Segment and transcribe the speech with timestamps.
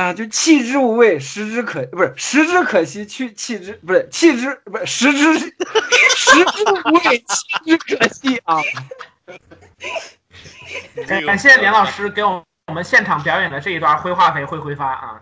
[0.00, 5.34] 啊，就弃之无味，食之可不是食之可惜，去弃之不是弃之不是食之
[6.16, 8.56] 食之无味，弃之可惜啊。
[11.26, 15.20] 感谢连老师给我我们现场表演的这一段灰化肥会挥发啊。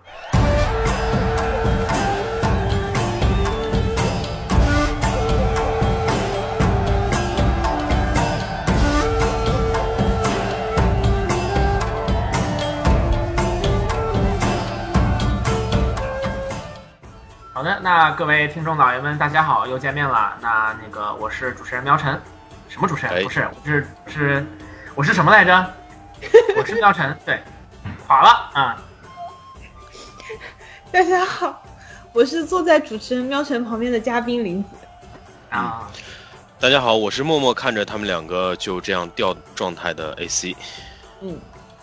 [17.58, 20.38] 好的，那各位听众老爷们，大家好，又见面了。
[20.40, 22.16] 那那个我是主持人喵晨，
[22.68, 23.16] 什么主持人？
[23.16, 24.46] 哎不是，我是是
[24.94, 25.74] 我是什么来着？
[26.56, 27.42] 我是喵晨，对，
[28.06, 28.78] 垮了啊、
[30.92, 31.60] 大家好，
[32.12, 34.68] 我是坐在主持人喵晨旁边的嘉宾林子。
[35.50, 35.90] 啊，
[36.60, 40.56] 大家好，我是默默看着他们两个就这样掉状态的 AC。
[41.22, 41.36] 嗯，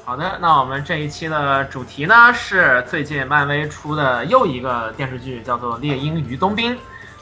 [0.05, 6.76] 好的，那我们这一期的主题呢是最近漫威出的又一个电视剧，叫做《猎鹰与冬兵》。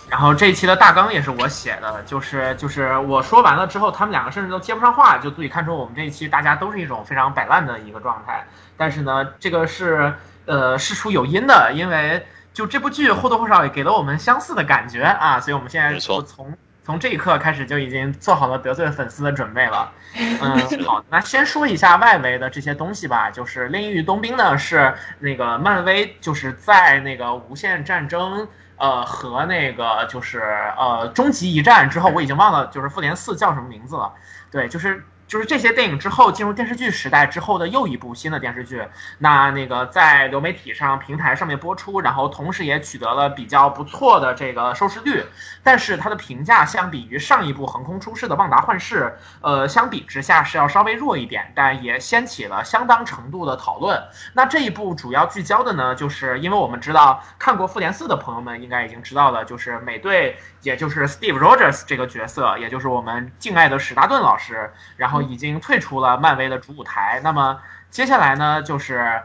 [0.10, 8.46] 然后这一期的大纲也是我写的，就是 就是我说完了之后，他们两个甚至都接不上话，就足以看出我们这一期大家都是一种非常摆烂的一个状态。
[8.76, 10.14] 但是呢，这个是
[10.46, 19.92] 呃事出有因的，因为就这部剧或多或少也给了我们相似的感觉啊，所以我们现在就从从这一刻开始就已经做好了得罪粉丝的准备了。
[20.16, 23.32] 嗯，好，那先说一下外围的这些东西吧。
[23.32, 28.48] 就是《猎鹰与冬兵》呢，是那个漫威就是在那个无限战争。
[28.76, 30.40] 呃，和那个就是
[30.78, 34.12] 呃，终极一战之后，我已经忘了就是复联四叫什么名字了。
[34.52, 38.84] 对，就是就是这些电影之后进入电视剧时代之后的又一部新的电视剧。
[39.18, 45.26] 那那个在流媒体上平台上面播出，然后同时也取得了比较不错的这个收视率。
[45.64, 49.06] 但是它的评价相比于上一部横空出世的《旺达幻视》，
[49.42, 54.00] 呃，相比之下是要稍微弱一点，但也掀起了相当程度的讨论。
[54.34, 67.20] 那这一部主要聚焦的呢，就是因为我们知道看过《复联四》的朋友们应该已经知道了，就是美队，也就是 Steve Rogers 这个角色，也就是我们敬爱的史达顿老师，然后已经退出了漫威的主舞台。
[67.24, 69.22] 那么接下来呢，就是。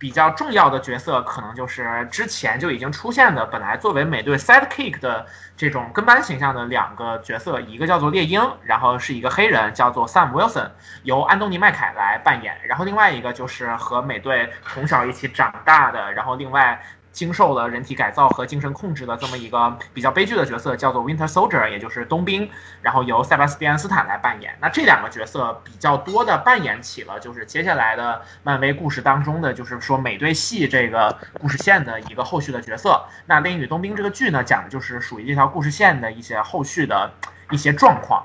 [0.00, 5.26] 比较重要的角色，可能就是之前就已经出现的，本来作为美队 sidekick 的
[5.58, 10.70] 这种跟班形象的两个角色，一个叫做猎鹰，然后是一个黑人，叫做 Sam Wilson，
[11.02, 16.82] 由安东尼麦凯来扮演，然后另外一个就是和美队从小一起长大的，然后另外。
[17.20, 22.48] 经受了人体改造和精神控制的这么一个比较悲剧的角色，叫做 Winter Soldier，也就是冬兵，
[22.80, 24.56] 然后由塞巴斯蒂安斯坦来扮演。
[24.58, 33.04] 那这两个角色比较多的扮演起了就是接下来的漫威故事当中的，就是说美队系这个故事线的一个后续的角色。
[33.26, 37.12] 那《猎鹰与冬兵》这个剧呢，讲的就是属于这条故事线的一些后续的
[37.50, 38.24] 一些状况。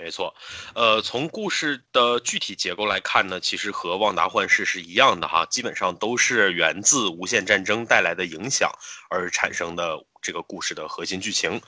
[0.00, 0.32] 没错，
[0.76, 8.70] 呃，从故事的具体结构来看呢，其实和《旺达幻视》是一样的哈，基本上都是源自无限战争带来的影响
[9.10, 11.60] 而产生的这个故事的核心剧情。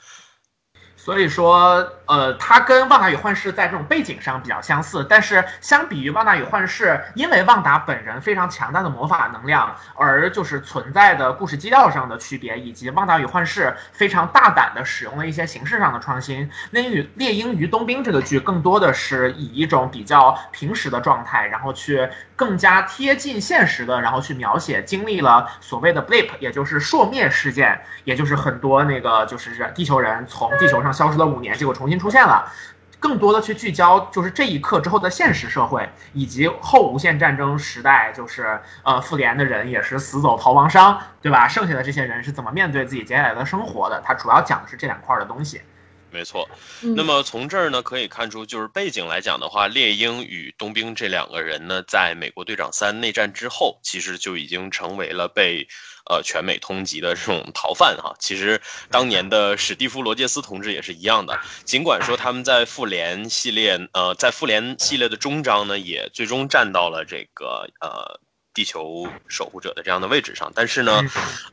[1.03, 32.51] 所以说，呃，它跟《旺达与幻视》在这种背景上比较相似，但是相比于《旺达与幻视》，因为旺达本人非常强大的魔法能量，而就是存在的故事基调上的区别，以及《旺达与幻视》非常大胆的使用了一些形式上的创新，《猎鹰与猎鹰与冬兵》这个剧更多的是以一种比较平时的状态，然后去更加贴近现实的，然后去描写经历了所谓的 blip，也就是朔灭事件，也就是很多那个就是人地球人从地球上消失了五年，结果重新出现了。
[32.99, 41.47] 更多的去聚焦，就是这一刻之后的现实社会，以及后无限战争时代，就是呃复联的人也是死走逃亡商，对吧？
[41.47, 43.99] 剩下的这些人是怎么面对自己接下来的生活的？
[44.05, 45.61] 它主要讲的是这两块的东西。
[46.11, 46.47] 没错，
[46.81, 55.65] 嗯那么从这儿呢可以看出，就是背景来讲的话，猎鹰与冬兵这两个人呢，在美国队长三内战之后，其实就已经成为了被
[56.09, 58.13] 呃全美通缉的这种逃犯哈。
[58.19, 68.19] 其实当年的史蒂夫·罗杰斯同志也是一样的，尽管说他们在复联系列呃在复联系列的终章呢，也最终站到了这个呃。
[68.53, 71.01] 地球守护者的这样的位置上，但是呢，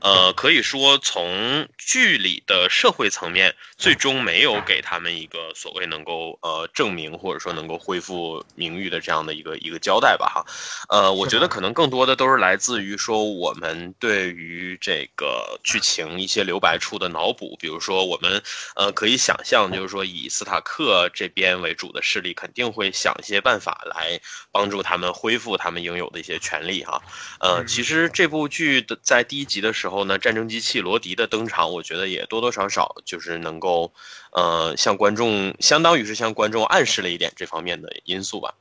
[0.00, 10.44] 呃，可以说从剧里的社会层面，最终没有给他们一个所谓能够呃证明或者说能够恢复名誉的这样的一个一个交代吧哈。
[10.88, 18.42] 呃，我觉得可能更多的都是来自于说我们对于这个剧情一些留白处的脑补，比如说我们
[18.74, 27.02] 呃可以想象，就是说以斯塔克这边为主的势力肯定会想一些办法来帮助他们恢复他们应有的一些权利哈。
[27.40, 33.92] 呃，嗯其实这部剧的在第一集的时候呢，战争机器罗迪的登场，我觉得也多多少少就是能够，
[34.32, 38.54] 呃，向观众相当于是向观众暗示了一点这方面的因素吧。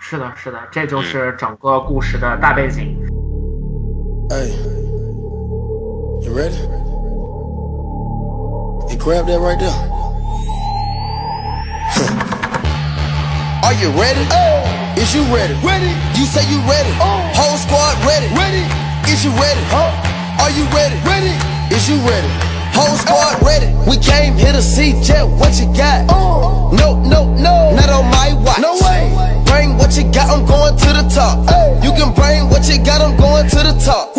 [0.00, 2.96] 是的，是的，这就是整个故事的大背景。
[4.28, 4.48] Hey,
[6.22, 6.56] you ready?
[8.88, 10.01] Hey, grab that right there.
[13.62, 14.26] Are you ready?
[14.34, 14.98] Oh.
[14.98, 15.54] Is you ready?
[15.62, 15.94] Ready.
[16.18, 16.90] You say you ready.
[16.98, 17.22] Oh.
[17.30, 18.26] Whole squad ready.
[18.34, 18.66] Ready.
[19.06, 19.62] Is you ready?
[20.42, 20.98] Are you ready?
[21.06, 21.30] Ready.
[21.70, 22.26] Is you ready?
[22.74, 23.70] Whole squad ready.
[23.88, 25.22] We came here to see Jet.
[25.22, 26.10] What you got?
[26.10, 26.74] Oh.
[26.74, 27.70] No, no, no.
[27.78, 28.58] Not on my watch.
[28.58, 29.14] No way.
[29.46, 30.26] Bring what you got.
[30.28, 31.38] I'm going to the top.
[31.84, 33.00] You can bring what you got.
[33.00, 34.12] I'm going to the top.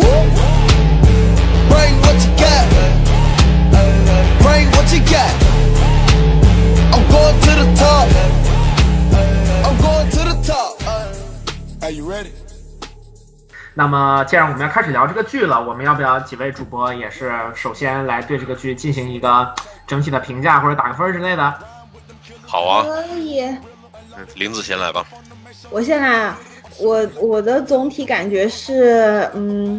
[1.68, 2.64] Bring what you got.
[4.40, 5.32] Bring what you got.
[6.96, 8.53] I'm going to the top.
[11.84, 12.30] Are you ready?
[13.74, 19.54] 那么，既然我们要开始聊这个剧了，我们要不要几位主播也是首先来对这个剧进行一个
[19.86, 21.54] 整体的评价或者打个分之类的？
[22.46, 23.42] 好啊，可以。
[23.42, 23.58] 嗯
[24.36, 25.04] 林子先来吧。
[25.68, 26.38] 我先来啊，
[26.78, 29.78] 我我的总体感觉是，嗯，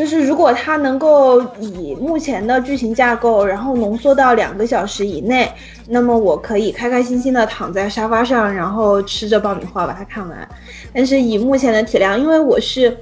[0.00, 5.46] 就是如果它能够以目前的剧情架构，然后浓缩到两个小时以内，
[5.88, 10.48] 那么我可以开开心心的躺在沙发上，然后吃着爆米花把它看完。
[10.94, 12.96] 但是以目前的体量，因为我是，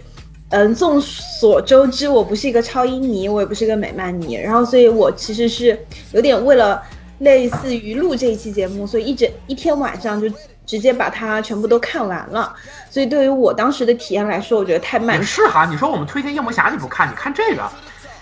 [0.49, 5.79] 嗯，众所周知，我不是一个超英迷，我也不是一个美漫迷，然后所以我其实是
[6.11, 6.83] 有点为了
[7.21, 10.29] 类似于录这一期节目，所以一整一天晚上就
[10.69, 12.55] 直接把它全部都看完了。
[12.91, 15.23] 所以对于我当时的体验来说，我觉得太慢也。
[15.23, 17.69] 是哈，你说我们推荐夜魔侠你不看，你看这个，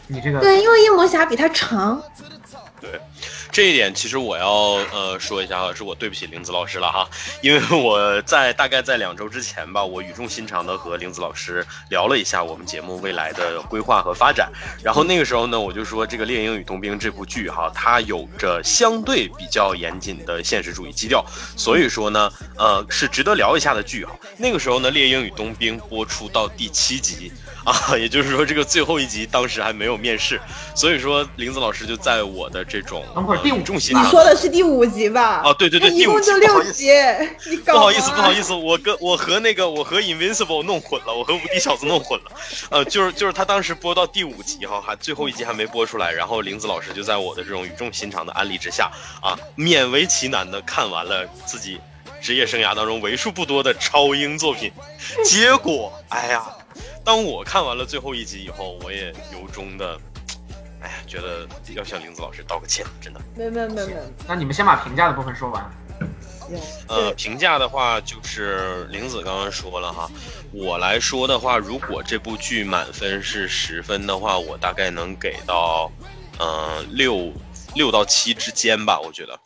[0.07, 2.01] 你这个对，因为夜魔侠比它长。
[2.81, 3.01] 对，
[3.57, 4.51] 这一点其实我要
[4.93, 7.09] 呃说一下哈，是我对不起林子老师了哈，
[7.41, 14.53] 因为我在大概在两周之前吧，我语重心长的和林子老师聊了一下我们节目未来的规划和发展，
[14.85, 21.25] 然后那个时候呢，我就说这个《猎鹰与冬兵》这部剧哈，它有着相对比较严谨的现实主义基调，
[21.57, 24.15] 所以说呢，呃，是值得聊一下的剧哈。
[24.37, 27.33] 那个时候呢，《猎鹰与冬兵》播出到第七集。
[27.65, 30.41] 啊， 也就是说，这个最后一集当时还没有面试，
[30.73, 33.05] 所以说林子老师就在我的这种
[33.47, 35.41] 第五重心你说的是第五集吧？
[35.45, 36.91] 哦，对对对，一第五集共就六集，
[37.49, 42.33] 你搞不好意思，不好意思，我跟我和那个我和 Invincible 弄混了，我和无敌小子弄混了。
[42.71, 48.91] 呃，就是就是他当时播到第五集哈，还最后一集还没播出来，然后林子老师就在我的这种语重心长的安利之下
[49.23, 51.79] 啊，勉为其难的看完了自己
[52.21, 54.73] 职业生涯当中为数不多的超英作品，
[55.25, 56.45] 结果哎呀，
[57.05, 59.97] 当我看完了最后一集以后，我也由衷的。
[60.87, 63.21] 哎呀，觉得要向林子老师道个歉，真的。
[63.35, 65.69] 没有没有没有没有，那你们先把评价的部分说完。
[66.49, 66.57] 有
[66.87, 70.09] 呃，评价的话，就是玲子刚刚说了哈，
[70.53, 75.91] 我来说的话，如果这部剧满分是十分的话，我大概能给到，
[76.39, 77.33] 呃，六
[77.75, 79.37] 六到七之间吧，我觉得。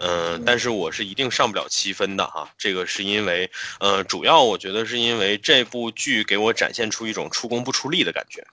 [0.00, 3.48] 嗯、但是我是一定上不了七分的哈，这个是因为，
[3.78, 8.44] 呃，主要我觉得是因为这部剧给我展现出一种出工不出力的感觉。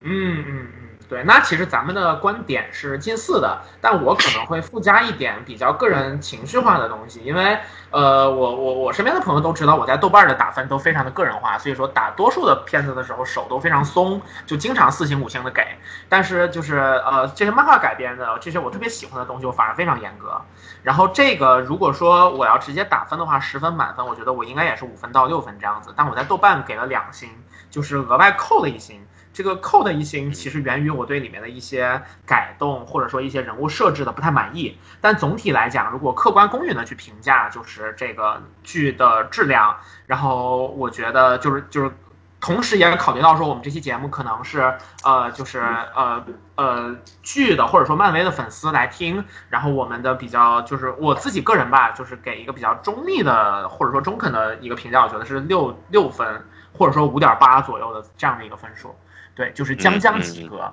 [0.00, 7.56] 嗯嗯嗯，对，那其实咱们的观点是近似的，但我可能会附加一点比较个人情绪化的东西，因为
[7.92, 15.64] 呃，我我我身边的朋友都知道我在豆瓣的打分都非常的个人化，所以说打多数的片子的时候手都非常松，就经常四星五星的给。
[16.08, 20.42] 但是就是呃这些漫画改编的这些我特别喜欢的东西，我反而非常严格。
[20.82, 27.30] 然后这个如果说我要直接打分的话，十分满分，我觉得我应该也是五分到六分这样子，但我在豆瓣给了两星，
[27.70, 29.00] 就是额外扣了一星。
[29.34, 34.78] 这个扣的一星其实源于我对里面的一些改动，或者说一些人物设置的不太满意。
[35.02, 39.76] 但总体来讲，如果客观公允的去评价，就是这个剧的质量，
[40.06, 41.92] 然后我觉得就是就是。
[42.40, 45.60] 同时也考虑到说，我们这期节目可能是呃，就是
[45.94, 46.22] 呃
[46.56, 58.94] 呃剧的或者说漫威的粉丝来听，然后我们的比较就是我自己个人吧，就是给一个比较中立的或者说中肯的一个评价，我觉得是六六分或者说五点八左右的这样的一个分数，
[59.34, 60.72] 对，就是将将及格，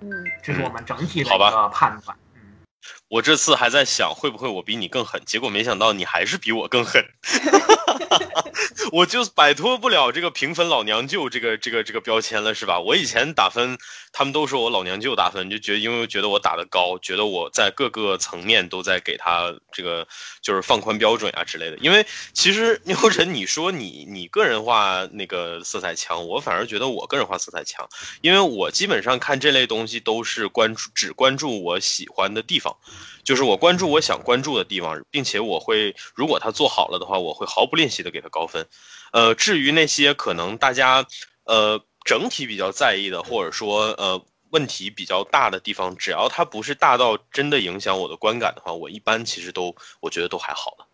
[0.00, 2.16] 嗯，嗯，这是我们整体的一个判断。
[3.12, 7.04] 嗯，我这次还在想会不会我比你更狠，结果没想到你还是比我更狠，
[8.90, 12.80] 我就摆脱不了这个评分老娘舅这个这个这个标签了，是吧？
[12.80, 13.76] 我以前打分，
[14.12, 20.06] 他们都说我老娘舅打分，就觉得因为觉得我打的高，觉得我在各个层面都在给他这个
[20.40, 21.76] 就是放宽标准啊之类的。
[21.78, 27.86] 因为其实 牛晨，你说你你个人化那个色彩强，我反而觉得我个人化色彩强，
[28.22, 32.74] 因为我基本上看这类东西都是关注只关注我喜欢的地方。
[33.24, 38.66] 就是我关注我想关注的地方，并且我会，如果他做好了的话，我会毫不吝惜的给他高分。
[39.12, 41.06] 呃，至于那些可能大家
[41.44, 50.86] 呃整体比较在意的，或者说呃问题比较大的地方，只要它不是大到真的影响我的观感的话，我一般其实都我觉得都还好了。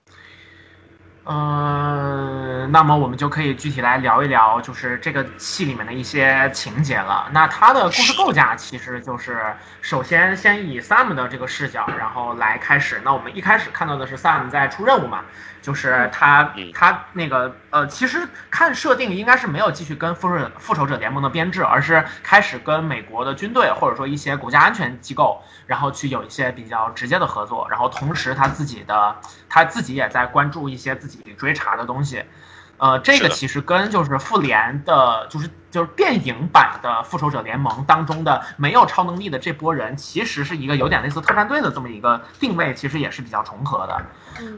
[1.30, 7.28] 嗯、嗯，那么我们就可以具体来聊一聊，就是这个戏里面的一些情节了。
[7.32, 9.42] 那它的故事构架其实就是，
[9.82, 13.00] 首先先以 Sam 的这个视角，然后来开始。
[13.04, 15.20] 那我们一开始看到的是 Sam 在出任务嘛，
[15.60, 27.68] 就是他嗯他那个呃，其实看设定应该是没有继续跟复仇复仇者联盟的编制，而是开始跟美国的军队或者说一些国家安全机构，然后去有一些比较直接的合作。
[27.70, 29.14] 然后同时他自己的
[29.48, 32.24] 他自己也在关注一些自己追查的东西。
[32.78, 44.00] 呃，这个其实跟就是复联的，就是就是电影版的复仇者联盟当中的没有超能力的这波人，其实是一个有点类似特战队的这么一个定位，其实也是比较重合的。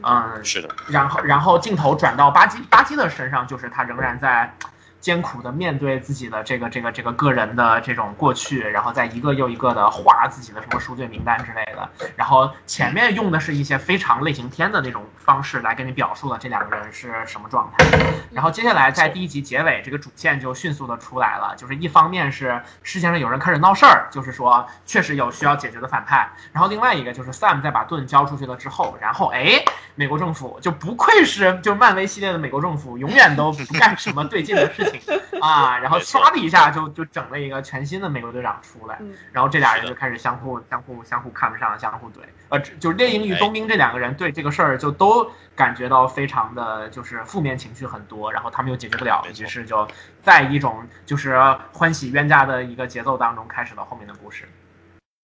[0.03, 4.55] 嗯，是的，然后然后镜头转到巴基巴基的身上，就是他仍然在
[5.01, 11.89] 艰苦的面对自己的这个这个这个个人的这种过去，然后再一个又一个的画自己的什么赎罪名单之类的。
[12.15, 17.85] 然后前面用的是一些非常类型片的那种方式来给你表述了这两个人是什么状态。
[18.31, 29.63] 然后接下来在第一集结尾，这个主线就迅速的出来了，就是一方面是世界上有人开始闹事儿，就是说确实有需要解决的反派，然后另外一个就是 Sam 在把盾交出去了之后，然后哎，
[29.95, 34.90] 美国政府就不愧是就漫威系列的美国政府，永远都不干什么对劲的事情
[35.41, 39.13] 啊，然后唰的一下就就整了一个全新的美国队长出来，嗯。
[39.31, 49.87] 然后这俩人就开始相互相互相互看不上，相互怼，呃，就是猎鹰与冬兵这两个人对这个事儿就都感觉到非常的就是负面情绪很多，然后他们又解决不了于是就
[50.23, 51.39] 在一种就是
[51.71, 54.47] 欢喜冤家的一个节奏当中开始了后面的故事。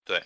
[0.05, 0.23] 对。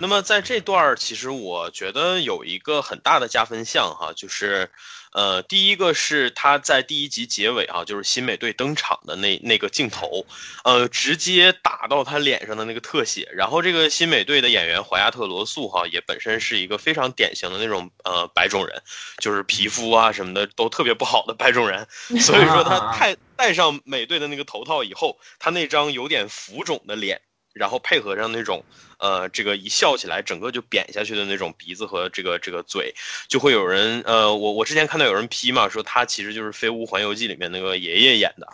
[0.00, 4.70] 那么在这段儿，其实我觉得有一个很大的加分项哈，就是，
[5.18, 10.24] 呃，第一个是他在第一集结尾啊，就是新美队登场的那那个镜头，
[10.62, 13.28] 呃，直接打到他脸上的那个特写。
[13.32, 18.80] 然后这个新美队的演员怀亚特罗素哈，也本身是一个非常典型的那种呃白种人，
[19.18, 21.84] 就是皮肤啊什么的都特别不好的白种人，
[22.22, 27.20] 所以说他戴戴上美队的那个头套以后，他那张有点浮肿的脸。
[27.54, 28.64] 然后配合上那种，
[28.98, 32.94] 呃，这个一笑起来整个就扁下去的那种鼻子和这个这个嘴，
[33.28, 38.48] 就会有人，呃，我我之前看到有人批嘛，说他其实就是《飞屋环游记》里面那个爷爷演的，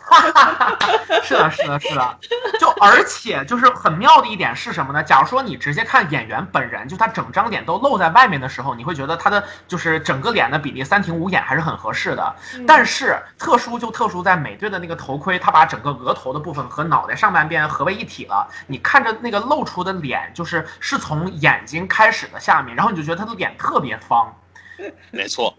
[1.23, 2.17] 是的，是的，是的。
[2.59, 5.03] 就而且就是很妙的一点是什么呢？
[5.03, 12.35] 假如说你直接看演员本人，就他整张脸都露在外面的时候，你会觉得他的就是整个脸的比例三庭五眼还是很合适的。
[12.67, 18.47] 但是特殊就特殊在美队的那个头盔，他把整个额头的部分和脑袋上半边合为一体了。
[18.67, 24.31] 你看着那个露出的脸，就是是从眼睛开始的下面，然后你就觉得他的脸特别方。
[25.09, 25.57] 没错，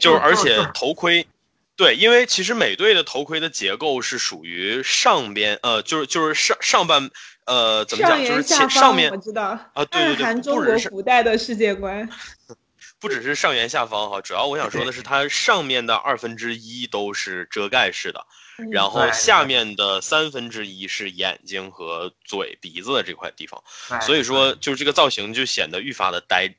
[0.00, 1.26] 就是而且头盔。
[1.76, 7.08] 对，因为其实美队的头盔的结构是属于上边，呃，就是就是上上半，
[7.44, 12.08] 呃，怎么讲，就是前上面我知道，啊，对对对，暗含中不只是国古代的世界观。
[12.98, 18.24] 不只是上圆下方哈，主要我想说的是，它上面的二分之一都是遮盖式的，嗯
[18.70, 23.62] 然后下面的三分之一是眼睛和嘴、鼻子的这块地方，
[24.00, 26.54] 所以说就是这个造型就显得愈发的呆。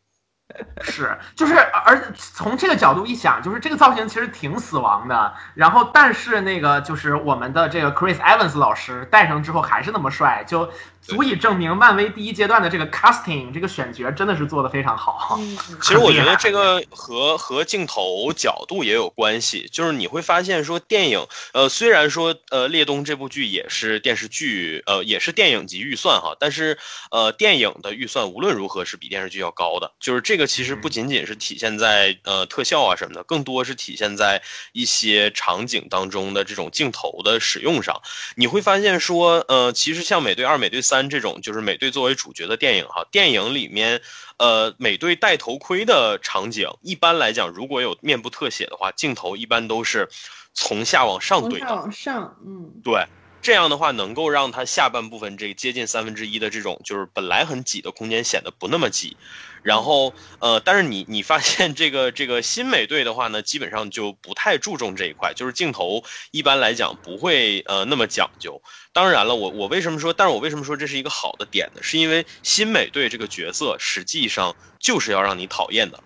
[0.81, 5.31] 是，就是，而从这个角度一想，就是这个造型其实挺死亡的。
[5.53, 10.71] 然后，但是那个就是我们的这个 Chris Evans 老师戴上之后还是那么帅，就
[11.09, 15.37] 足以证明漫威第一阶段的这个 casting 这个选角真的是做的非常好。
[15.39, 26.77] 嗯， 其实我觉得这个和和镜头角度也有关系，就是你会发现说电影，呃，虽然说呃《猎东》这部剧也是电视剧，呃，也是电影级预算哈，但是
[27.11, 34.41] 呃电影的预算无论如何是比电视剧要高的，就是这个其实不仅仅是体现在呃特效啊什么的，更多是体现在
[34.73, 37.99] 一些场景当中的这种镜头的使用上。
[38.35, 44.01] 你会发现说，呃，其实像美队二、美队三这种，就是美队作为主角的电影哈，电影里面，
[44.37, 50.09] 呃，美队戴头盔的场景，一般来讲，如果有面部特写的话，镜头一般都是
[50.55, 53.05] 从下往上怼的，往上，嗯，对。
[53.41, 59.15] 这样的话，能够让它下半部分这接近三分之一的这种，就是本来很挤的空间显得不那么挤。
[59.63, 68.61] 然后，呃，但是你你发现这个这个新美队的话呢，基本上就不太注重这一块，就是镜头一般来讲不会呃那么讲究。
[68.99, 71.81] 当然了，我我为什么说，但是我为什么说这是一个好的点呢？
[71.81, 76.03] 是因为新美队这个角色实际上就是要让你讨厌的。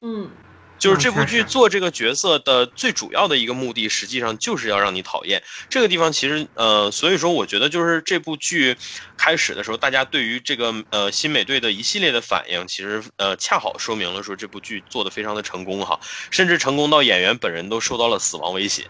[0.00, 0.30] 嗯，
[0.78, 5.42] 就是这部剧做这个角色的最主要的一个目的，实际上就是要让你讨厌。
[5.68, 8.76] 这个地方其实呃，所以说我觉得就是这部剧
[9.16, 15.98] 开始的时候，大家对于这个呃新美队的一系列的反应，其实呃恰好说明了说这部剧做的非常的成功哈，
[16.30, 18.84] 甚至成功到演员本人都受到了死亡威胁。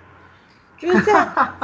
[0.79, 1.13] 就是在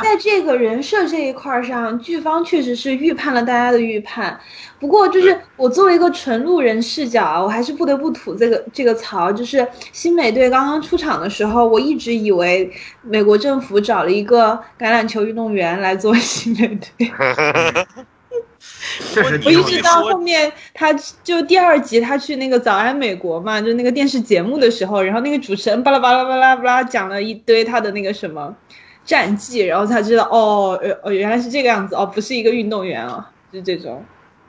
[0.03, 4.39] 在这个人设这一块儿上，剧方确实是预判了大家的预判。
[4.81, 9.31] 不过，就是我作为一个纯路人视角啊，我还是不得不吐这个这个槽。
[9.31, 17.11] 就是新美队刚刚出场的时候，我一直以为美国政府找了一个橄榄球运动员来做新美队。
[19.45, 19.63] 我一。
[19.65, 20.93] 直到后面，他
[21.23, 28.55] 就第二集他去那个《早安美国》嘛，就那个电视节目的时候，然后那个主持人巴拉巴拉巴拉巴拉讲了一堆他的那个什么
[29.05, 34.05] 战绩，然后才知道哦，呃，原来是这个样子哦，不是一个运动员啊，就这种，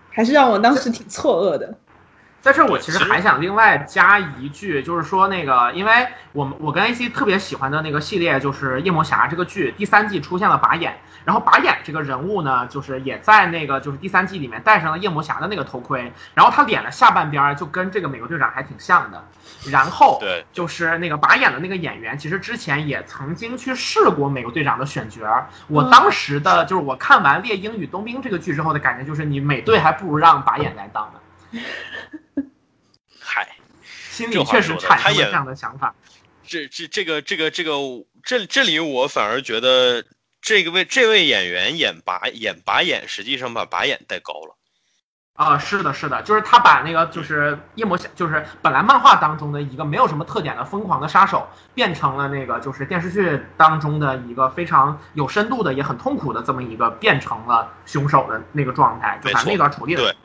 [0.09, 1.73] 还是让我当时挺错愕的。
[2.43, 19.23] 在这儿我其实还想另外加一句，就是说那个，因为我们我跟 AC 特别喜欢的那个系列就是夜魔侠这个剧，第三季出现了拔眼，然后拔眼这个人物呢，就是也在那个就是第三季里面戴上了夜魔侠的那个头盔，然后他脸的下半边儿就跟这个美国队长还挺像的，
[19.71, 25.47] 然后对就是那个拔眼的那个演员，其实之前也曾经去试过美国队长的选角儿。
[25.69, 31.21] 我嗯当时的就是我看完《猎鹰与冬兵》这个剧之后的感觉就是，你美队还不如让拔眼来当呢。
[34.13, 35.95] 嗨，心里确实产生了这样的想法。
[36.45, 37.71] 这这这个这个这个
[38.23, 40.03] 这这里我反而觉得
[40.39, 44.55] 这个位这位演员演拔演拔眼，实际上把拔眼带高了。
[45.35, 60.15] 啊、是的，是的，就是他把那个就是夜魔侠，就是本来漫画当中的一个没有什么特点的疯狂的杀手，变成了那个就是电视剧当中的一个非常有深度的也很痛苦的这么一个变成了凶手的那个状态，就把那段处理的对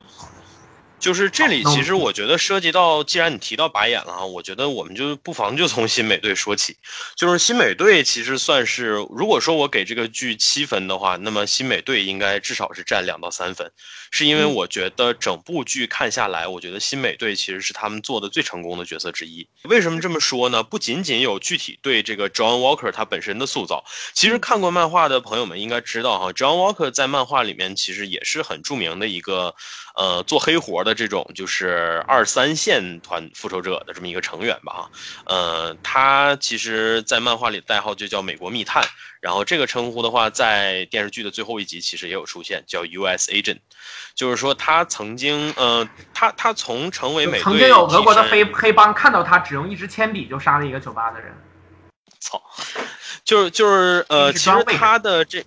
[0.98, 6.76] 就是这里，其实我觉得涉及到，既然你提到白眼了啊，我觉得我们就不妨就从新美队说起。
[7.16, 13.70] 就是新美队其实算是，如果说我给这个剧七分的话，那么新美队应该至少是占两到三分，
[14.10, 19.46] 是因为嗯我觉得整部剧看下来，我觉得新美队其实是他们做的最成功的角色之一。
[19.64, 20.62] 为什么这么说呢？
[20.62, 29.54] 不仅仅有具体对这个 John Walker 他本身的塑造，其实看过漫画的朋友们应该知道哈，John Walker 在漫画里面其实也是很著名的一个，
[29.98, 34.90] 呃，做黑活的这种就是二三线团复仇者的这么一个成员吧哈，
[35.26, 38.80] 呃，他其实，在漫画里代号就叫美国密探，
[39.20, 43.32] 然后这个称呼的话，在电视剧的最后一集其实也有出现，叫 U.S.
[43.32, 43.58] Agent，
[44.14, 51.34] 就是说他曾经，呃，他他从成为美队曾经有俄国的黑黑帮看到他只用一支铅笔就杀了一个酒吧的人。
[52.22, 52.40] 操，
[53.24, 55.44] 就是就是呃，其实他的这，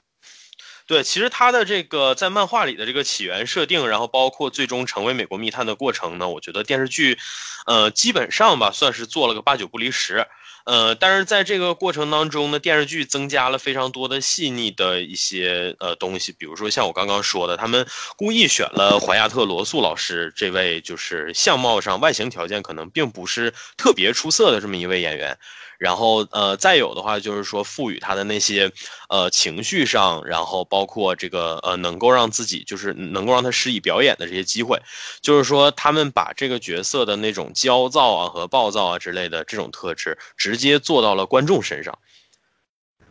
[0.88, 7.17] 对，其实他的这个在漫画里的这个起源设定，然后包括最终成为美国密探的过程呢，我觉得电视剧，
[7.65, 10.28] 呃，基本上吧算是做了个八九不离十。
[10.63, 25.36] 呃，但是在这个过程当中呢，电视剧增加了非常多的细腻的一些呃东西，比如说像我刚刚说的，他们故意选了怀亚特·罗素老师这位就是相貌上外形条件可能并不是特别出色的这么一位演员，
[25.82, 28.72] 然后呃，再有的话就是说赋予他的那些
[29.10, 34.80] 呃情绪上，然后包括这个呃能够让自己就是能够让他施以表演的这些机会，
[35.22, 41.98] 就是说他们把这个角色的那种焦躁啊和暴躁啊之类的这种特质，直接做到了观众身上。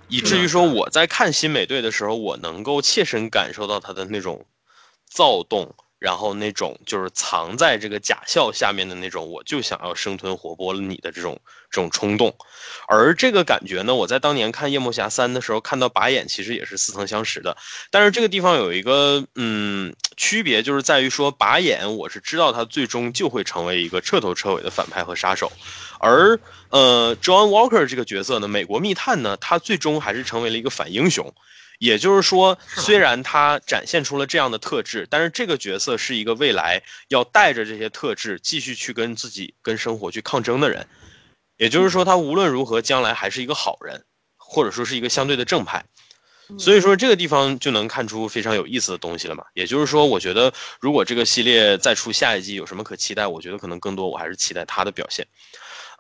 [0.07, 4.47] 以至于说我在看新美队的时候，我能够切身感受到他的那种
[5.09, 11.39] 躁动，然后那种就是藏在这个假笑下面的那种，我就想要生吞活剥了你的这种
[11.71, 12.35] 这种冲动。
[12.89, 17.55] 而这个感觉呢，我在当年看《夜魔侠三》的时候看到拔眼，其实也是似曾相识的。
[17.91, 25.53] 但是这个地方有一个嗯区别，就是在于说拔眼，我是知道他最终就会成为一个彻头彻尾的反派和杀手，
[25.99, 31.31] 而呃，John Walker 这个角色呢，美国密探呢，他最终还是成为了一个反英雄。
[31.81, 40.87] 也就是说，虽然他展现出了这样的特质，但是这个角色是一个未来要带着这些特质继续去跟自己、跟生活去抗争的人。
[41.57, 44.05] 也就是说，他无论如何将来还是一个好人，
[44.37, 45.83] 或者说是一个相对的正派。
[46.59, 49.45] 所以说这个地方就能看出非常有意思的东西了嘛。
[49.55, 55.27] 也就是说，我觉得如果这个系列再出下一季有什么可期待，我觉得可能更多我还是期待他的表现。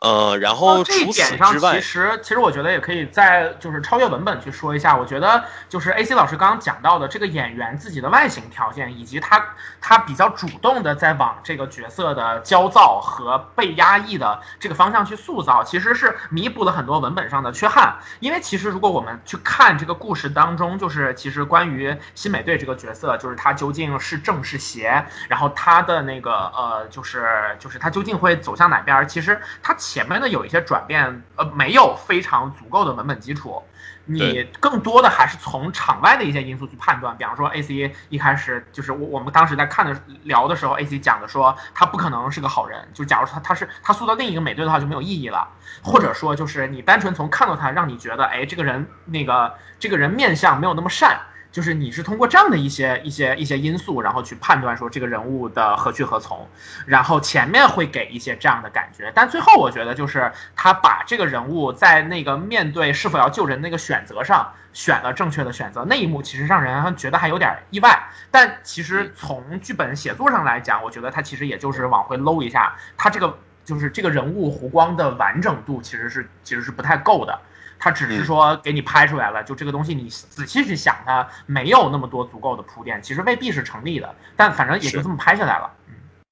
[0.00, 4.96] 呃，然后哦这一除此点上，之外其，实其实我觉得也可以在就是超越文本去说一下。
[4.96, 9.44] 我觉得就是 A C 老师刚刚讲到的这个演员自己的外形条件，以及他
[9.78, 17.96] 他比较主动的在往这个角色的焦躁和被压抑的这个方向去塑造，其实是弥补了很多文本上的缺憾。
[18.20, 29.06] 因为其实如果我们去看这个故事当中，就是其实关于新美队这个角色，就是他究竟是正是邪，然后他的那个呃，就是就是他究竟会走向哪边儿？
[29.06, 33.60] 其实他前面的有一些转变，呃，没有非常足够的文本基础。
[34.04, 45.48] 你更多的还是从场外的一些因素去判断，比方说 A C 一开始就是我我们当时在看的聊的时候，A C 讲的说他不可能是个好人，就假如说他他是他塑造另一个美队的话就没有意义了，
[45.82, 51.20] 或者说就是你单纯从看到他让你觉得哎这个人那个这个人面相没有那么善，
[51.52, 56.48] 就是你是通过这样的一些一些一些因素，然后去判断说这个人物的何去何从，
[56.86, 68.00] 然后前面会给一些这样的感觉，但最后我觉得就是他把这个人物在那个面对是否要救人那个选择上选了正确的选择，那一幕其实让人觉得还有点意外。
[68.30, 77.36] 但其实从剧本写作上来讲，我觉得他其实也就是往回搂一下，他这个就是这个人物弧光的完整度其实是其实是不太够的。
[77.80, 84.14] 他只是说给你拍出来了，就这个东西你仔细去想，它没有那么多足够的铺垫，其实未必是成立的。
[84.36, 85.72] 但反正也就这么拍下来了。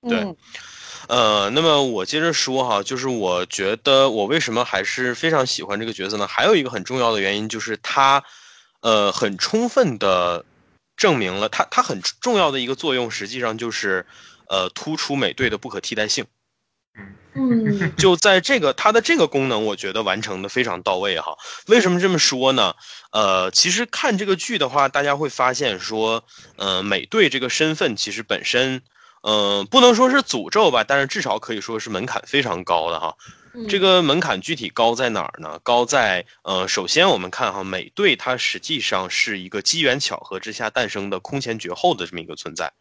[0.09, 0.37] 对嗯
[1.09, 6.27] 呃，那么我接着说哈，就是我觉得我为什么还是非常喜欢这个角色呢？
[6.27, 8.23] 还有一个很重要的原因就是他，
[8.83, 10.45] 呃，很充分的
[10.99, 14.05] 证明了他他很重要的一个作用，实际上就是
[14.49, 16.27] 呃突出美队的不可替代性。
[17.35, 21.37] 嗯就在这个它的这个功能，我觉得完成的非常到位哈。
[21.69, 22.75] 为什么这么说呢？
[23.13, 26.25] 呃，其实看这个剧的话，大家会发现说，
[26.57, 28.83] 呃，美队这个身份其实本身，
[29.23, 33.15] 呃、不能说是诅咒吧，但是至少可以说是门槛非常高的哈。
[33.55, 35.61] 嗯，这个门槛具体高在哪儿呢？
[35.63, 42.73] 高在呃，首先我们看哈，美队它实际上是一个机缘巧合之下诞生的空前绝后的这么一个存在。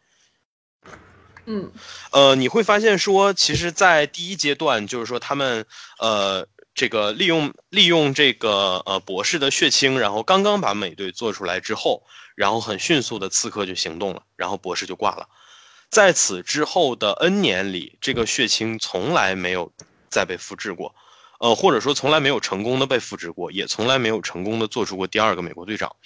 [1.50, 1.72] 嗯
[2.12, 5.64] 呃，你会发现说，其实，在第一阶段，就是说他们
[5.98, 12.04] 呃，这个利用利用这个呃博士的血清，然后刚刚把美队做出来之后，
[12.36, 15.26] 然后很迅速的刺客就行动了，然后博士就挂了。
[15.88, 19.72] 在此之后的 N 年里，这个血清从来没有
[20.10, 20.94] 再被复制过，
[21.40, 25.96] 呃，或者说从来没有成功的被复制过，也从来没有成功的做出过第二个美国队长。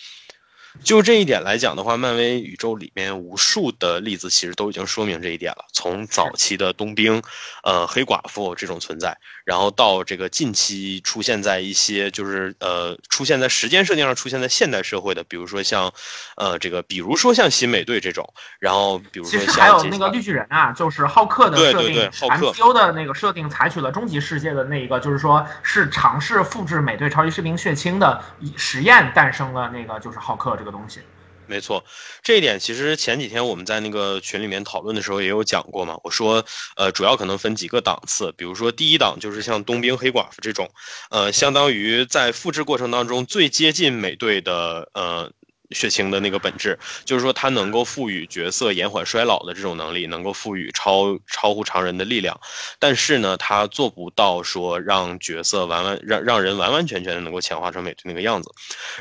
[0.83, 5.65] 就这一点来讲的话，漫威宇宙里面无数的例子其实都已经说明这一点了。
[5.73, 7.23] 从早期的冬兵，
[7.63, 15.93] 呃，黑寡妇这种存在，然后到这个近期出现在一些就是呃出现在时间设定上出现在现代社会的，比如说像，
[16.37, 28.23] 呃，这个比如说像新美队这种，然后比如其说实还有那个绿巨人啊，就是浩克的设定对对对，MCU 的那个设定采取了终极世界的那一个，就是说是尝试复制美队超级士兵血清的
[28.57, 31.01] 实验诞生了那个就是浩克这个东西。
[31.49, 31.85] 没错，
[32.23, 35.99] 这一点其实前几天我们在那个群里面讨论的时候也有讲过嘛。
[36.05, 36.43] 我说，
[36.77, 40.71] 呃，主要可能分几个档次，比如说第一档就是像冬兵、黑寡妇这种，
[41.11, 45.31] 呃，相当于在复制过程当中最接近美队的呃
[45.73, 52.39] 血清的那个本质，就是说它能够赋予角色延缓衰老的这种能力，能够赋予超超乎常人的力量，
[52.79, 58.53] 但是呢，它做不到说让角色完完让让人完完全全的能够强化成美队那个样子。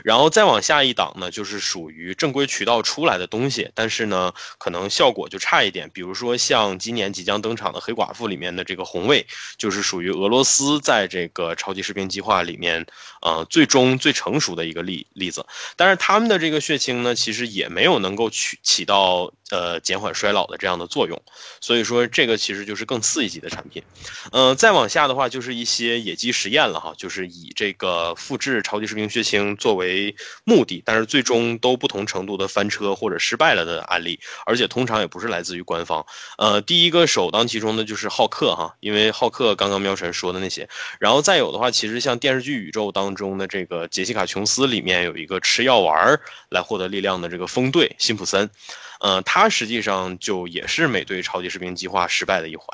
[0.03, 5.89] 然后再往下一档呢，就是属于正规渠道出来的东西，但是呢，可能效果就差一点。
[5.93, 9.25] 比如说像今年即将登场的黑寡妇里面的这个红卫，
[9.57, 12.85] 就是属于俄罗斯在这个超级士兵计划里面，
[13.21, 15.45] 呃，最终最成熟的一个例例子。
[15.75, 21.21] 但是他们的这个血清呢，其实也没有能够起起到呃减缓衰老的这样的作用。
[21.59, 23.83] 所以说这个其实就是更次一级的产品。
[24.31, 36.05] 嗯，再往下的话就是一些野鸡实验了哈，就是以这个复制超级士兵血清作为目的，但是最终都不同程度的翻车或者失败了的案例，而且通常也不是来自于官方。
[36.37, 40.67] 呃，第一个首当其冲的就是浩克哈，因为浩克刚刚喵晨说的那些，
[40.99, 48.49] 然后再有的话，其实像电视剧宇宙当中的这个杰西卡琼斯里面有一个吃药丸儿来获得力量的这个风队辛普森。
[49.01, 52.65] 呃，他实际上就也是美队超级士兵计划失败的一环，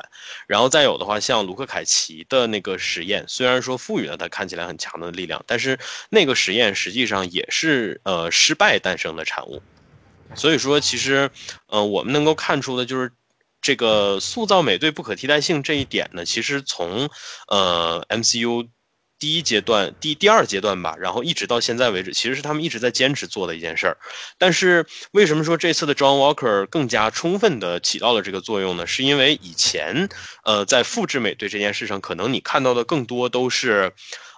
[0.46, 5.78] 然后再有的话，像卢克凯奇的那个实验，虽然说赋予了他看起来很强的力量，但是
[6.10, 9.62] 那个实验实际上也是呃失败诞生的产物。
[10.34, 11.30] 所以说，其实
[11.66, 13.10] 呃我们能够看出的就是
[13.62, 17.08] 这个塑造美队不可替代性这一点呢，其实从
[17.48, 18.68] 呃 MCU。
[19.18, 23.96] 第一阶段、第第二阶段吧，然后一直到现在为止，其实是他们一直在坚持做的一件事儿。
[24.38, 28.86] 但是为什么说这次的 John Walker 更加充分的起到了这个作用呢？
[28.86, 30.08] 是因为以前，
[30.44, 33.92] 呃，在复制美队这件事上，可能你看到的更多都是，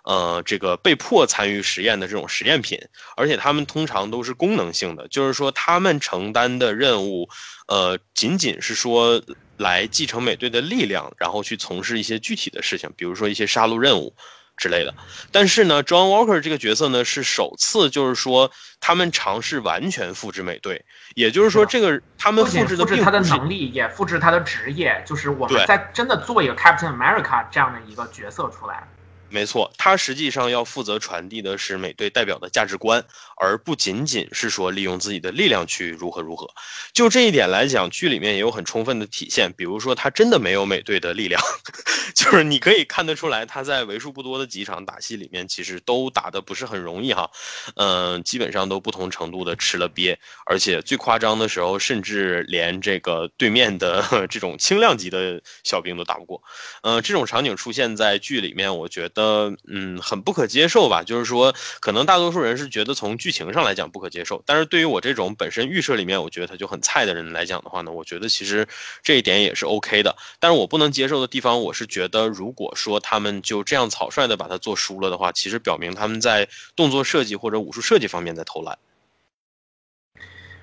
[0.05, 2.79] 呃，这个被迫参与实验的这种实验品，
[3.17, 7.29] 而且他们通常都是功能性的，就是说他们承担的任务，
[7.69, 9.23] 呃，仅仅是说
[9.59, 14.15] 来继承美队的力量，然后去从事一些具体的事情，比如说一些杀戮任务。
[14.61, 14.95] 之类的。
[15.33, 28.87] 但是呢，John Walker 这个角色呢是首次，就是说他们尝试完全复制美队，也就是说，这个他们复制的复制他的能力，也复制他的职业，就是我们在真的做一个 Captain America 这样的一个角色出来。
[29.31, 33.05] 没错，他实际上要负责传递的是美队代表的价值观，
[33.37, 36.49] 而不仅仅是说利用自己的力量去如何如何。
[36.93, 39.53] 就这一点来讲，剧里面也有很充分的体现。
[39.57, 41.41] 比如说，他真的没有美队的力量，
[42.15, 47.31] 就是你可以看得出来，他在为数不多的几场打戏里面，其实都打得不是很容易哈。
[47.77, 50.17] 嗯、基本上都不同程度的吃了瘪，
[50.47, 56.43] 而且最夸张的时候，甚至连这个对面的 这种轻量级的小兵都打不过。
[56.83, 61.03] 呃，这种场景出现在剧里面，我觉得呃嗯很不可接受吧。
[61.03, 68.67] 就是说，可能大多数人是觉得从剧情上来讲不可接受，但是对于我这种本身预设里面我觉得他就很菜的人来讲的话呢，我觉得其实
[69.03, 70.17] 这一点也是 OK 的。
[70.39, 78.79] 但是我不能接受的地方，我是觉得如果说他们就这样草率的把它做输了的话，其实表明他们在动作设计或者武术设计方面在偷懒。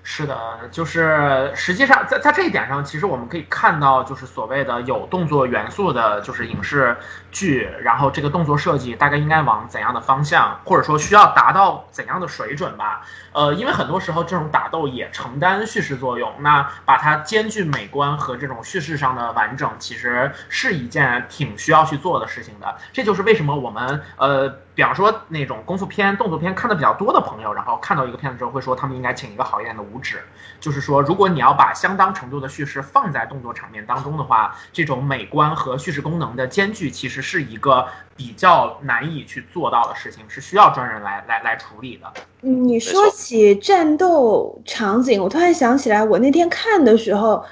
[0.10, 0.38] 是的，
[0.72, 6.96] 就是实际上在在这一点上，其实我们可以看到，就是所谓的有动作元素的，就是影视
[7.30, 13.02] 剧，然后这个动作设计大概应该往怎样的方向，或者说需要达到怎样的水准吧。
[13.34, 22.78] 呃，因为很多时候这种打斗也承担叙事作用，那把它兼具美观和这种叙事上的完整，其实是一件挺需要去做的事情的。
[22.94, 30.20] 这就是为什么我们呃，比方说那种功夫片、动作片看的比较多的朋友，然后看到一个片子之后会说，他们应该请一个好一点的武指。
[30.60, 42.14] 就是说，如果你要把相当程度的叙事放在动作场面当中的话，这种美观和叙事功能的兼具，其实是一个比较难以去做到的事情，是需要专人来来来处理的。
[42.42, 47.44] 你说起战斗场景，我突然想起来，我那天看的时候，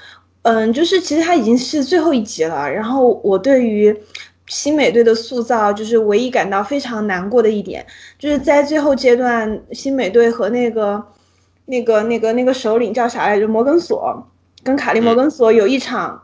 [0.42, 4.00] 嗯，就是其实它已经是最后一集了，然后我对于
[4.46, 7.84] 新美队的塑造，就是唯一感到非常难过的一点，
[8.18, 11.04] 就是在最后阶段，新美队和那个、
[11.66, 13.46] 那个、那个、那个首领叫啥来着？
[13.48, 14.26] 摩根索
[14.62, 16.22] 跟卡利摩根索有一场，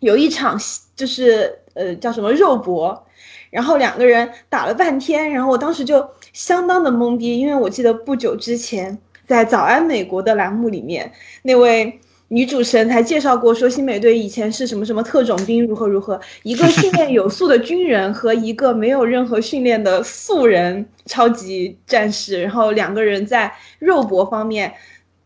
[0.00, 0.58] 有一场
[0.96, 3.04] 就是呃叫什么肉搏。
[3.50, 11.10] 然后两个人打了半天，然后我当时就相当的懵逼，因为我记得不久之前在《早安美国》的栏目里面，
[11.42, 24.72] 那位女主持人才介绍过，说新美队以前是什么什么特种兵，如何如何，一个训练有素的军人和一个没有任何训练的素人超级战士，然后两个人在肉搏方面。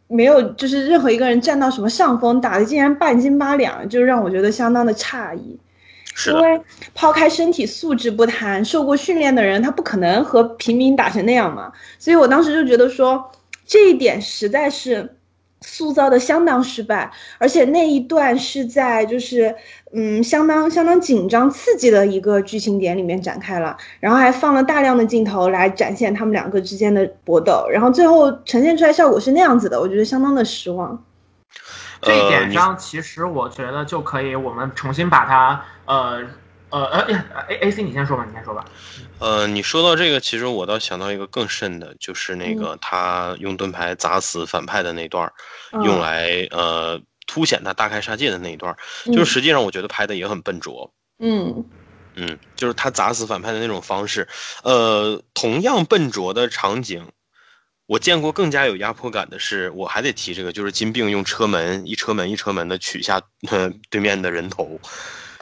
[0.08, 5.58] 没有，就是任何一个人占到什么上风，打的竟然半斤八两，就让我觉得相当的诧异。
[6.14, 6.60] 是，因为
[6.94, 11.72] 抛开身体素质不谈，受过训练的人他不可能和平民打成那样嘛。
[11.98, 13.32] 所以我当时就觉得说，
[13.64, 15.16] 这一点实在是
[15.62, 19.55] 塑造的相当失败，而且那一段是在就是
[19.92, 31.03] 嗯相当相当紧张刺激的一个剧情点里面展开了，然后还放了大量的镜头来展现他们两个之间的搏斗，然后最后呈现出来效果是那样子的，我觉得相当的失望。
[32.01, 36.20] 这一点上，其实我觉得就可以，我们重新把它，呃，
[36.70, 37.07] 呃，呃
[37.48, 38.64] ，A A C，你先说吧，你先说吧。
[39.22, 45.32] 呃，你说到这个，其实我倒想到一个更甚的，就是那个他用盾牌砸死反派的那段
[45.85, 48.76] 用来呃凸显他大开杀戒的那一段儿，
[49.12, 50.92] 就是实际上我觉得拍的也很笨拙。
[51.20, 51.64] 嗯。
[52.14, 54.28] 嗯，就是他砸死反派的那种方式，
[54.64, 57.06] 呃，同样笨拙的场景，
[57.87, 64.78] 我见过更加有压迫感的是，我还得提这个，就是金并用车门一车门一车门的取下呃 对面的人头，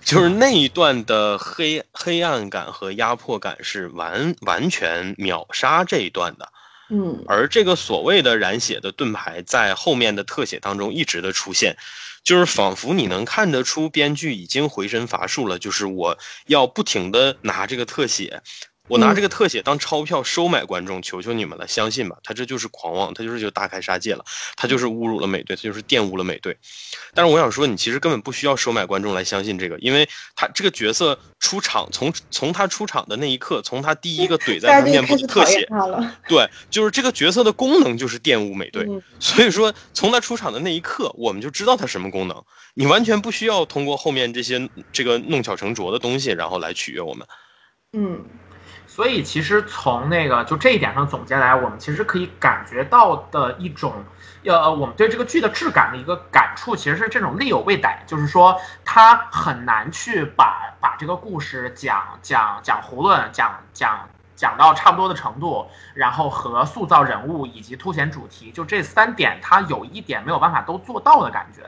[0.05, 6.49] 就是那一段的黑黑暗感和压迫感是完完全秒杀这一段的。
[6.93, 11.77] 嗯而这个所谓的染血的盾牌，在后面的特写当中一直的出现，
[12.25, 18.43] 就是仿佛你能看得出编剧已经回身乏术了，就是我要不停的拿这个特写，
[18.91, 24.25] 我拿这个特写当钞票收买观众，求求你们了，相信吧，他这就是狂妄，他就是就大开杀戒了，
[24.57, 26.57] 他就是侮辱了美队，他就是玷污了美队。
[27.15, 35.69] 但是我想说，你其实根本不需要收买观众来相信这个，因为他这个角色出场，从从他出场的那一刻，从他第一个怼在他面部的特写。
[36.27, 42.45] 对，就是这个角色的功能就是玷污美队，嗯 所以说从他出场的那一刻，我们就知道他什么功能。
[42.75, 47.25] 你完全不需要通过后面这些这个弄巧成拙的东西，然后来取悦我们。
[47.93, 48.25] 嗯
[48.93, 53.95] 所以其实从那个就这一点上总结来，我们其实可以感觉到的一种，
[54.45, 71.63] 呃，我们对这个剧的质感的一个感触，其实是这种力有未逮，就是说它很难去把把这个故事讲讲讲囫囵，讲讲讲到差不多的程度，然后和塑造人物以及凸显主题，就这三点，它有一点没有办法都做到的感觉。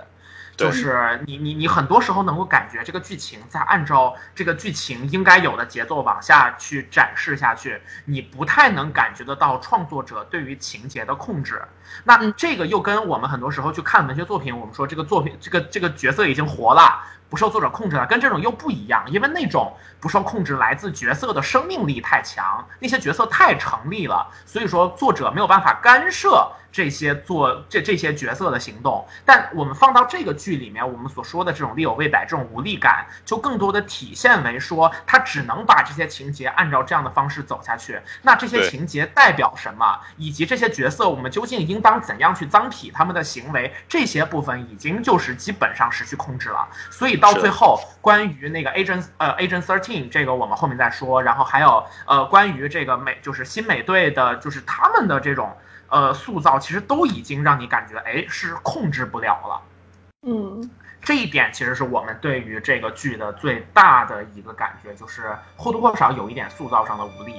[0.57, 11.63] 对就是你你你很多时候能够感觉这个剧情在按照这个剧情应该有的节奏往下去展示下去，你不太能感觉得到创作者对于情节的控制。
[12.05, 17.03] 那嗯这个又跟我们很多时候去看文学作品，我们说这个作品这个这个角色已经活了。
[17.33, 29.07] 不受作者控制了，跟这种又不一样，因为那种不受控制来自角色的生命力太强，那些角色太成立了，所以说作者没有办法干涉这些做这这些角色的行动。
[29.25, 38.01] 但我们放到这个剧里面，我们所说的这种力有未逮这种无力感，就更多的体现为说他只能把这些情节按照这样的方式走下去。
[38.23, 46.67] 那这些情节代表什么，以及这些角色我们究竟应当怎样去脏痞他们的行为，这些部分已经就是基本上失去控制了。
[46.91, 55.55] 所以到最后，关于那个 Agent 呃 Agent Thirteen 这个我们后面再说，然后还有呃关于这个美就是新美队的，就是他们的这种
[55.93, 59.63] 呃塑造，其实都已经让你感觉哎是控制不了了。
[60.27, 67.35] 嗯这一点其实是我们对于这个剧的最大的一个感觉，就是或多或少有一点塑造上的无力。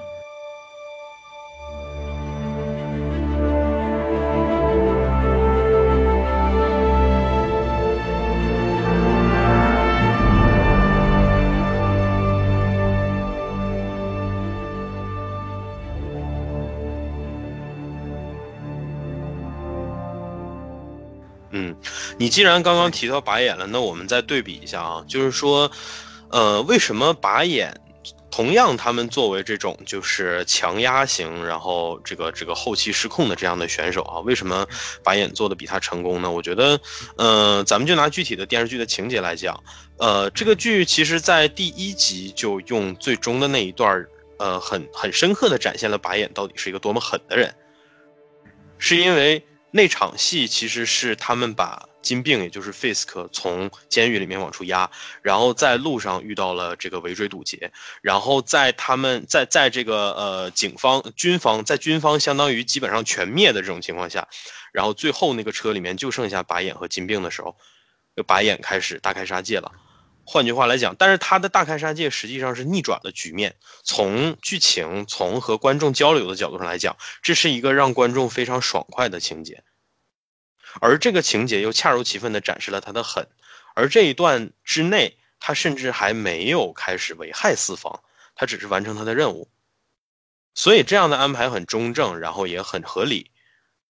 [22.24, 25.70] 你既然刚刚提到拔眼了，那我们再对比一下啊，就是说，
[26.30, 27.78] 呃，为什么拔眼？
[28.32, 34.66] 同样，他们作为这种就是强压型，然后这个这个后期失控的这样的选手啊，为什么
[35.04, 36.32] 拔眼做的比他成功呢？
[36.32, 36.80] 我觉得，
[37.18, 39.62] 呃，咱们就拿具体的电视剧的情节来讲，
[39.98, 44.02] 呃，这个剧其实在第一集就用最终的那一段，
[44.40, 47.54] 呃，很很深刻的展现了拔眼到底是一个多么狠的人，
[48.78, 54.92] 是因为那场戏其实是他们把金并，也就是 Fisk 从监狱里面往出押，
[55.24, 57.72] 然后在路上遇到了这个围追堵截，
[58.04, 64.28] 然后在他们在在这个呃警方军方在军方相当于基本上全灭的这种情况下，
[64.72, 67.56] 然后最后那个车里面就剩下白眼和金并的时候，
[68.16, 69.72] 就白眼开始大开杀戒了。
[70.26, 73.56] 换句话来讲，但是他的大开杀戒实际上是逆转了局面。
[73.84, 79.62] 从剧情、从和观众交流的角度上来讲，这是一个让观众非常爽快的情节，
[80.82, 83.28] 而这个情节又恰如其分地展示了他的狠。
[83.76, 88.02] 而这一段之内，他甚至还没有开始危害四方，
[88.36, 89.50] 他只是完成他的任务。
[90.56, 93.32] 所以这样的安排很中正，然后也很合理，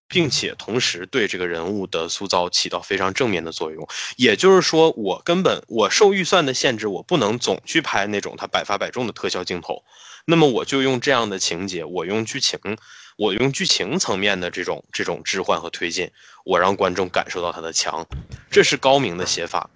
[0.07, 3.85] 并且同时对这个人物的塑造起到非常正面的作用。
[4.15, 9.83] 也就是说，我根本我受预算的限制，我不能总去拍那种他百发百中的特效镜头，
[10.25, 12.59] 那么我就用这样的情节，我用剧情，
[13.17, 16.09] 我用剧情层面的这种这种置换和推进，
[16.45, 18.05] 我让观众感受到他的强，
[18.49, 19.69] 这是高明的写法。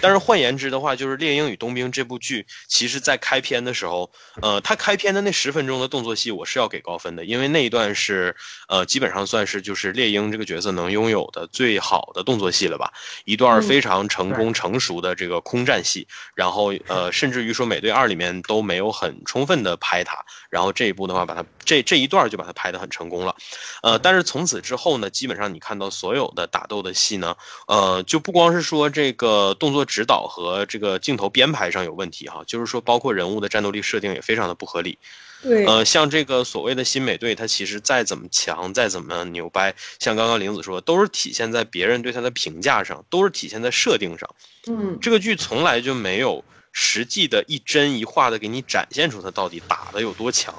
[0.00, 4.10] 但是换言之的话，就是《猎鹰与冬兵》这部剧，其实在开篇的时候，
[4.42, 8.34] 呃，它开篇的那十分钟的动作戏，我是要给高分的，因为那一段是，
[8.68, 12.92] 呃，基本上算是就是猎鹰这个角色能拥有的最好的动作戏了吧，
[13.24, 20.16] 一段非常成功成熟的这个空战戏，然后呃，甚至于说《美队二》里面都没有很充分的拍它，
[20.54, 23.34] 然后这一部的话，把它这这一段就把它拍得很成功了，
[23.82, 27.36] 呃，但是从此之后呢，基本上你看到所有的打斗的戏呢，
[27.66, 34.96] 呃，就不光是说这个动作指导和这个镜头编排上有问题哈，就是说包括人物的战斗力设定也非常的不合理。
[35.42, 44.30] 对，呃，像这个所谓的新美队，他其实再怎么强，再怎么牛掰，像刚刚玲子说，都是体现在别人对他的评价上，都是体现在设定上。
[44.68, 46.42] 嗯，这个剧从来就没有
[46.76, 50.52] 实际的一帧一画的给你展现出他到底打的有多强。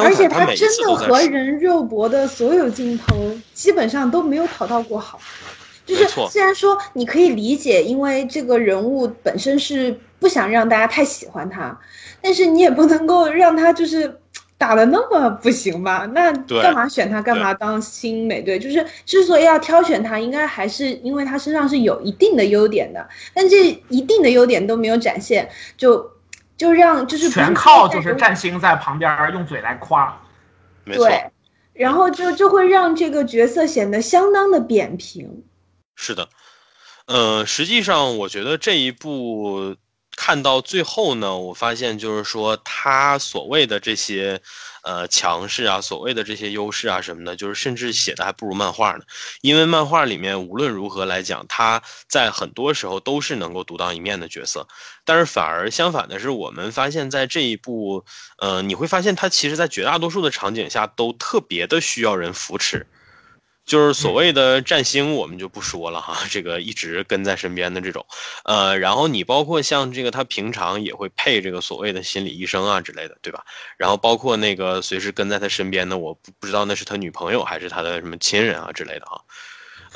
[0.00, 5.18] 而且他真的和人肉搏的所有镜头基本上都没有讨到过好。
[5.84, 11.80] 就是虽然说你可以理解，因为这个人物本身是不想让大家太喜欢他，
[12.20, 14.20] 但是你也不能够让他就是
[14.58, 16.08] 打的那么不行吧？
[16.14, 17.20] 那干嘛选他？
[17.20, 18.58] 干嘛当新美队？
[18.58, 26.10] 就是之所以要挑选他，应该还是因为他身上是有一定的优点的，但这一定的优点都没有展现，就
[26.56, 30.18] 就让就是全靠就是占星在旁边儿用嘴来夸。
[30.84, 31.30] 没错，对，
[31.74, 35.44] 然后就就会让这个角色显得相当的扁平。
[35.96, 36.28] 是的，
[37.06, 39.76] 呃，实际上我觉得这一部
[40.16, 44.40] 看到最后呢，我发现就是说他所谓的这些
[44.82, 49.04] 呃强势啊，所谓的这些优势啊什么的，就是甚至写的还不如漫画呢。
[49.42, 54.66] 因为漫画里面无论如何来讲，他在很多时候都是能够独当一面的角色，
[55.04, 58.04] 但是反而相反的是，我们发现在这一部，
[58.38, 62.86] 呃，你会发现他其实在绝大多数的场景下都特别的需要人扶持。
[63.66, 68.06] 就是所谓的占星，我们就不说了哈，这个一直跟在身边的这种，
[68.44, 73.44] 呃，然后你包括像这个他平常也会配这个所谓的心理医生啊之类的，对吧？
[73.76, 79.20] 然后包括那个随时跟在他身边的，我不不知道那是他女朋友还是他的什么亲人啊之类的哈，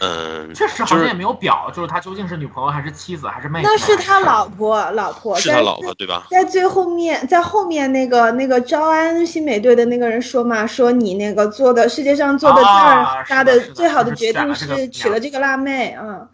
[0.00, 3.64] 嗯，确实好就是像也没有表，就是他究竟是女朋友还是妻子还是妹妹？
[3.64, 6.26] 那是他老婆，老婆是他在老婆对吧？
[6.30, 16.26] 在最后面，在后面那个那个招安新美队的那个人说嘛，说你那个做的世界上做的最啊二大的最好的决定是娶了这个辣妹，嗯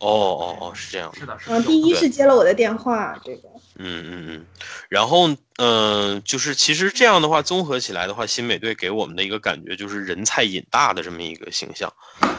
[0.00, 1.08] 哦哦哦，是这样。
[1.14, 1.56] 是的，是的。
[1.56, 3.48] 嗯，第一是接了我的电话，这个
[3.78, 4.46] 嗯嗯嗯，
[4.88, 11.92] 然后嗯、呃就是其实这样的话，综合起来的话，新美队给我们的一个感觉就是人菜瘾大的这么一个形象。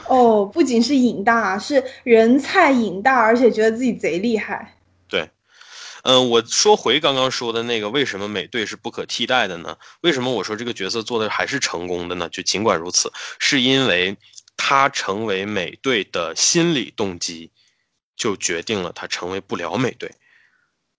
[0.08, 4.78] 哦，不仅是瘾大，是人菜瘾大，而且觉得自己贼厉害。
[5.08, 5.30] 对
[6.04, 9.78] 嗯，我说回刚刚说的那个，为什么美队是不可替代的呢？
[10.02, 12.30] 为什么我说这个角色做的还是成功的呢？
[12.30, 14.16] 就尽管如此，是因为
[14.58, 17.50] 他成为美队的心理动机，
[18.16, 20.12] 就决定了他成为不了美队。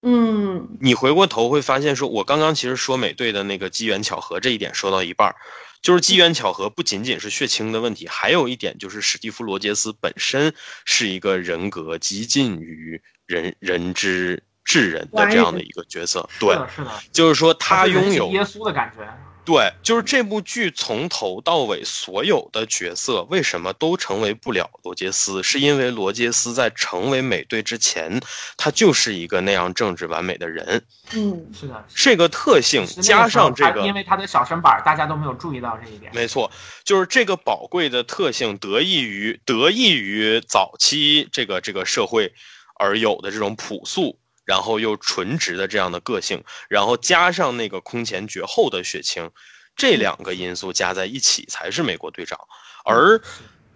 [0.06, 5.34] 嗯你回过头会发现说，我刚刚其实说美队的那个机缘巧合这一点说到一半儿，
[5.80, 16.28] 就是机缘巧合不仅仅是血清的问题，还有一点就是史蒂夫·罗杰斯本身是一个人格极近于人人之智人的这样的一个角色。
[16.38, 19.02] 对是，的，就是说他拥有耶稣的感觉。
[19.44, 28.18] 对，就是这部剧从头到尾所有的角色为什么都成为不了罗杰斯，是因为罗杰斯在成为美队之前，
[28.56, 30.82] 他就是一个那样政治完美的人。
[31.12, 36.10] 嗯是的，这个特性加上这个因，为他的小身板儿，大家都没有注意到这一点。
[36.14, 36.50] 没错，
[36.82, 42.32] 就是这个宝贵的特性得益于得益于早期这个这个社会
[42.76, 44.18] 而有的这种朴素。
[44.44, 49.30] 然后又纯直的这样的个性，然后加上那个空前绝后的血清，
[49.76, 52.38] 这两个因素加在一起才是美国队长。
[52.84, 53.20] 而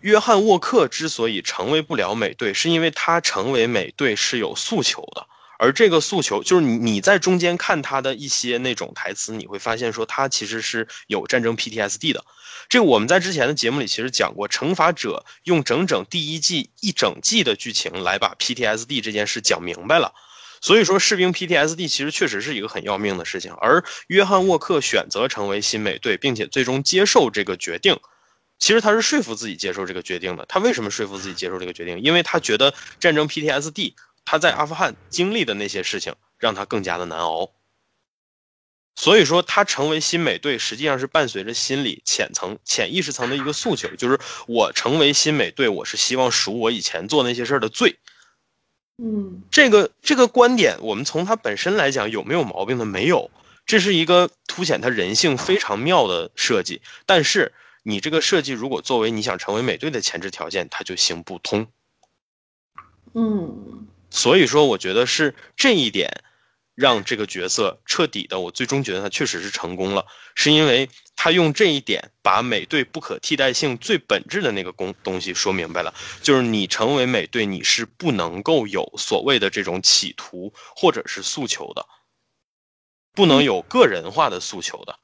[0.01, 5.27] 约翰沃克之所以成为不了美队，是因为他成为美队是有诉求的。
[5.59, 12.25] 而这个诉求就是你你在中间看他的一些那种台词，你会发现说他其实是有战争 PTSD 的。
[12.69, 20.15] 这个我们在之前的节目里其实讲过，惩罚者用整整第一季一整季的剧情来把 PTSD 这件事讲明白了。
[20.61, 23.53] 所以说，士兵 PTSD 其实确实是一个很要命的事情。
[23.55, 27.99] 而约翰沃克选择成为新美队，并且最终接受这个决定，
[28.59, 30.45] 其实他是说服自己接受这个决定的。
[30.47, 32.01] 他为什么说服自己接受这个决定？
[32.01, 33.95] 因为他觉得战争 PTSD，
[34.25, 37.53] 他在阿富汗经历的那些事情让他更加的难熬。
[38.97, 47.97] 所以说，他成为新美队实际上是伴随着心理浅层、潜意识层的一个诉求，就是我成为新美队，我是希望赎我以前做那些事儿的罪。
[49.01, 52.85] 嗯这个这个观点，我们从它本身来讲有没有毛病呢？
[52.85, 53.31] 没有，
[53.65, 56.83] 这是一个凸显他人性非常妙的设计。
[57.07, 57.53] 但是
[57.85, 61.67] 你这个设计如果作为你想成为美队的前置条件，它就行不通。
[63.15, 66.25] 嗯所以说，我觉得是这一点
[66.79, 70.07] 让这个角色彻底的，我最终觉得他确实是成功了，
[70.37, 81.85] 是因为他用这一点把美队不可替代性最本质的那个东东西说明白了，就是你成为美队，你是不能够有所谓的这种企图或者是诉求的，
[83.13, 85.01] 不能有个人化的诉求的。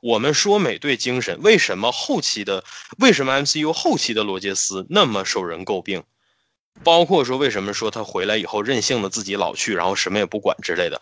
[0.00, 2.64] 我们说美队精神，为什么后期的
[3.00, 6.04] 为什么 MCU 后期的罗杰斯那么受人诟病？
[6.84, 11.00] 包括说为什么说他回来以后任性的自己老去，然后什么也不管之类的，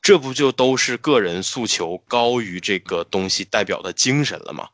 [0.00, 4.68] 这不就都是个人诉求高于这个东西代表的精神了吗？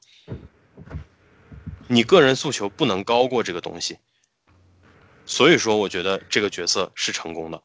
[1.86, 3.98] 你个人诉求不能高过这个东西，
[5.24, 7.62] 所以说我觉得这个角色是成功的。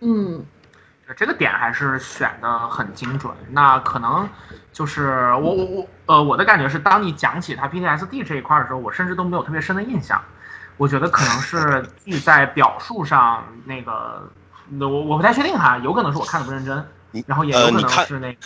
[0.00, 0.44] 嗯
[1.16, 3.34] 这个点还是选的很精准。
[3.50, 4.28] 那可能
[4.72, 10.22] 就是我我我呃，我的感觉是，当你讲起他 PTSD 这一块的时候，我甚至都没有特别深的印象。
[10.80, 14.26] 我觉得可能是剧在表述上那个，
[14.70, 18.38] 那我我不太确定哈，有可能是我看的不认真你，然后也有可能是那个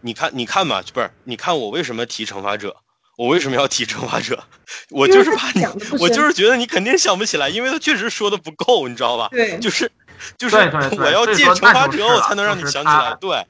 [0.00, 1.10] 你看，你看吧，不是？
[1.24, 2.74] 你看我为什么提惩罚者？
[3.18, 4.42] 我为什么要提惩罚者？
[4.88, 5.66] 我就是怕你
[6.00, 9.28] 我就是觉得你肯定想不起来，因为他确实说的不够，你知道吧？
[9.30, 9.92] 对就是
[10.38, 13.14] 就是对对对我要借惩罚者，我才能让你想起来。
[13.20, 13.46] 对，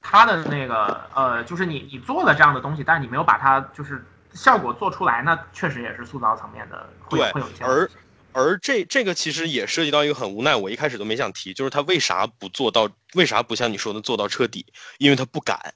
[0.00, 4.02] 他的那个呃，就是你你做了这样的东西，但是你没有把它就是
[4.34, 7.90] 效果做出来，那确实也是塑造层面的会对会有一些而
[8.32, 12.88] 而这这个其实也涉及到一个很无奈，我一开始都没想提，就是他为啥不做到？
[13.14, 14.64] 为啥不像你说的做到彻底？
[14.98, 15.74] 因为他不敢。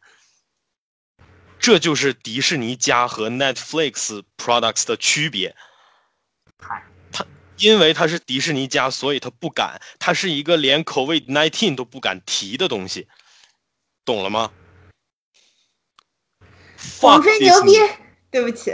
[1.59, 5.57] 这就是迪士尼家和 Netflix products 的区别。
[6.61, 6.85] 嗨
[7.57, 13.07] 因为它是迪士尼家，所以他不敢，它是一个连 COVID nineteen 都不敢提的东西，
[14.05, 14.51] 懂了吗？
[17.01, 17.73] 广 Fuck 吹牛逼
[18.35, 18.73] 对不起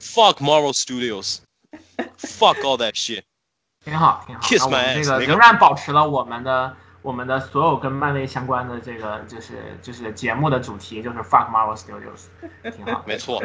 [0.00, 3.22] ，Fuck Marvel Studios，fuck all that shit。
[3.84, 4.40] 挺好，挺好。
[4.40, 12.24] Kiss 那我 my 们这 ass，个那个仍然保持了我们的我们的所有跟漫威相关的这个就是就是节目的主题，就是 Fuck Marvel Studios，
[12.74, 13.04] 挺好。
[13.06, 13.40] 没错，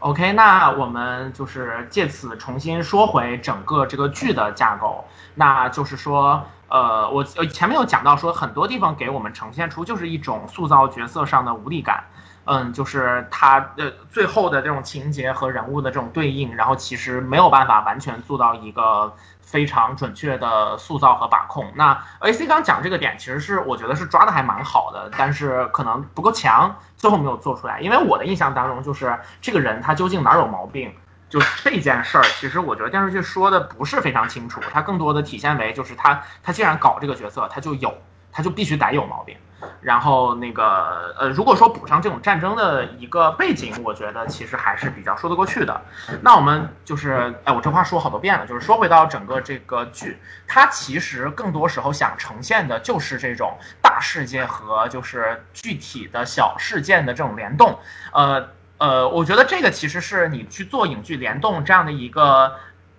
[0.00, 5.02] OK，那我们就是借此重新说回整个这个剧的架构，
[5.34, 12.04] 那就是说，呃，我呃前面有讲到说，很多地方给我们呈现出就是一种塑造角色上的无力感，
[12.46, 21.72] 嗯，就是他呃最后的这种情节和人物的这种对应，然后其实没有办法完全做到一个非常准确的塑造和把控。
[21.74, 27.80] 那 AC 刚讲这个点，其实是我觉得是抓的还蛮好的，但是可能不够强，最后没有做出来。
[27.80, 30.92] 因为我的印象当中，就是这个人他究竟哪有毛病，
[31.30, 37.94] 就这件事儿，其实我觉得电视剧说的不是非常清楚，它更多的体现为就是他他既然搞这个角色，他就有，
[38.30, 39.34] 他就必须得有毛病。
[39.80, 45.82] 然后那个呃，如果说补上这种战争的一个背景，我觉得其实还是比较说得过去的。
[46.22, 57.78] 那我们就是，哎，我这话说好多遍了，就是说回到整个这个剧，它其实更多时候想呈现的就是这种大世界和就是具体的小事件的这种联动。
[58.12, 58.48] 呃
[58.78, 62.54] 呃，我觉得这个其实是你去做影剧联动这样的一个。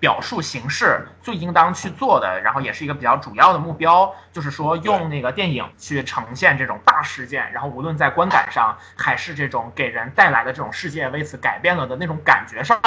[0.05, 12.79] 表述形式最应当去做的，然后也是一个比较主要的目标，就是说用那个电影去呈现这种大事件，然后无论在观感上，还是这种给人带来的这种世界为此改变了的那种感觉上，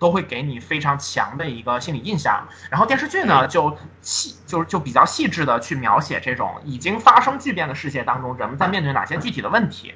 [0.00, 2.44] 都会给你非常强的一个心理印象。
[2.68, 9.94] 然后电视剧呢，就细就是就比较细致的去描写这种已经发生巨变的世界当中，人们在面对哪些具体的问题。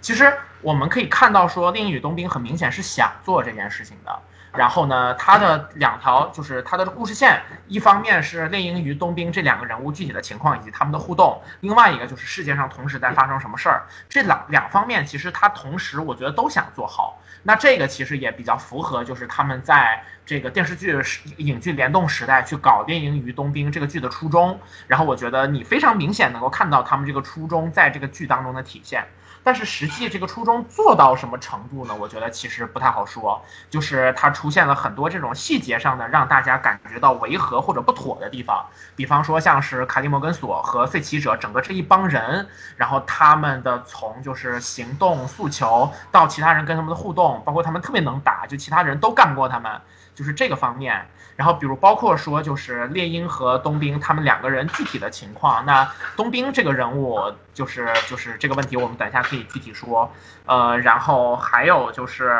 [0.00, 4.22] 其实我们可以看到，说《猎鹰与冬兵》很明显是想做这件事情的。
[4.54, 13.82] 然后呢，它的两条就是它的故事线，一方面是猎鹰与冬兵这两个人物具体的情况以及他们的互动，另外一个就是世界上同时在发生什么事儿。
[14.08, 17.18] 这两两方面其实它同时我觉得都想做好。
[17.44, 20.96] 那这个其实也比较符合，就是他们在这个电视剧、
[21.38, 24.60] 影剧联动时代去搞《猎鹰与冬兵》这个剧的初衷。
[24.86, 29.04] 然后我觉得你非常明显能够看到他们这个初衷在这个剧当中的体现。
[29.44, 31.94] 但是实际这个初衷做到什么程度呢？
[31.94, 33.42] 我觉得其实不太好说。
[33.68, 38.64] 就是它出现了很多这种细节上的让大家感觉到违和或者不妥的地方，
[38.94, 49.72] 比方说像是卡利摩根索和费奇者整个这一帮人，然后他们的从就是行动诉求到其他人跟他们的互动，包括他们特别能打，就其他人都干不过他们，
[50.14, 51.06] 就是这个方面。
[51.36, 57.18] 然后比如包括说就是猎鹰和冬兵他们两个人具体的情况，那冬兵这个人物
[57.54, 60.12] 就是就是这个问题，我们等一下可以具体说。
[60.46, 62.38] 呃，然后还有就是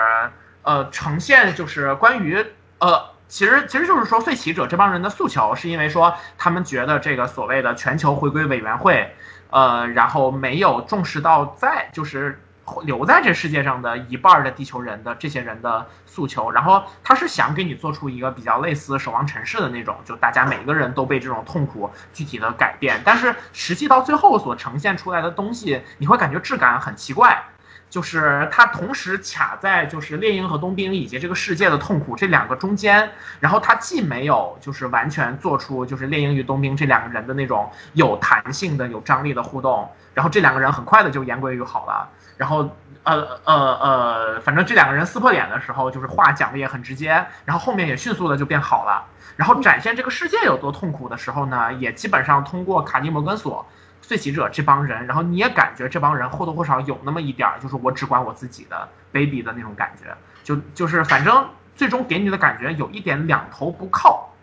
[0.62, 2.44] 呃，呈现就是关于
[2.78, 3.12] 呃。
[3.28, 9.16] 其实，其实就是说，废弃者这帮人的诉求，是因为说他们觉得这个所谓的全球回归委员会，
[9.48, 12.41] 呃，然后没有重视到在就是
[12.84, 27.42] 留在这世界上的一半的地球人的这些人的诉求，然后他是想给你做出一个比较类似守望尘世的那种，就大家每个人都被这种痛苦具体的改变，但是实际到最后所呈现出来的东西，你会感觉质感很奇怪。
[27.90, 42.08] 就是它同时卡在就是猎鹰和冬兵以及这个世界的痛苦这两个中间，然后它既没有就是完全做出就是猎鹰与冬兵这两个人的那种有弹性的、有张力的互动，然后这两个人很快的就言归于好了，
[42.42, 42.68] 然后
[43.04, 53.64] 呃呃呃，反正这两个人撕破脸的时候，就是话讲的也很直接，然后后面也迅速的就变好了，然后展现这个世界有多痛苦的时候呢，也基本上通过卡尼摩根索。
[54.04, 60.12] 碎骑者这帮人，然后你也感觉这帮人或多或少有那么一点儿，就是我只管我自己的 baby 的那种感觉，
[60.42, 64.34] 就就是反正最终给你的感觉有一点两头不靠，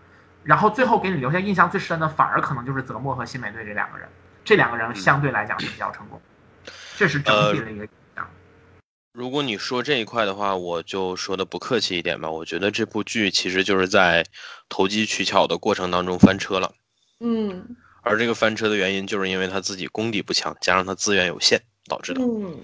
[0.44, 4.08] 然后最后给你留下印象最深的，反而可能就是泽莫和新美队这两个人，
[4.46, 6.22] 这两个人相对来讲是比较成功，
[7.00, 8.30] 这是整体的一个印象。
[9.14, 14.26] 如果你说这一块的话，我就说的不客气一点吧，我觉得这部剧其实就是在
[14.68, 16.74] 投机取巧的过程当中翻车了。
[17.22, 22.22] 嗯而这个翻车的原因，就是因为他自己功底不强，加上他资源有限导致的。
[22.22, 22.60] 嗯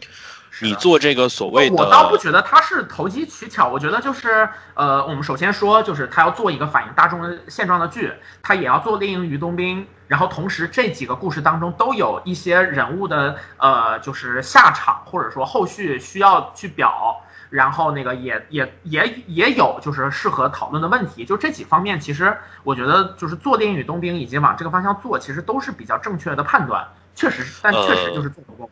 [0.62, 17.22] 你做这个所谓的，我倒不觉得他是投机取巧，我觉得就是呃，我们首先说，就是他要做一个反映大众的现状的剧，他也要做《猎鹰与冬兵》，然后同时这几个故事当中都有一些人物的呃，就是下场或者说后续需要去表。
[17.52, 28.70] 然后那个也也也也有就是适合讨论的问题，就这几方面，其实我觉得就是做《电影与冬兵》以及往这个方向做，其实都是比较正确的判断，确实，但确实就是做不够。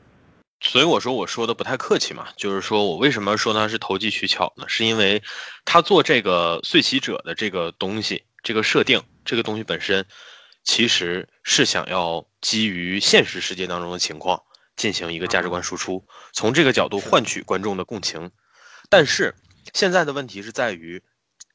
[0.65, 4.63] 所以我说我说的不太客气嘛，就是说我为什么说他是投机取巧呢？
[4.67, 5.21] 是因为
[5.65, 10.05] 他做这个碎棋者的这个东西，这个设定，这个东西本身，
[10.63, 14.41] 其实是想要基于现实世界当中的情况，
[14.77, 18.31] 进行一个价值观输出，从这个角度换取观众的共情。
[18.89, 19.35] 但是
[19.73, 21.03] 现在的问题是在于，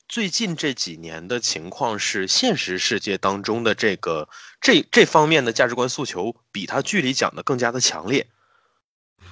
[0.07, 4.29] 最近这几年的情况是，现实世界当中的这个
[4.61, 8.27] 这这方面的价值观诉求比他剧里讲的更加的强烈。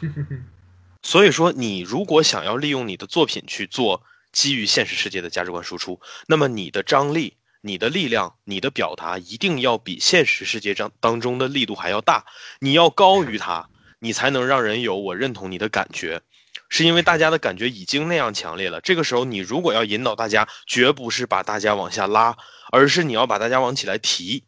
[1.03, 12.25] 所以说，你如果想要利用你的作品去做基于现实世界的价值观输出，那么你的张力、你的力量、你的表达一定要比现实世界当当中的力度还要大，
[12.59, 13.69] 你要高于它，
[14.01, 16.23] 你才能让人有我认同你的感觉。
[16.69, 22.37] 是因为大家的感觉已经那样强烈了，这个时候你如果要引导大家，绝不是把大家往下拉，
[22.73, 24.43] 而是你要把大家往起来提。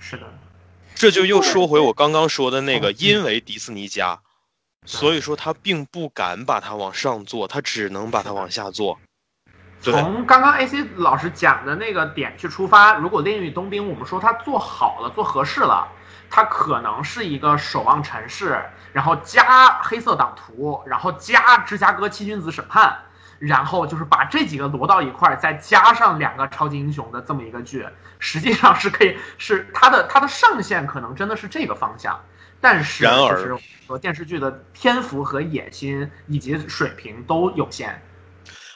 [0.00, 0.26] 是的，
[0.96, 4.22] 这就又说回我刚刚说的那个，因为迪士尼家。
[4.88, 8.98] 所以说他并不敢把它往上做，他只能把它往下做。
[9.80, 15.86] 从刚刚 AC 老师讲的那个点去出发，如果《炼狱冬兵》我们说它做好了、做合适了，
[16.30, 18.60] 它可能是一个守望城市，
[18.92, 22.96] 然后加黑色党徒，然后加芝加哥七君子审判，
[23.38, 27.86] 然后就是把这几个挪到一块儿，再加上两个超级英雄的这么一个剧，
[28.18, 32.18] 实际上是可以是它的它的上限可能真的是这个方向。
[32.60, 38.00] 但是，然而，说电视剧的篇幅和野心以及水平都有限。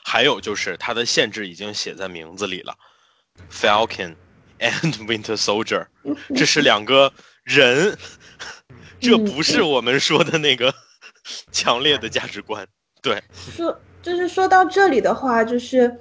[0.04, 2.76] 还有就是它的限制已经写在名字里了
[3.50, 4.14] ，Falcon
[4.58, 5.86] and Winter Soldier，
[6.34, 7.12] 这是两个
[7.44, 7.96] 人，
[9.00, 10.74] 这不是我们说的那个
[11.50, 12.66] 强烈的价值观。
[13.00, 13.22] 对，
[13.56, 16.00] 说就是说到这里的话，就是。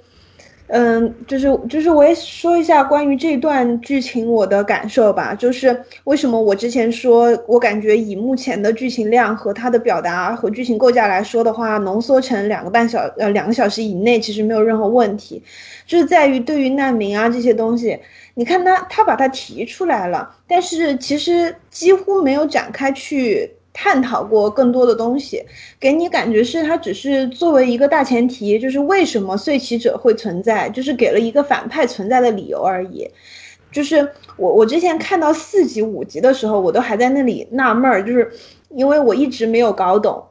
[0.74, 5.34] 嗯，就是就是我也说一下关于这段剧情我的感受吧。
[5.34, 15.42] 就是为什么我之前说我感觉以目前的剧情量和它的表达和剧情构架来说的话，浓缩成两个半小呃两个小时以内其实没有任何问题，
[15.86, 17.98] 就是在于对于难民啊这些东西，
[18.32, 23.50] 你看他他把它提出来了，但是其实几乎没有展开去。
[23.72, 25.44] 探讨过更多的东西，
[25.80, 33.08] 给你感觉是它只是作为一个大前提，就是为什么碎棋者会存在，就是给了一个反派存在的理由而已。
[33.70, 34.06] 就是
[34.36, 38.30] 我我之前看到四集五集的时候，我都还在那里纳闷儿，就是
[38.68, 40.22] 因为我一直没有搞懂。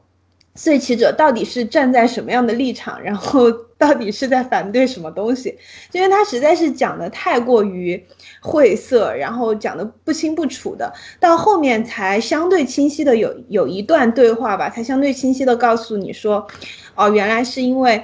[0.53, 5.57] 碎棋者到底是站在什么样的立场，然后到底是在反对什么东西？
[5.93, 8.05] 因为他实在是讲的太过于
[8.41, 16.45] 晦涩，然后讲的不清不楚的，到后面才相对清晰的有有一段对话吧，才相对清晰的告诉你说，
[16.95, 18.03] 哦，原来是因为，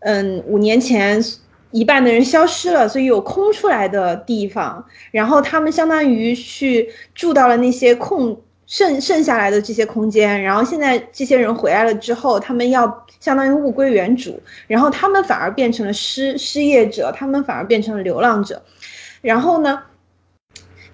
[0.00, 1.24] 嗯，五年前
[1.70, 8.40] 一半的人消失了，所以有空出来的地方，然后他们相当于去住到了那些空。
[8.66, 18.62] 剩剩下来的这些空间，然后现在这些人回来了之后，他们要相当于物归原主，然后他们反而变成了失失业者，他们反而变成了流浪者。
[19.20, 19.82] 然后呢，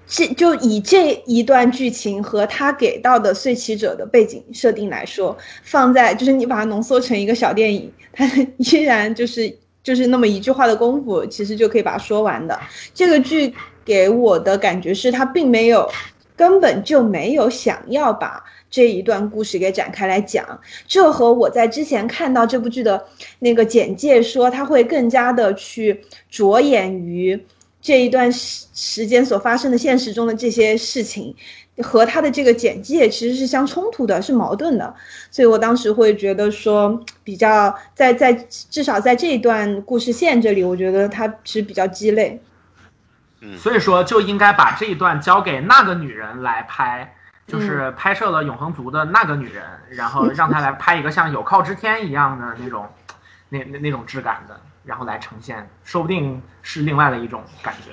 [0.06, 8.26] 这就以这一段剧情和他给到的碎棋者的背景设定来说，放在就是你把它浓缩成一个小电影，它
[8.58, 12.58] 依然就是就是那么一句话的功夫，其实就可以把它说完的。
[12.92, 13.54] 这个剧
[13.84, 15.88] 给我的感觉是，他并没有。
[16.38, 23.06] 根本就没有想要把这一段故事给展开来讲，这和我在之前看到这部剧的
[23.38, 27.42] 那个简介说他会更加的去着眼于
[27.86, 31.32] 这一段时时间所发生的现实中的这些事情，
[31.84, 34.92] 和他的这个简介其实是相冲突的，是矛盾的，
[35.30, 42.42] 所以我当时会觉得说比较在在至少在这一段故事线这里，我觉得它是比较鸡肋。
[43.56, 47.14] 所以说就应该把这一段交给那个女人来拍，
[47.46, 52.84] 就是拍摄了《永恒族》的那个女人，然后让她来拍一个像《有靠之天》一样的那种，
[53.48, 57.90] 那那那种质感的，然后来呈现，说不定是另外的一种感觉。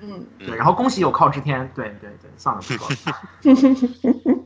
[0.00, 4.45] 嗯，对，然后恭喜《有靠之天》，对对对，算了，不说了。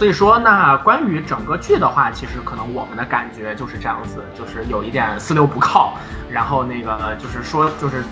[0.00, 5.92] 所以说，那关于整个剧的话，其实可能我们的感觉就是这样子，就是有一点四六不靠，
[6.30, 8.02] 然后那个就是说，就是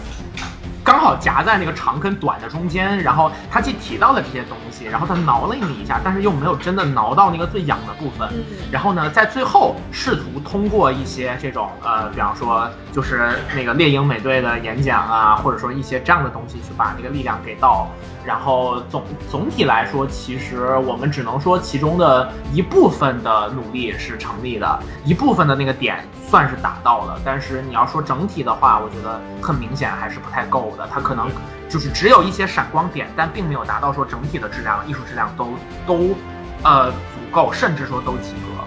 [0.84, 8.28] 刚好夹在那个长跟短的中间，然后他既提到了这些东西，然后他挠了你一下，但是又没有真的挠到那个最痒的部分。
[8.32, 17.89] 嗯然后呢，在最后试图通过一些这种呃，比方说就是那个猎鹰美队的演讲啊，或者说一些这样的东西去把那个力量给到。
[18.25, 27.21] 然后总总体来说，其实我们只能说其中的一部分的努力是成立的，一部分的那个点算是达到了。
[27.25, 30.89] 但是你要说整体的话，我觉得很明显还是不太够的。
[30.93, 31.31] 它可能
[31.69, 35.55] 就是只有一些闪光点，但并没有达到说整体的质量、艺术质量都
[35.87, 36.14] 都
[36.62, 36.97] 呃足
[37.33, 38.64] 够，甚至说都及格。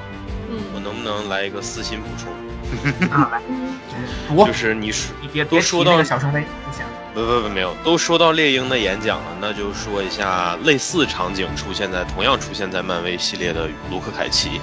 [0.74, 2.32] 我嗯能不能来一个私心补充？
[3.10, 3.42] 啊，来，
[4.46, 6.86] 就，是你说你别别提都说到那个小熊维，不行。
[7.14, 14.62] 不不不，没有，都说到猎鹰的演讲了，那就说一下类似场景出现在同样出现在漫威系列的卢克凯奇。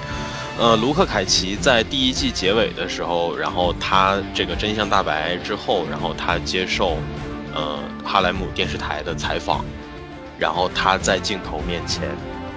[0.57, 6.97] 呃，卢克凯奇在第一季结尾的时候，然后他这个真相大白之后，然后他接受
[7.53, 9.63] 呃哈莱姆电视台的采访，
[10.37, 12.09] 然后他在镜头面前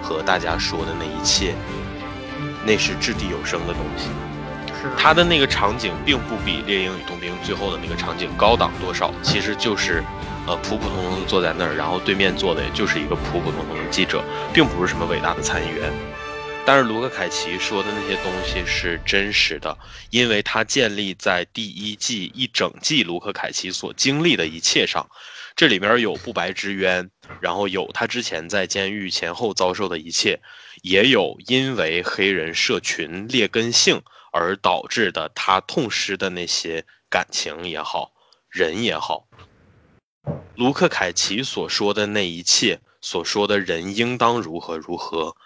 [0.02, 1.54] 和大家说的那一切，
[2.64, 4.08] 那是掷地有声的东西。
[4.98, 10.02] 他的那个场景并不比《猎鹰与冬兵》最后的那个场景高档多少，其实就是，
[10.46, 14.22] 呃，普普通通坐在那儿，然后对面坐的也就是一个普普通通的记者，
[14.52, 15.92] 并不是什么伟大的参议员。
[16.64, 19.76] 但是卢克凯奇说的那些东西是真实的，
[20.10, 25.08] 因为他建立在第一季一整季卢克凯奇所经历的一切上，
[25.56, 27.10] 这里面有不白之冤，
[27.40, 30.38] 然后有他之前在监狱前后遭受的一切，
[30.82, 34.00] 也有因为黑人社群劣根性。
[34.32, 38.12] 而导致的他痛失的那些感情也好，
[38.48, 39.28] 人也好，
[40.56, 45.36] 卢克凯奇所说的那一切，所说的人应当如何如何，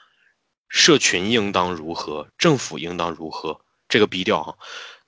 [0.68, 4.56] 社群应当如何，政府应当如何，这个逼调哈，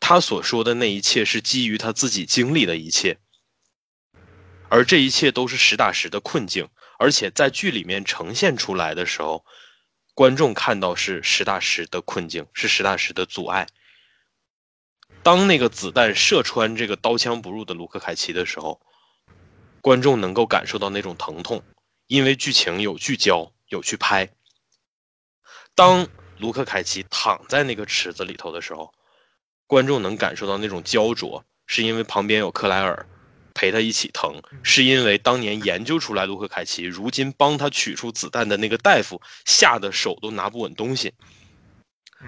[0.01, 3.19] 他所说的那一切是基于他自己经历的一切，
[4.69, 6.69] 而这一切都是实打实的困境，
[6.99, 9.47] 而且在剧里面呈现出来的时候。
[10.19, 13.69] 观众看到是实打实的困境，是实打实的阻碍。
[15.23, 18.81] 当那个子弹射穿这个刀枪不入的卢克凯奇的时候，
[19.81, 21.63] 观众能够感受到那种疼痛，
[22.09, 24.29] 因为剧情有聚焦，有去拍。
[25.77, 26.09] 当
[26.39, 28.93] 卢克凯奇躺在那个池子里头的时候，
[29.69, 33.09] 观众能感受到那种焦灼，是因为旁边有克莱尔
[33.59, 41.13] 陪他一起疼，是因为当年研究出来卢克凯奇，如今帮他取出子弹的那个大夫吓得手都拿不稳东西。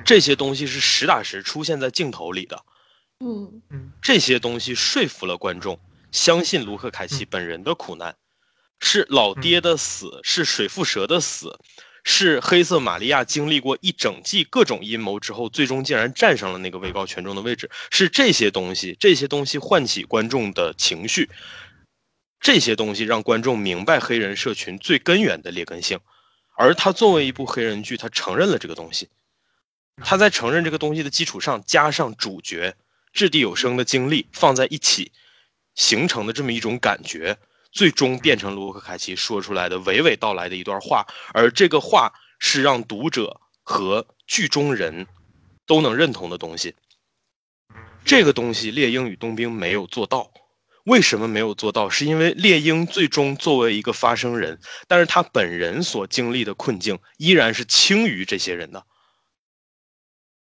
[0.04, 2.64] 这些东西是实打实出现在镜头里的，
[3.20, 3.62] 嗯。
[4.02, 5.78] 这些东西说服了观众
[6.10, 8.16] 相信卢克凯奇本人的苦难，
[8.80, 11.56] 是老爹的死，是水蝮蛇的死，
[12.04, 21.28] 是黑色玛利亚经历过一整季各种阴谋之后，最终竟然站上了那个位高权重的位置，是这些东西，这些东西唤起观众的情绪，
[22.40, 26.00] 这些东西让观众明白黑人社群最根源的劣根性，
[26.56, 29.08] 而他作为一部黑人剧，他承认了这个东西，
[30.02, 32.74] 他在承认这个东西的基础上，加上主角
[33.12, 35.12] 掷地有声的经历放在一起，
[35.74, 37.36] 形成的这么一种感觉。
[37.72, 45.06] 最终变成卢克凯奇说出来的娓娓道来的一段话，而这个话是让读者和剧中人
[45.66, 46.74] 都能认同的东西。
[48.04, 50.32] 这个东西猎鹰与冬兵没有做到，
[50.84, 51.88] 为什么没有做到？
[51.88, 54.58] 是因为猎鹰最终作为一个发声人，
[54.88, 58.84] 但是他本人所经历的困境依然是轻于这些人的，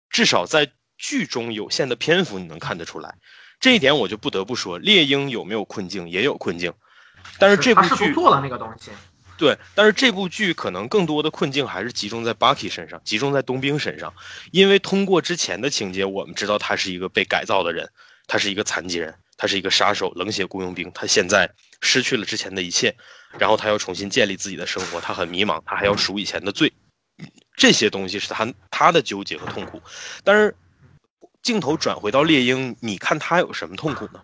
[0.09, 3.19] 至少在剧中有限的篇幅你能看得出来。
[3.59, 6.73] 这一点我就不得不说，猎鹰有没有困境也有困境，
[7.37, 8.91] 但是这部剧做了那个东西，
[9.37, 14.13] 对，但是这部剧可能更多的困境还是集中在 Bucky 身上，集中在冬兵身上，
[14.51, 17.89] 因为通过之前的情节，我们知道他是一个被改造的人，
[18.27, 21.49] 他是一个残疾人，他是一个杀手、冷血雇佣兵，他现在
[21.81, 22.95] 失去了之前的一切，
[23.37, 26.71] 然后他要重新建立自己的生活，他很迷茫，他还要赎以前的罪，
[27.57, 29.81] 这些东西是他他的纠结和痛苦，
[30.23, 30.55] 但是
[31.43, 34.21] 镜头转回到猎鹰，你看他有什么痛苦呢？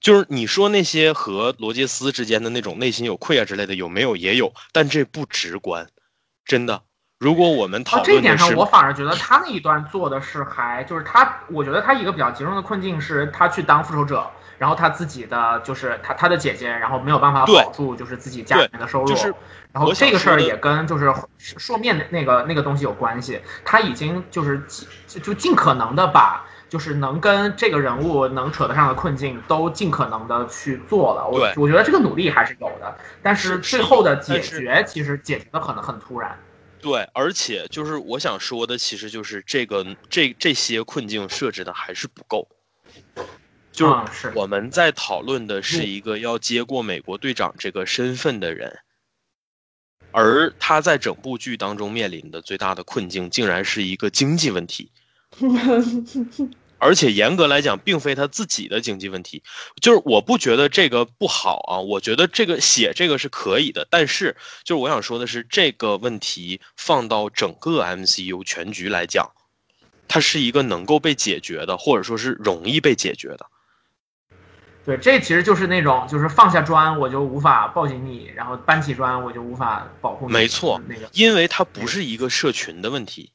[0.00, 4.14] 就是你说那些和罗杰斯之间的那种内心有愧啊之类的，有没有？
[4.14, 5.88] 也有，但这不直观，
[6.44, 6.82] 真的。
[7.18, 19.34] 如果我们讨到这一点上，我反而觉得他那一段做的是还就是他，我觉得他一个比较集中的困境是他去当复仇者，然后他自己的就是他他的姐姐，然后没有办法保住就是自己家里面的收入，就是
[19.72, 24.62] 然后这个事儿也跟就是说面那个那个东西有关系，他已经就是
[25.08, 26.44] 就就尽可能的把。
[26.68, 31.26] 就是能跟这个人物能扯得上的困境，都尽可能的去做了。
[31.28, 36.38] 我我觉得这个努力还是有的，但是是最后的解决其实解决的可能很突然。
[36.80, 42.48] 对，而且就是我想说的，其实就是这个这这些困境设置的还是不够。
[43.72, 48.78] 就是我们在讨论的是一个要接过美国队长这个身份的人，
[50.10, 54.90] 而他在整部剧当中面临的最大的困境，竟然是一个经济问题。
[56.80, 59.42] 而且严格来讲，并非他自己的经济问题，
[59.82, 69.28] 就是我不觉得这个不好啊，我觉得这个写这个是可以的，但是就是我想说的是，这个问题放到整个 MCU 全局来讲，
[70.06, 73.46] 它是一个能够被解决的，或者说是容易被解决的。
[74.86, 80.32] 对，这其实就是那种，就是放下砖我就无法抱紧你，然后搬起砖我就无法保护你。
[80.32, 83.32] 没错那个因为它不是一个社群的问题。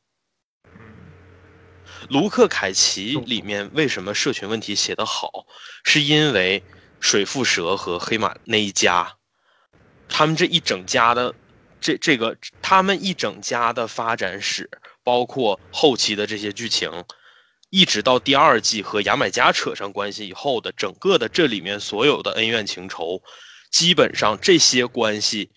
[2.14, 5.48] 卢克凯奇里面为什么社群问题写得好，
[5.84, 6.62] 是因为
[7.00, 9.16] 水蝮蛇和黑马那一家，
[10.08, 11.34] 他们这一整家的
[11.82, 14.70] 这这个他们一整家的发展史，
[15.04, 17.04] 包括后期的这些剧情，
[17.72, 23.24] 一直到第二季和牙买加扯上关系以后的整个的这里面所有的恩怨情仇，
[23.72, 25.50] 基本上这些关系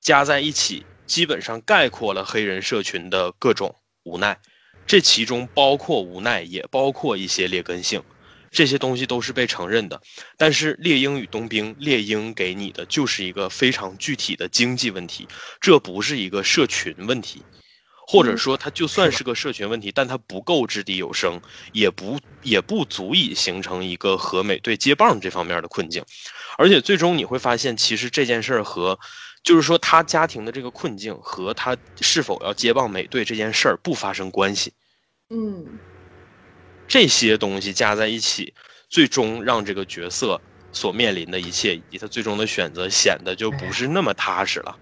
[0.00, 4.40] 加在一起，基本上概括了黑人社群的各种无奈。
[4.86, 8.02] 这其中包括无奈，也包括一些劣根性，
[8.50, 10.00] 这些东西都是被承认的。
[10.36, 15.26] 但是猎鹰与冬兵，猎鹰给你的就是一个非常具体的经济问题，
[15.60, 17.42] 这不是一个社群问题，
[18.06, 21.40] 或者说它就算是个社群问题，但它不够掷地有声，
[21.72, 26.04] 也不也不足以形成一个和美对接棒这方面的困境。
[26.58, 29.00] 而且最终你会发现，其实这件事儿和
[29.44, 34.72] 就是说，他家庭的这个困境和他是否要接棒美队这件事儿不发生关系。
[35.28, 35.78] 嗯，
[36.88, 38.54] 这些东西加在一起，
[38.88, 40.40] 最终让这个角色
[40.72, 44.78] 所面临的一切以及他最终的选择显得就不是那么踏实了。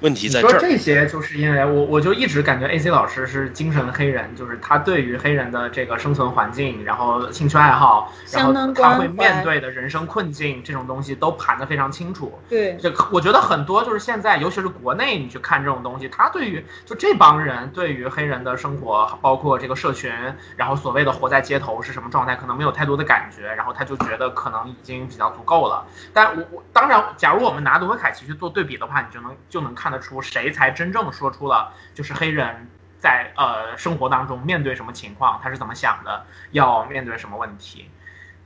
[0.00, 12.38] 问题在这儿，说这些，就是因为我我就一直感觉 AC 老师是精神黑人，就是他对于黑人的这个生存环境，然后兴趣爱好，然后他会面对的人生困境这种东西都盘得非常清楚。
[12.48, 20.12] 对，这我觉得很多就是现在，尤其是国内，你去看这种东西，他对于就这帮人对于黑人的生活，包括这个社群，
[20.56, 25.86] 然后所谓的活在街头是什么状态，可能没有太多的感觉，然后他就觉得可能已经比较足够了。
[26.12, 32.68] 但我我当然，假如我们拿卢文凯奇去做对比的话，你就能就能看得出谁才真正说出了就是黑人
[32.98, 37.90] 在呃生活当中面对什么情况，他是怎么想的，要面对什么问题。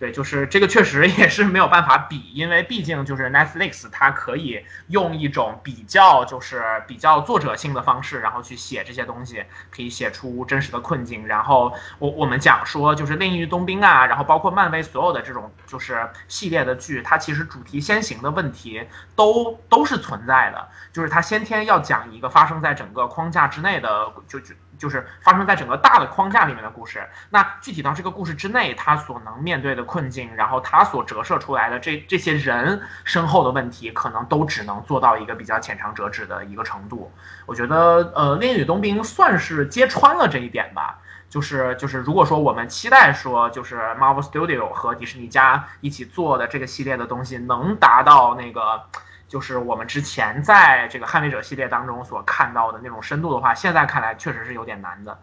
[0.00, 11.26] 对，就是这个确实也是没有办法比，因为毕竟就是 Netflix 它可以用一种比较就是比较作者性的方式，然后去写这些东西，可以写出真实的困境。
[11.26, 18.82] 然后我我们讲说就是《另一冬兵》啊，然后包括漫威所有的这种就是系列的剧，它其实主题先行的问题
[19.14, 27.08] 都都是存在的，就是它先天要讲一个发生在整个框架之内的，就就就是发生在整个大的框架里面的故事。
[27.28, 37.12] 那具体到这个故事之内，他所能面对的困境，然后他所折射出来的这这些人身后的问题，可能都只能做到一个比较浅尝辄止的一个程度。
[37.46, 40.98] 我觉得，呃，《恋与冬兵》算是揭穿了这一点吧。
[41.28, 48.82] 就是就是，如果说我们期待说，就是 Marvel Studio 和迪士尼家一起做的这个系列的东西能达到那个，
[49.30, 55.16] 就是我们之前在这个捍卫者系列当中所看到的那种深度的话，现在看来确实是有点难的。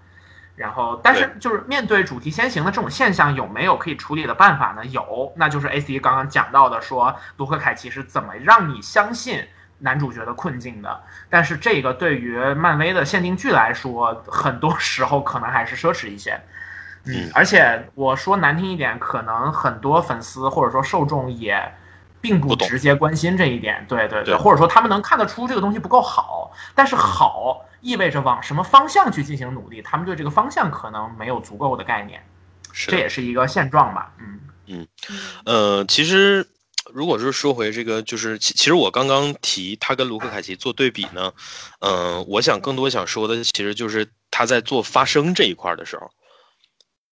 [0.55, 4.83] 然后，但是就是面对主题先行的这种现象，有没有可以处理的办法呢？
[4.85, 9.45] 有，那就是 A C 刚刚讲到的，说卢克凯奇是怎么让你相信
[9.77, 11.03] 男主角的困境的。
[11.29, 16.41] 但是这个对于漫威的限定剧来说，很多时候可能还是奢侈一些。
[17.05, 21.71] 嗯而且我说难听一点，可能很多粉丝或者说受众也
[22.27, 32.21] 并不直接关心这一点，对对对或者说他们能看得出这个东西不够好，但是好意味着往什么方向去进行努力，他们对这个方向可能没有足够的概念，
[32.73, 32.91] 是。
[32.91, 34.39] 这也是一个现状吧，嗯。
[34.65, 34.87] 嗯。
[35.45, 36.45] 呃，其实
[36.91, 41.31] 如果是说回这个，就是其其实我刚刚提他跟卢克凯奇做对比呢，
[41.79, 46.11] 嗯、我想更多想说的其实就是他在做发声这一块儿的时候，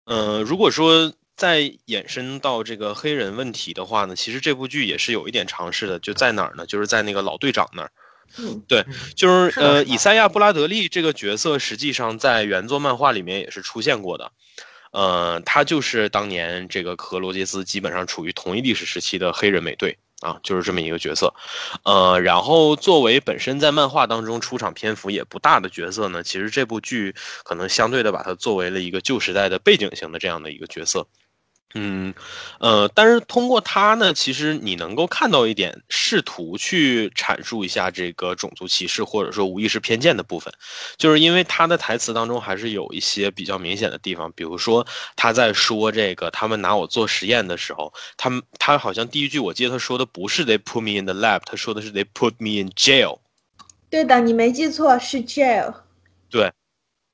[0.06, 6.66] 呃，如果说再延伸到这个黑人问题的话呢，其实这部剧也是有一点尝试的，就在哪儿呢？
[6.66, 7.92] 就是在那个老队长那儿。
[8.38, 14.32] 嗯对嗯，就是呃，以赛亚·布拉德利这个角色，实际上在原作漫画里面也是出现过的。
[14.92, 21.34] 呃，他就是当年这个和罗杰斯基本上处于同一历史时期的黑人美队啊，就是这么一个角色。
[21.84, 27.14] 呃，然后作为本身在漫画当中出场篇幅也不大的角色呢，其实这部剧
[27.44, 31.08] 可能相对的把它作为了一个旧时代的背景型的这样的一个角色。
[31.78, 32.14] 嗯，
[32.62, 40.54] 呃，但是通过他呢，其实你能够看到一点，试图去阐述一下这个种族歧视或者说无意识偏见的部分，
[40.96, 53.20] 就是因为他的台词当中还是有一些比较明显的地方，比如说他在说这个他们拿我做实验的时候，他们他好像第一句我记得他说的不是 they put me in the lab，他说的是 they put me in jail。
[53.90, 55.74] 对的，你没记错，是 jail。
[56.30, 56.54] 对，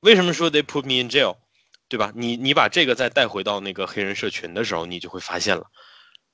[0.02, 1.34] 为什么说 they put me in jail？
[1.92, 2.10] 对吧？
[2.14, 5.64] 你你把这个再带回到那个黑人社群的时候，你就会发现了，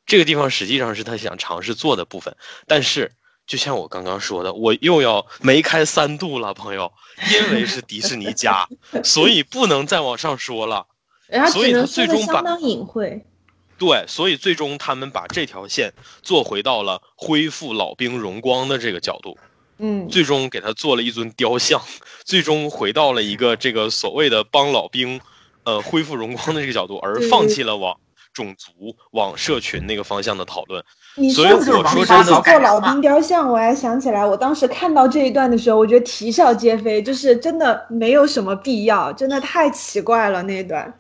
[0.07, 2.33] 这个地方实际上是他想尝试做的部分。
[2.69, 3.11] 但是，
[3.45, 6.93] 就像我刚刚说的，我又要梅开三度了，朋友，
[7.33, 8.69] 因为是迪士尼家，
[9.03, 10.87] 所以不能再往上说了。
[11.51, 13.27] 所以他最终把相当隐晦。
[13.77, 15.93] 对，所以最终他们把这条线
[16.23, 19.37] 做回到了恢复老兵荣光的这个角度。
[19.79, 21.83] 嗯，最终给他做了一尊雕像，
[22.25, 25.21] 最终回到了一个这个所谓的帮老兵，
[25.69, 27.95] 呃，恢复荣光的这个角度，而放弃了往
[28.33, 30.83] 种族、往社群那个方向的讨论。
[31.15, 40.91] 你所以说我说真的做老兵雕像，我还想起来，我当时看到这一段的时候，我觉得啼笑皆非，就是真的没有什么必要，真的太奇怪了那一段。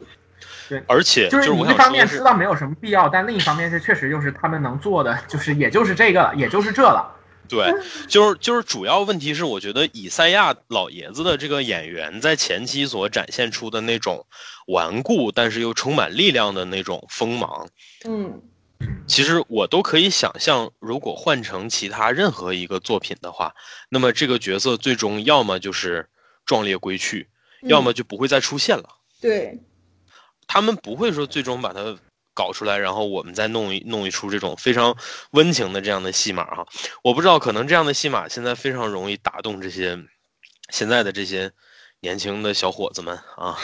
[0.68, 7.10] 对而且就是你我一方面知道没有什么必要，但另一方面是确实就是他们能做的，就是也就是这个了，也就是这了。
[7.48, 7.72] 对，
[8.08, 14.26] 就是就是主要问题是，我觉得以赛亚老爷子的这个演员在前期所展现出的那种
[14.66, 17.68] 顽固，但是又充满力量的那种锋芒，
[18.06, 18.42] 嗯。
[19.08, 23.52] 其实我都可以想象，如果换成其他任何一个作品的话，
[23.88, 26.08] 那么这个角色最终要么就是
[26.46, 27.28] 壮烈归去，
[27.62, 28.84] 要么就不会再出现了。
[29.20, 29.58] 对，
[30.46, 31.98] 他们不会说最终把它
[32.38, 34.96] 搞出来，然后我们再弄一弄一出这种非常
[35.32, 36.64] 温情的这样的戏码哈。
[37.02, 39.98] 我不知道，可能这样的戏码现在非常容易打动这些
[40.70, 41.50] 现在的这些
[41.98, 43.58] 年轻的小伙子们啊。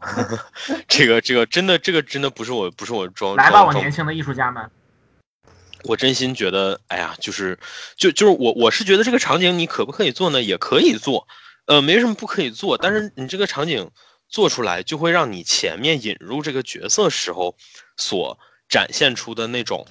[0.88, 4.70] 这个这个真的这个真的不是我不是我装来吧，我年轻的艺术家们，
[5.84, 7.58] 我真心觉得，哎呀，就是，
[7.96, 10.40] 就就是我我是觉得这个场景你可不可以做呢？
[10.40, 11.28] 也可以做，
[11.66, 12.78] 呃，没什么不可以做。
[12.78, 13.90] 但是你这个场景
[14.28, 17.56] 做出来，就会让你前面引入这个角色时候
[17.96, 19.86] 所展现出的那种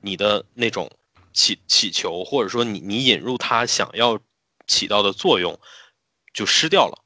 [0.00, 0.90] 你的那种
[1.32, 4.18] 祈祈求，或者说你你引入他想要
[4.66, 5.58] 起到的作用，
[6.34, 7.02] 就失掉了。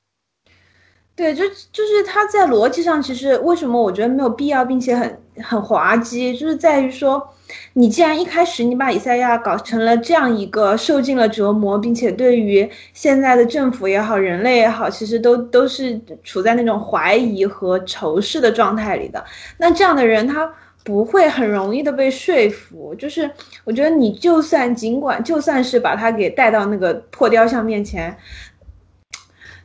[1.14, 7.34] 对，就就是它在逻辑上，其实为什么我觉得没有必要，并且很很滑稽，就是在于说，
[7.72, 19.24] 你既然一开始你把以赛亚搞成了这样一个受尽了折磨，并且对于现在的政府也好，人类也好，其实都都是处在那种怀疑和仇视的状态里的，
[19.58, 20.52] 那这样的人他。
[20.82, 23.30] 不会很容易的被说服，就是
[23.64, 28.16] 我觉得你就算尽管就算是把他给带到那个破雕像面前，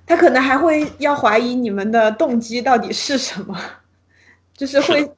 [0.05, 3.57] 他可能还会要怀疑你们的动机到底是什么，
[4.57, 5.09] 就是会，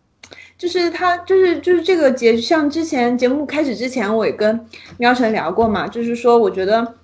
[0.58, 4.66] 就是他就是就是这个节，像之前节目开始之前，我也跟
[4.98, 6.96] 喵晨聊过嘛，就是说我觉得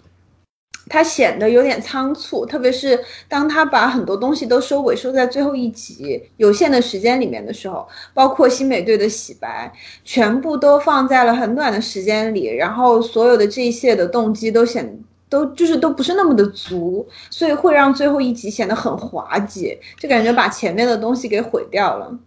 [0.89, 2.99] 他显得有点仓促，特别是
[3.29, 9.71] 当他把很多东西都收尾收在最后一集有限的时间里面的时候，包括新美队的洗白，
[10.03, 14.99] 全部都放在了很短的时间里，然后所有的这一切的动机都显
[15.29, 22.19] 都就是都不是那么的足，所以会让最后一集显得很滑稽，就感觉把前面的东西给毁掉了。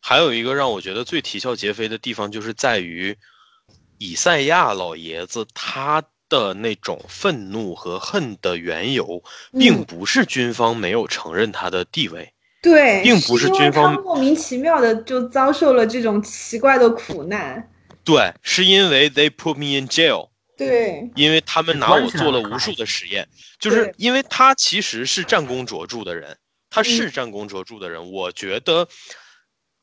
[0.00, 3.16] 还有一个让我觉得最啼笑皆非的地方，就是在于
[3.98, 9.22] 以赛亚老爷子他的那种愤怒和恨的缘由，
[9.52, 12.32] 并嗯不是军方没有承认他的地位，
[12.62, 17.70] 对，并不是军方他莫名其妙的就遭受了这种奇怪的苦难。
[18.04, 23.28] 对，是因为 they put me in jail，对，因为他们拿我做了无数的实验，
[23.58, 26.38] 就是因为他其实是战功卓著的人，
[26.70, 28.88] 他是嗯战功卓著的人，我觉得。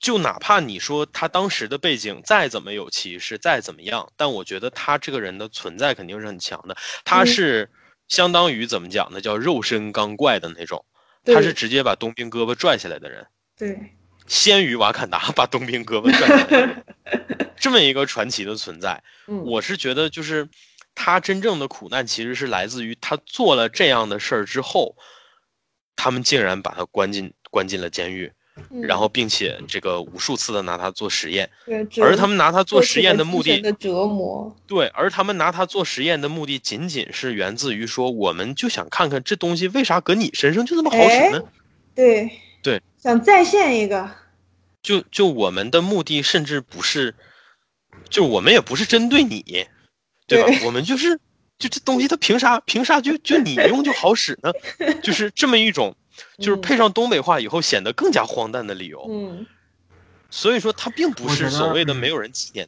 [0.06, 6.78] 就哪怕你说他当时的背景再怎么有歧视，再怎么样，但我觉得他这个人的存在肯定是很强的。
[7.04, 7.72] 他嗯是
[8.08, 9.20] 相当于怎么讲呢？
[9.20, 10.86] 叫肉身刚怪的那种，
[11.24, 13.26] 他是直接把冬兵胳膊拽下来的人。
[13.58, 13.80] 对，
[14.30, 16.84] 先于瓦坎达把冬兵胳膊拽下来
[17.58, 19.02] 这么一个传奇的存在。
[19.26, 20.48] 嗯，我是觉得，就是
[20.94, 24.96] 他真正的苦难其实是来自于他做了这样的事儿之后，
[25.96, 28.35] 他们竟然把他关进关进了监狱，嗯
[28.82, 41.42] 然后并且这个无数次的拿它做实验，对而他们拿它做实验的目的，的折磨，对，而他们拿它做实验的目的仅仅是源自于说，我们就想看看这东西为啥搁你身上就那么好使呢？
[41.94, 42.32] 对
[42.64, 44.10] 对，想再现一个，
[44.82, 47.14] 就就我们的目的甚至不是，
[48.10, 49.66] 就我们也不是针对你，
[50.28, 50.50] 对吧？
[50.66, 51.20] 我们就是，
[51.60, 54.52] 就这东西它凭啥凭啥就就你用就好使呢？
[55.04, 55.96] 就是这么一种，
[56.38, 59.06] 就是嗯配上东北话以后显得更加荒诞的理由。
[59.10, 59.46] 嗯，
[60.30, 62.68] 所以说他并不是所谓的嗯没有人纪念。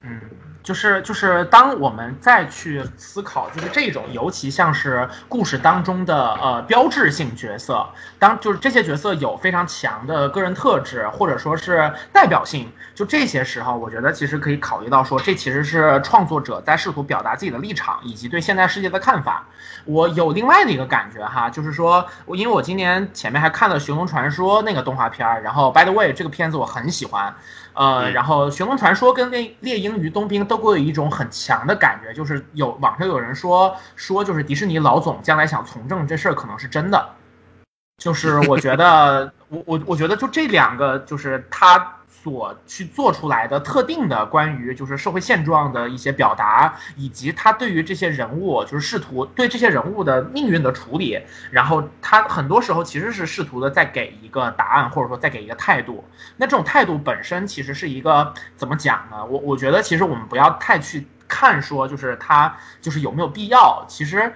[0.00, 0.20] 嗯，
[0.66, 7.86] 就是就是，当我们再去思考，就是这种，尤其像是故事当中的呃标志性角色，
[8.18, 19.46] 当就是这些角色有非常强的个人特质，或者说是代表性，就这些时候，我觉得其实可以考虑到说，这其实是创作者在试图表达自己的立场以及对现代世界的看法。
[19.84, 27.32] 我有另外的一个感觉哈，就是说，我因为我今年前面还看了《寻龙传说》那个动画片儿，然后 by the way 这个片子我很喜欢，
[27.76, 28.12] 呃，嗯。
[28.12, 37.08] 然后《寻龙传说》跟猎猎鹰与冬兵都给我有一种很强的感觉，就是有网上有人说说就是迪士尼老总将来想从政这事儿可能是真的，
[38.02, 41.95] 就是我觉得 我我我觉得就这两个就是他
[42.26, 51.20] 所去做出来的特定的关于就是社会现状的一些表达，以及他对于这些人物就是试图对这些人物的命运的处理，
[51.52, 56.04] 然后他很多时候其实是试图的再给一个答案，或者说再给一个态度。
[56.36, 59.24] 那这种态度本身其实是一个怎么讲呢？
[59.24, 64.32] 我我觉得其实我们不要太去看说就是他就是有没有必要，其实。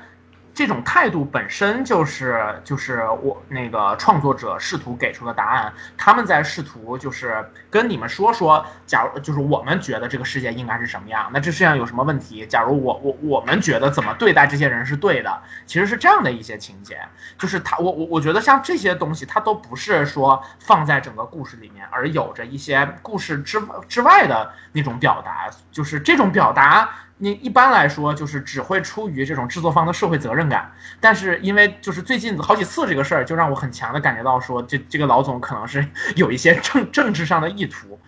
[0.53, 12.45] 这种态度本身就是就是我那个创作者试图给出的答案，他们在试图就是跟你们说说，假如就是我们觉得这个世界应该是什么样，那这世界上有什么问题？
[12.47, 16.99] 假如我我我们觉得怎么对待这些人是对的，其实是这样的一些情节，
[17.39, 26.91] 就是他我我我觉得像这些东西，它都不是说放在整个故事里面，而有着一些故事之之外的那种表达，就是这种表达。
[27.23, 37.99] 你一般来说就是只会出于这种制作方的社会责任感，但是因为就是最近好几次这个事儿，就让我很强的感觉到说，这这个老总可能是 有一些政政治上的意图。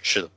[0.00, 0.28] 是的，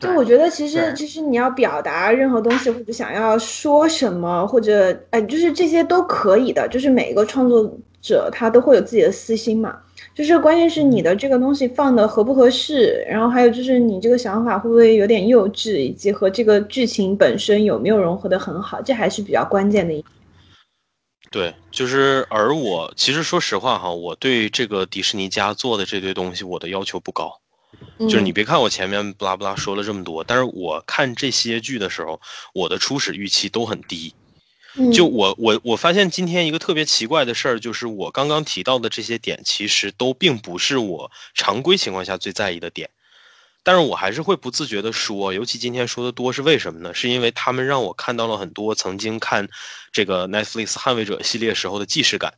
[0.00, 6.66] 就我觉得，其实对其实你要表达任何东西，或者想要说什么，或者哎，就是这些都可以的。
[6.68, 9.78] 就是每一个创作者他都会有自己的私心嘛。
[10.20, 20.04] 就是关键是你的这个东西放的合不合适，然后还有就是你这个想法会不会有点幼稚，以及和这个剧情本身有没有融合的很好，这还是比较关键的一。
[21.30, 27.40] 对，就是而我其实说实话哈，我对这个迪士尼家做的这堆东西，我的要求不高。
[28.00, 32.20] 就是你别看我前面不拉不拉说了这么多，但是我看这些剧的时候，
[32.52, 34.14] 我的初始预期都很低。
[34.76, 42.88] 嗯，就我我我发现今天一个特别奇怪的事儿，就是我刚刚提到的这些点，其实都并不是我常规情况下最在意的点，
[43.64, 46.94] 但是我还是会不自觉的说，尤其今天说的多是为什么呢？
[46.94, 49.48] 是因为他们让我看到了很多曾经看
[49.90, 52.34] 这个 Netflix 捍卫者系列时候的既视感。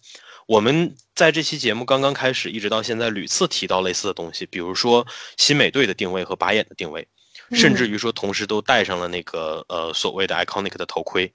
[0.47, 5.07] 我们在这期节目刚刚开始，一直到现在屡次提到类似的东西，比如说
[5.37, 7.07] 新美队的定位和拔眼的定位，
[7.53, 11.33] 甚至于说同时都戴上了那个呃所谓的 iconic 的头盔。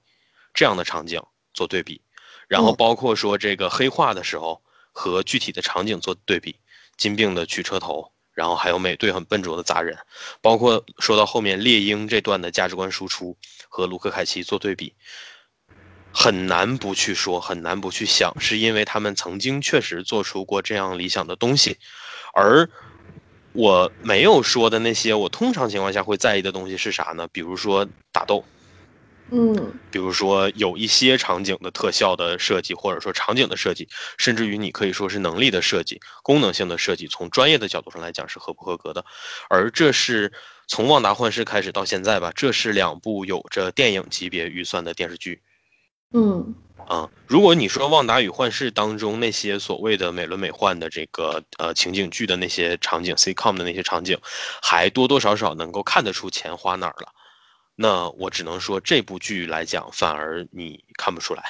[0.58, 1.22] 这样的场景
[1.54, 2.00] 做对比，
[2.48, 6.56] 然后包括说这个黑化的时候和具体的场景做对比，
[6.96, 9.96] 金并的取车头，然后还有美队很笨拙的砸人，
[10.42, 13.36] 包括说到后面猎鹰这段的价值观输出
[13.68, 14.92] 和卢克凯奇做对比，
[16.12, 21.78] 很难不去说，很难不去想，是因为他们曾经确实做出过这样理想的东西，
[22.34, 22.68] 而。
[23.54, 27.26] 我没有说的那些，我通常情况下会在意的东西是啥呢？
[27.32, 28.44] 比如说打斗，
[29.30, 39.04] 嗯比如说有一些场景的特效的设计，或者说场景的设计，甚至于你可以说是能力的设计、功能性的设计，从专业的角度上来讲是合不合格的。
[39.48, 40.32] 而这是
[40.66, 45.42] 从《旺达幻视》开始到现在吧，这是两部有着电影级别预算的电视剧。
[46.14, 46.54] 嗯
[46.86, 54.18] 啊，如果你说《旺达与幻视》当中那些所谓的美轮美奂的这个呃情景剧的那些场景，sitcom 的那些场景，
[54.62, 57.12] 还多多少少能够看得出钱花哪儿了，
[57.80, 61.44] 那我只能说这部剧来讲，反而你看不出来。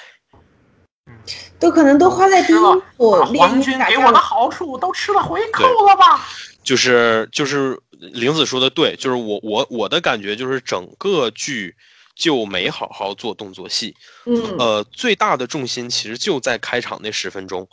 [1.59, 2.57] 都可能都花在第一
[2.99, 3.79] 部皇军。
[3.89, 6.29] 给我的好处都吃了回扣了吧？
[6.62, 11.74] 就是就是玲子说的对，就是我我我的感觉就是整个剧
[12.14, 17.66] 就没好好做动作戏，嗯，呃，最大的重心其实就在开场那十分钟。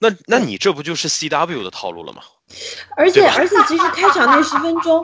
[0.00, 2.22] 那那你这不就是 C W 的套路了吗？
[2.96, 5.00] 而且而且，其实开场那十分钟，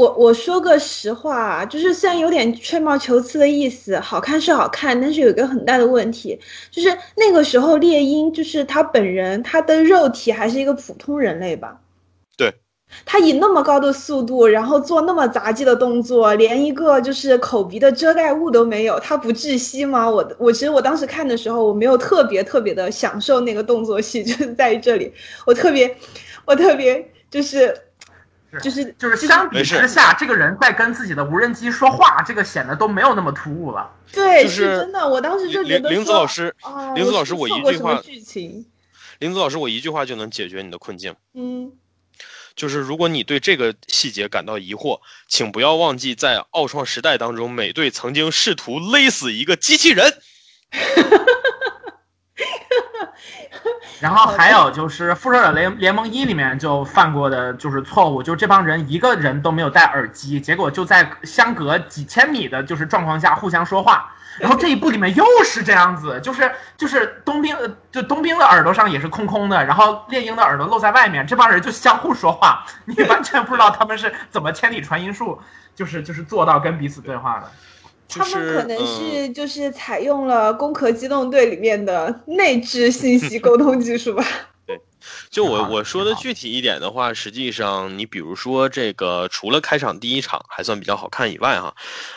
[0.00, 6.40] 我我说个实话啊，就是虽然有点吹毛求疵的意思，好看是好看，但是有一个很大的问题，
[6.70, 11.78] 就是那个时候猎鹰就是他本人，他的肉体还是一个普通人类吧。
[12.34, 12.54] 对。
[13.04, 20.10] 他以那么高的速度，然后做那么杂技的动作，连一个就是口鼻的遮盖物都没有，他不窒息吗？
[20.10, 25.12] 我我其实我当时看的时候，我没有特别特别的享受那个动作戏，就是在于这里，
[25.46, 25.94] 我特别
[26.46, 27.72] 我特别就是
[28.58, 33.88] 就是就是相比之下，这个人在跟自己的无人机说话，这个显得都没有那么突兀了。
[34.12, 38.02] 对，就是真的，我当时就觉得玲玲子老师，啊，玲子老师我一句话
[39.20, 41.70] 林子老师，我一句话就能解决你的困境，嗯，
[42.56, 50.20] 就是如果你对这个细节感到疑惑，请不要忘记在奥创时代当中，美队曾经试图勒死一个机器人。
[54.00, 64.12] 然后还有就是《复仇者联联盟一》里面就犯过的就是错误，就是这帮人一个人都没有戴耳机，结果就在相隔几千米的就是状况下互相说话。
[64.38, 67.54] 然后这一部里面又是这样子，就是就是冬兵，
[67.90, 75.38] 就冬兵的耳朵上也是空空的，然后猎鹰的耳朵露在外面，这帮人就相互说话，你完全不知道他们是怎么千里传音术，
[75.74, 77.50] 就是就是做到跟彼此对话的。
[78.10, 84.24] 他们可能嗯是就是采用了《攻壳机动队》里面的内置信息沟通技术吧。
[85.30, 91.74] 就我我说的具体一点的话，实际上你比如说这个，除了开场第一场还算比较好看以外，哈，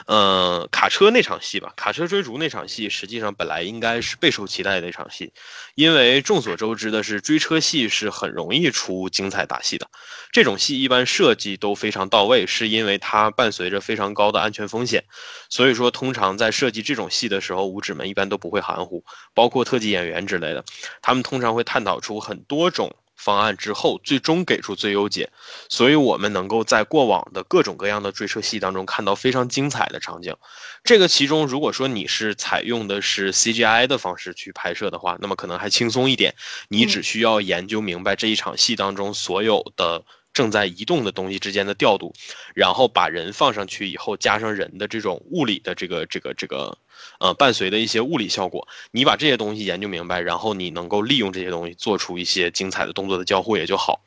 [0.08, 5.32] 呃，卡车那场戏吧，卡车追逐那场戏，实际上本来应该是备受期待的一场戏，
[5.76, 9.88] 因为众所周知的是，追车戏是很容易出精彩打戏的，
[10.32, 15.04] 这种戏一般设计都非常到位，是因为它伴随着非常高的安全风险，
[15.50, 19.04] 所以说通常在设计这种戏的时候，武指们一般都不会含糊，
[19.34, 20.64] 包括特技演员之类的。
[21.02, 25.30] 他们通常会探讨出很多种方案之后，最终给出最优解。
[25.70, 30.36] 所以我们能够在过往的各种各样的追车戏当中看到非常精彩的场景。
[30.84, 36.36] 这个其中，如果说你是采用的是 CGI 的方式去拍摄的话，那么可能还轻松一点，
[36.68, 40.04] 你只需要研究明白这一场戏当中所有的。
[40.34, 42.14] 正在移动的东西之间的调度，
[42.56, 46.78] 然后把人放上去以后，加上人的这种物理的这个这个这个，
[47.20, 54.04] 呃，伴随的一些物理效果，你把这些东西研究明白，然后你能够利用这些东西做出一些精彩的动作的交互也就好。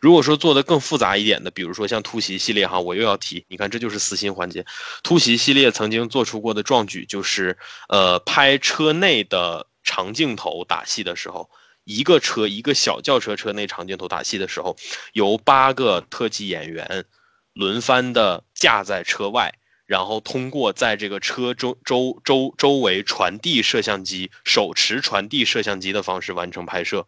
[0.00, 4.64] 如果说做的更复杂一点的，比如说像突袭系列哈，我又要提，你看这就是私心环节。
[5.02, 7.58] 突袭系列曾经做出过的壮举就是，
[7.88, 11.50] 呃，拍车内的长镜头打戏的时候。
[11.86, 14.76] 一个车，一个小轿车车内长镜头打戏的时候，
[15.12, 17.04] 由八个特技演员
[17.52, 19.54] 轮番的架在车外，
[19.86, 27.06] 然后通过在这个车周周周周围传递摄像机，手持传递摄像机的方式完成拍摄。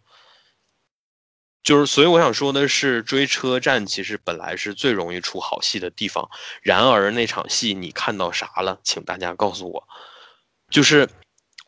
[1.64, 6.30] 就是，所以我想说的是，追车战其实本来是最容易出好戏的地方。
[6.62, 8.78] 然而那场戏你看到啥了？
[8.84, 9.88] 请大家告诉我。
[10.70, 11.08] 就是，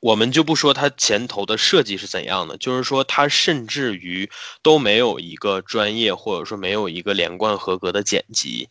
[0.00, 4.30] 我们就不说它前头的设计是怎样的，就是说它甚至于
[4.62, 8.68] 都没有一个专业或者说没有一个连贯合格的剪辑。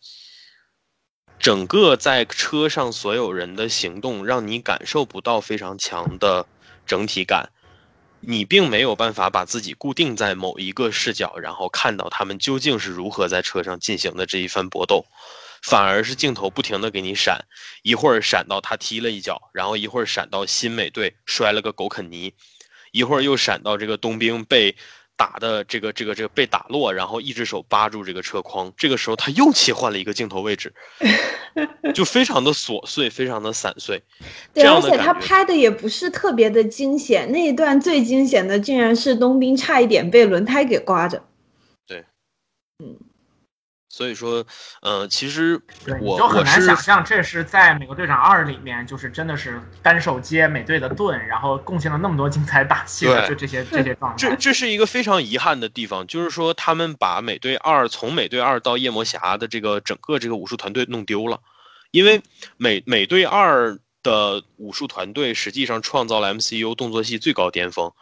[1.38, 6.44] 整个在车上所有人的行动，让你感受不到非常强的
[6.84, 7.50] 整体感。
[8.22, 15.06] 你并没有办法把自己固定在某一个视角，然后看到他们究竟是如何在车上进行的这一番搏斗，
[15.62, 17.38] 反而是镜头不停的给你闪，
[17.82, 22.32] 一会儿闪到他踢了一脚，然后一会儿闪到新美队摔了个狗啃泥，
[22.92, 24.74] 一会儿又闪到这个冬兵被
[25.16, 30.72] 打的这个这个这个被打落，然后一只手扒住这个车筐，这个时候他又切换了一个镜头位置，
[31.94, 34.02] 就非常的琐碎，非常的散碎。
[34.54, 41.22] 对，而且他拍的也不是特别的惊险，那一段最惊险的竟然是冬兵差一点被轮胎给刮着。
[43.92, 44.46] 所以说，
[44.82, 54.16] 呃，其实对，我就很难想象这是在《美国队长二》里面，就是真的是单手接美队的盾，然后贡献了那么多精彩打戏的，对就这些这些状态。
[54.16, 61.40] 这这是一个非常遗憾的地方，就是说他们把美队二从美队二到夜魔侠的这个整个这个武术团队弄丢了，
[61.90, 62.22] 因为
[62.56, 67.92] 美美队二的武术团队实际上创造了 MCU 动作戏最高巅峰，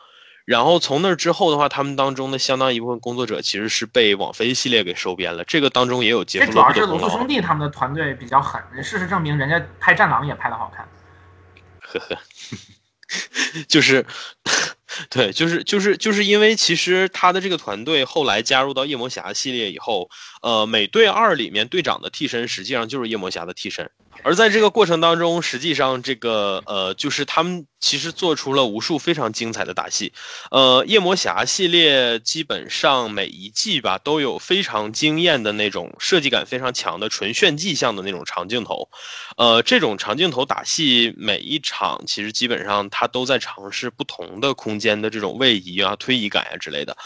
[0.48, 10.88] 然后从那之后的话，他们当中的相当一部分工作者其实是被网飞系列给收编了，这个当中也有杰这夫罗主要是罗素兄弟他们的团队比较狠，事实证明人家拍《战狼》也拍的好看。
[11.80, 12.18] 呵呵，
[13.68, 14.06] 就是，
[15.10, 20.08] 对，就是就是就是因为其实他的这个团队后来加入到夜魔侠系列以后，
[20.42, 23.90] 呃，美队二里面队长的替身实际上就是夜魔侠的替身，
[24.22, 30.12] 而在这个过程当中，实际上这个呃，就是他们其实做出了无数非常精彩的打戏，
[30.50, 38.88] 呃，夜魔侠系列基本上每一季吧都有非常惊艳的那种设计感非常强的纯炫技向的那种长镜头，
[39.36, 46.96] 呃，这种长镜头打戏每一场其实基本上它都在尝试不同的空间的这种位移啊、推移感呀、之类的，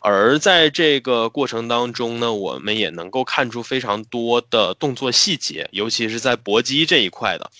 [0.00, 7.50] 而在这个过程当中呢，我们也能够看出非常多的动作细节，尤其是在搏击这一块的，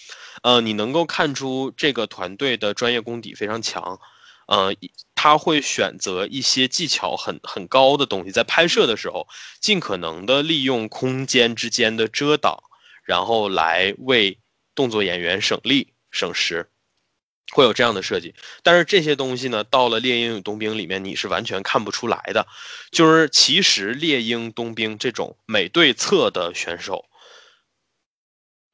[0.42, 4.01] 呃，你能够看出这个团队的专业功底非常强。
[4.47, 4.74] 呃，
[5.14, 9.28] 他会选择一些技巧很很高的东西，在拍摄的时候，
[9.60, 12.59] 尽可能的利用空间之间的遮挡，
[13.05, 14.38] 然后来为
[14.74, 16.69] 动作演员省力省时。
[17.52, 18.35] 会有这样的设计。
[18.62, 22.47] 但是这些东西呢，到了猎鹰与冬兵里面，你是完全看不出来的。
[22.90, 27.05] 就是其实猎鹰、冬兵这种美队侧的选手，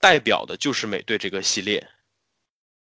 [0.00, 1.88] 代表的就是美队这个系列。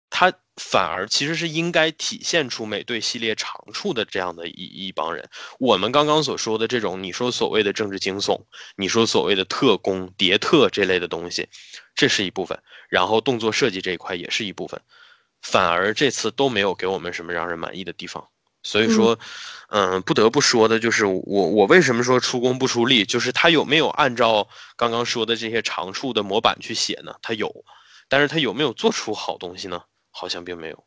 [0.08, 5.28] 他反而其实是应该体现出美队系列长处的这样的一一帮人。
[5.58, 8.40] 我们刚刚所说的这种，你说所谓的政治惊悚，
[8.76, 11.48] 你说所谓的特工、谍特这类的东西，
[11.94, 12.56] 这是一部分。
[12.88, 14.80] 然后动作设计这一块也是一部分，
[15.50, 18.26] 反而这次都没有给我们什么让人满意的地方。
[18.62, 19.16] 所以说，
[19.68, 27.14] 嗯，不得不说的就是我我为什么说出工不出力，就是他有没有按照刚刚说的这些长处的模板去写呢？
[27.22, 27.64] 他有，
[28.08, 29.80] 但是他有没有做出好东西呢？
[30.10, 30.84] 好像并没有。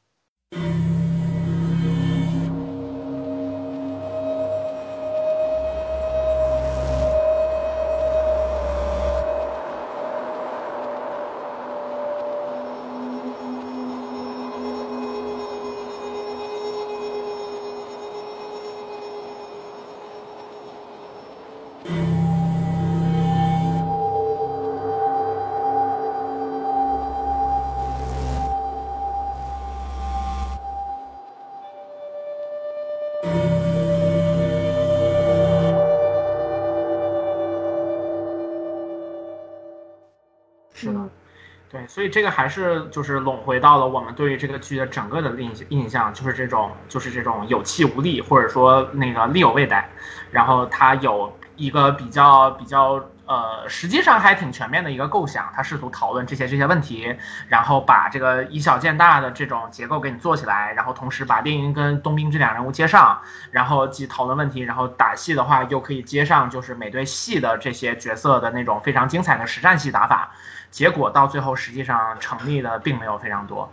[42.10, 49.90] 这个还是就是拢回到了我们对于这个剧的整个的印印象，就是这种就是这种有气无力，或者说那个力有未逮，
[50.31, 57.15] 然后他有一个比较比较呃，实际上还挺全面的一个构想，他试图讨论这些这些问题，
[57.47, 70.31] 然后把这个以小见大的这种结构给你做起来，然后同时把猎鹰跟冬兵这两人物接上，然后既讨论问题，然后打戏的话又可以接上就是每对戏的这些角色的那种非常精彩的实战戏打法。
[70.72, 73.72] 结果到最后，实际上成立的并没有非常多。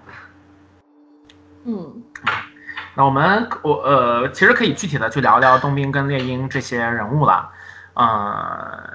[1.64, 2.02] 嗯，
[2.94, 7.50] 那我们我呃，其实可以具体的去聊聊冬兵跟猎鹰这些人物了。
[7.94, 8.92] 呃，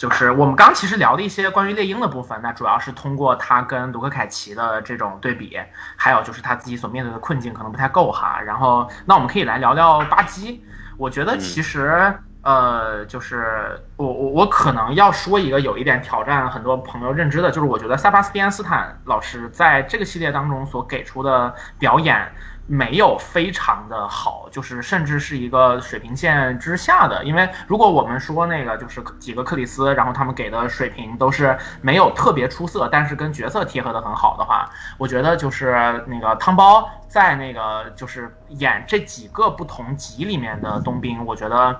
[0.00, 5.60] 就是我们刚其实聊的一些关于猎鹰的部分，那主要是通过他跟卢克凯奇的这种对比，
[5.94, 8.40] 还有就是他自己所面对的困境可能不太够哈。
[8.40, 10.64] 然后，那我们可以来聊聊巴基。
[10.96, 12.14] 我觉得其实。
[12.42, 22.32] 呃，就是我我我可能要说一个有一点挑战很多朋友认知的，就是我觉得塞巴斯蒂安斯坦老师在这个系列当中所给出的表演。
[22.72, 27.24] 没有非常的好，就是甚至是一个水平线之下的。
[27.24, 41.76] 因为如果我们说那个就是几个克里斯，然后他们给的水平都是没有特别出色，但是跟角色贴合的很好的话，我觉得就是那个汤包在那个就是演这几个不同集里面的冬兵，我觉得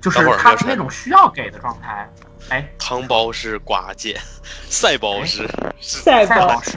[0.00, 2.08] 就是他是那种需要给的状态。
[2.50, 4.16] 哎，汤包是寡姐，
[4.70, 5.48] 赛包是
[5.80, 6.76] 赛包是，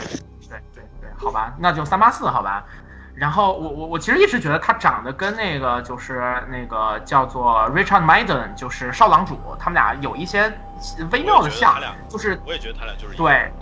[0.49, 2.65] 对对对，好吧，那就三八四，好吧。
[3.21, 10.51] 然后我我我其实一直觉得他长得跟那个就是那个叫做 Richard Madden，就是少郎主，他们俩有一些
[11.11, 11.79] 微妙的像，
[12.09, 13.53] 就是我也觉得他俩就是对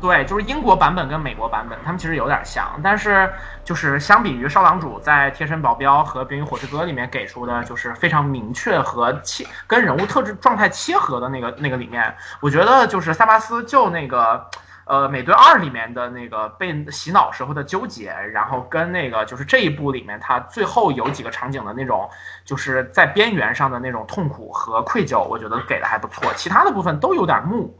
[0.00, 14.50] 对，就是英国版本跟美国版本，他们其实有点像，但是就是相比于少郎主在贴身保镖和冰与火之歌里面给出的，就是非常明确和切跟人物特质状态切合的那个那个里面，我觉得就是萨巴斯就那个。
[14.86, 22.08] 呃，美队二里面的那个被洗脑时候的纠结，然后跟那个就是这一部里面他最后有几个场景的那种，
[22.44, 26.32] 就是在边缘上的那种痛苦和愧疚，我觉得给的还不错。
[26.34, 27.76] 其他的部分都有点木，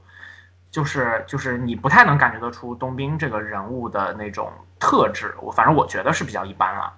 [0.68, 6.92] 就是就是你不太能感觉得出冬兵这个人物的那种特质，我反正我觉得是比较一般了。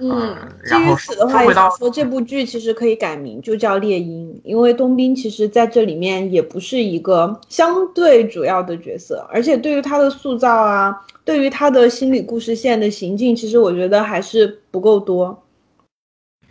[0.00, 15.43] 嗯，至于此的话，也想说这部剧其实可以改名，就叫猎鹰，因为冬兵其实在这里面也不是一个相对主要的角色，而且对于他的塑造啊，对于他的心理故事线的行进，其实我觉得还是不够多。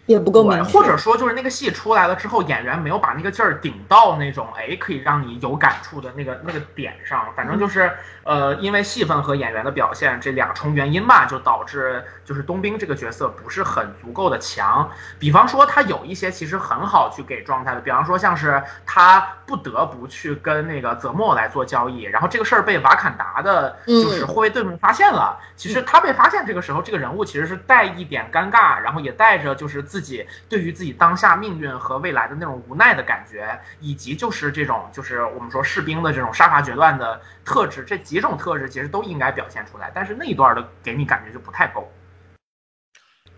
[0.06, 7.26] 也不够明，或者说就是那个戏出来了之后，演员没有把那个劲儿顶到那种哎可以让你有感触的那个那个点上。
[7.38, 7.90] 反正就是
[8.24, 14.90] 呃，因为戏份和演员的表现这两重原因吧，就导致就是冬兵这个角色不是很足够的强。
[15.20, 25.40] 比方说他有一些其实很好去给状态的，比方说像是他不得不去跟那个泽莫来做交易，然后这个事儿被瓦坎达的就是护卫队们发现了。
[25.56, 29.82] 其实他被发现这个时候，这个人物其实是带一点尴尬，然后也带着就是。
[29.94, 39.92] 自己对于自己当下命运和未来的那种无奈的感觉，以及就是这种就是我们说士兵的这种杀伐决断的特质，这几种特质其实都应该表现出来。
[39.94, 41.94] 但是那一段的给你感觉就不太够。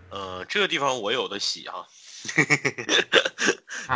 [0.08, 1.86] 呃，这个地方我有的洗哈，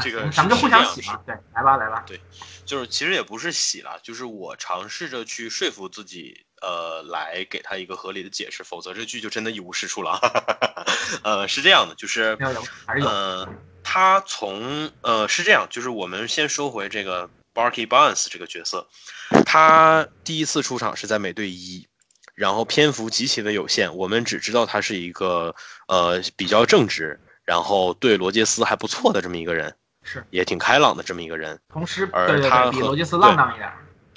[0.03, 1.19] 这个咱们就互相洗嘛。
[1.25, 2.05] 对，来吧来吧。
[2.07, 2.21] 对，
[2.67, 10.19] 就是其实也不是洗了，就是我尝试着去说服自己，呃来给他一个合理的解释，否则这剧就真的一无是处了。
[11.25, 12.37] 呃，是这样的，就是
[13.03, 13.49] 呃，
[13.83, 18.87] 他从呃是这样，就是我们先说回这个 Barky Bonds 这个角色，
[19.45, 21.87] 他第一次出场是在美队一，
[22.35, 25.55] 然后篇幅极其的有限，我们只知道他是一个
[25.89, 31.59] 呃比较正直，然后对罗杰斯还不错的这么一个人，是也挺开朗的这么一个人。
[31.69, 33.71] 同时而对对对，比罗杰斯浪荡一点。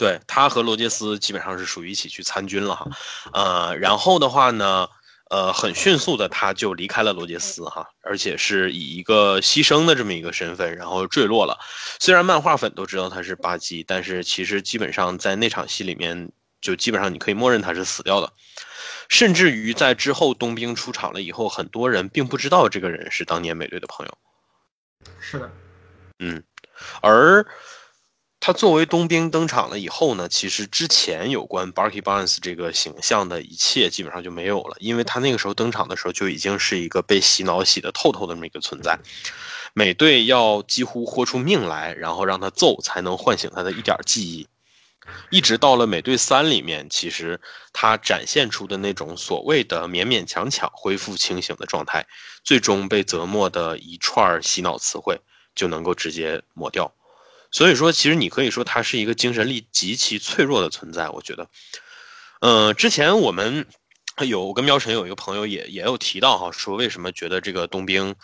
[0.03, 2.85] 对他和罗杰斯基本上是属于一起去参军了哈，
[3.31, 4.85] 呃，然后的话呢，
[5.29, 11.57] 呃，很迅速的他就离开了罗杰斯哈，而且是以一个牺牲的这么一个身份，然后坠落了。
[12.01, 18.29] 虽然漫画粉都知道他是巴基，但是其实基本上在那场戏里面，就基本上你可以默认他是死掉的。
[19.07, 24.17] 甚至于在之后冬兵出场了以后，很多人并不知道这个人是当年美队的朋友。
[25.21, 25.49] 是的，
[26.19, 26.43] 嗯，
[27.01, 27.45] 而
[28.45, 38.99] 他作为冬兵登场了以后呢，其实之前有关 Barky Bonds 这个形象的一切基本上就没有了，因为他那个时候登场的时候就已经是一个被洗脑洗得透透的这么一个存在。
[39.73, 44.45] 美队要几乎豁出命来，然后让他揍，才能唤醒他的一点记忆。
[45.29, 47.39] 一直到了美队三里面，其实
[47.71, 52.05] 他展现出的那种所谓的勉勉强强恢复清醒的状态，
[52.43, 55.17] 最终被泽莫的一串洗脑词汇
[55.55, 56.93] 就能够直接抹掉。
[57.53, 61.07] 所以说，其实你可以说他是一个精神力极其脆弱的存在。
[61.09, 61.47] 我觉得，
[62.41, 63.67] 呃，之前我们
[64.25, 68.15] 有我跟喵晨有一个朋友也也有提到哈，说为什么觉得这个冬兵，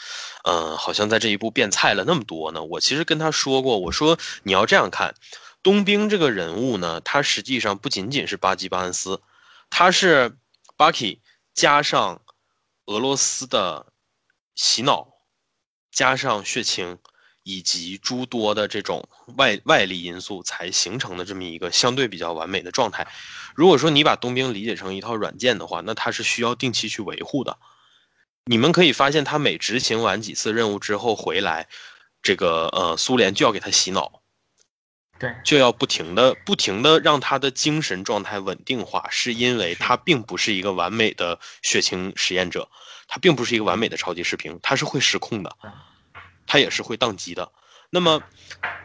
[0.44, 2.64] 呃，好像在这一部变菜了那么多呢？
[2.64, 5.14] 我其实跟他说过，我说你要这样看，
[5.62, 9.22] 冬兵这个人物呢，他实际上不仅仅是巴基巴恩斯，
[9.70, 10.36] 他是
[10.76, 11.20] Bucky
[11.54, 12.24] 加上
[12.88, 13.94] 俄罗斯的
[14.56, 15.08] 洗脑，
[15.92, 16.98] 加上血清。
[17.44, 19.07] 以及诸多的这种
[19.38, 23.07] 外外力因素才形成的这么一个相对比较完美的状态。
[23.56, 27.57] 如果说你把冬兵理解成一套软件的话，那它是需要定期去维护的。
[28.45, 31.68] 你们可以发现，他每执行完几次任务之后回来，
[32.22, 34.22] 这个呃苏联就要给他洗脑，
[35.20, 42.70] 对，就要不停的不停的让他的精神状态稳定化，是因为他并不是一个完美的血清实验者，
[43.07, 45.56] 他并不是一个完美的超级士兵，他是会失控的。
[46.50, 47.52] 他也是会宕机的。
[47.92, 48.22] 那么，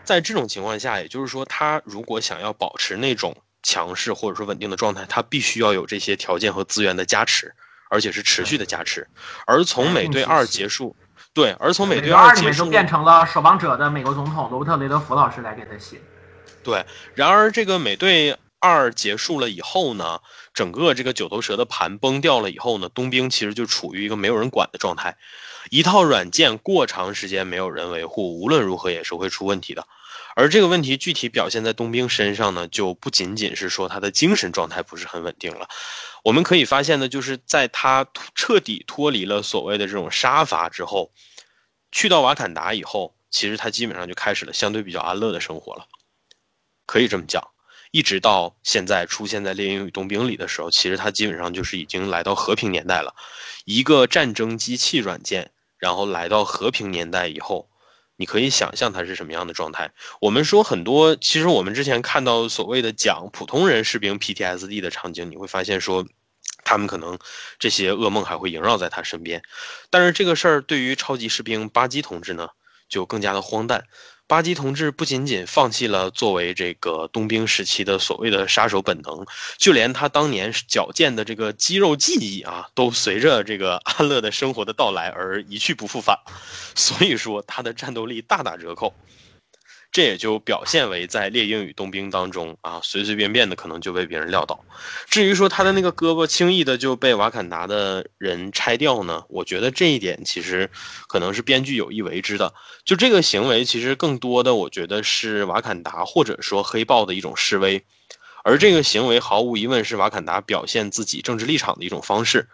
[0.04, 7.54] 在这种情况下，也就是说，他如果想要保持那种强势或者说稳定的状态，他必须要有这些条件和资源的加持，
[7.88, 9.08] 而且是持续的加持。
[9.46, 10.94] 而从美队二结束，
[11.32, 15.98] 对，而从美队二里结束，变成了守望者的美国总统罗伯特雷德福老师来给他写。
[16.62, 16.84] 对。
[17.14, 20.20] 然而，这个美队二结束了以后呢，
[20.54, 25.16] 整个这个九头蛇的盘崩掉了以后呢，冬兵其实就处于一个没有人管的状态。
[25.70, 29.86] 一套软件过长时间没有人维护，无论如何也是会出问题的。
[30.36, 35.68] 而这个问题具体表现在冬兵身上呢，就不仅仅是说他的精神状态不是很稳定了。
[36.24, 41.12] 我们可以发现呢，就是在他彻底脱离了所谓的这种杀伐之后，
[41.92, 45.86] 去到瓦坎达以后，其实他基本上就开始了相对比较安乐的生活了，
[46.84, 47.42] 可以这么讲。
[47.92, 53.14] 一直到现在出现在《猎鹰与冬兵》里的时候，其实他基本上就是已经来到和平年代了。
[53.64, 57.68] 一个战争机器软件，然后来到和平年代以后，
[58.16, 59.90] 你可以想象它是什么样的状态。
[60.20, 66.06] 我们说很多，其实我们之前看到所谓的讲普通人士兵 PTSD 的场景，你会发现说，
[66.62, 67.18] 他们可能
[67.58, 69.42] 这些噩梦还会萦绕在他身边。
[69.90, 72.50] 但是这个事儿对于超级士兵巴基同志呢，
[72.88, 73.86] 就更加的荒诞。
[74.26, 79.26] 巴基同志不仅仅放弃了作为这个冬兵时期的所谓的杀手本能，
[79.58, 86.18] 就连他当年矫健的这个肌肉记忆啊，都随着这个安乐的生活的到来而一去不复返。
[86.74, 88.94] 所以说，他的战斗力大打折扣。
[89.94, 94.58] 这也就表现为在猎鹰与冬兵当中啊，随随便便的可能就被别人撂倒。
[95.08, 100.68] 至于说他的那个胳膊轻易的就被瓦坎达的人拆掉呢，我觉得这一点其实
[101.06, 102.52] 可能是编剧有意为之的。
[102.84, 107.84] 就这个行为，其实更多的我觉得是瓦坎达或者说黑豹的一种示威，
[108.42, 112.48] 而这个行为毫无疑问是瓦坎达表现自己政治立场的一种方式。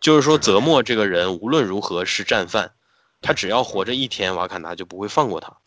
[0.00, 2.72] 就是说，泽莫这个人无论如何是战犯，
[3.20, 5.58] 他只要活着一天，瓦坎达就不会放过他。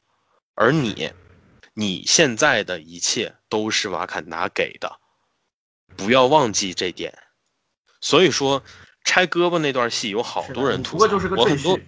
[0.56, 1.12] 而你，
[1.74, 5.00] 你现在的一切都是瓦坎达给的，
[5.96, 7.18] 不要忘记这点。
[8.02, 8.64] 所以说，
[9.04, 11.80] 拆胳膊那段戏有好多人吐槽，我很多，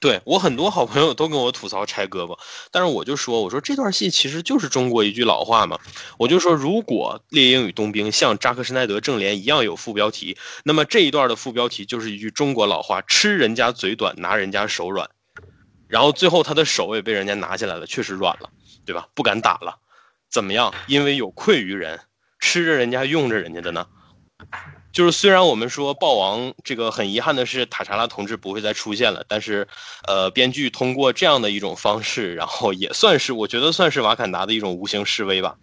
[0.00, 2.38] 对我很多好朋友都跟我吐槽拆胳膊，
[2.70, 5.78] 但是我就说，我说这段戏其实就是中国一句老话嘛，
[6.18, 15.08] 我就说，如果《猎鹰与冬兵》像扎克施奈德正联一样有副标题，那么这一段的副标题就是一句中国老话：吃人家嘴短，拿人家手软。
[15.88, 18.50] 然后最后他的手也被人家拿下来了，确实软了，
[18.84, 19.06] 对吧？
[19.14, 19.78] 不敢打了，
[20.30, 20.72] 怎么样？
[20.86, 22.00] 因为有愧于人，
[22.40, 23.86] 吃着人家用着人家的呢。
[24.92, 29.66] 就是虽然我们说豹王这个很遗憾的是塔查拉同志不会再出现了，但是，
[30.06, 35.56] 呃，编剧通过这样的一种方式，然后也算是我觉得算是瓦坎达的一种无形示威吧。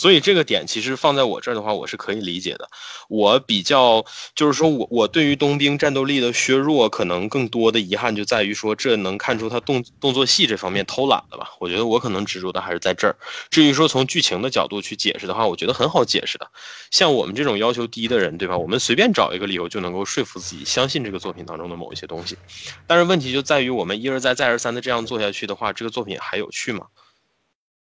[0.00, 2.66] 所以这个点其实放在我这儿的话，我是可以理解的。
[3.10, 4.02] 我比较
[4.34, 11.50] 就是说我我对于冬兵战斗力的削弱，可能更多的遗憾就在于说，这能看出他动动作戏这方面偷懒了吧？
[11.60, 13.14] 我觉得我可能执着的还是在这儿。
[13.50, 16.50] 至于说从剧情的角度去解释的话，我觉得很好解释的。
[16.90, 18.56] 像我们这种要求低的人，对吧？
[18.56, 22.38] 我们随便找一个理由就能够说服自己相信这个作品当中的某一些东西。
[22.86, 26.86] 但是问题就在于我们一而再再而三的这样做下去的话，这个作品还有趣吗？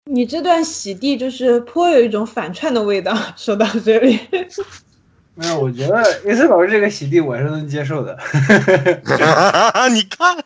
[0.10, 3.16] 你这段洗地就是颇有一种反串的味道。
[3.36, 4.20] 说到这里，
[5.36, 8.18] 没有，我觉得 S 老师这个洗地我是能接受的。
[9.92, 10.38] 你看，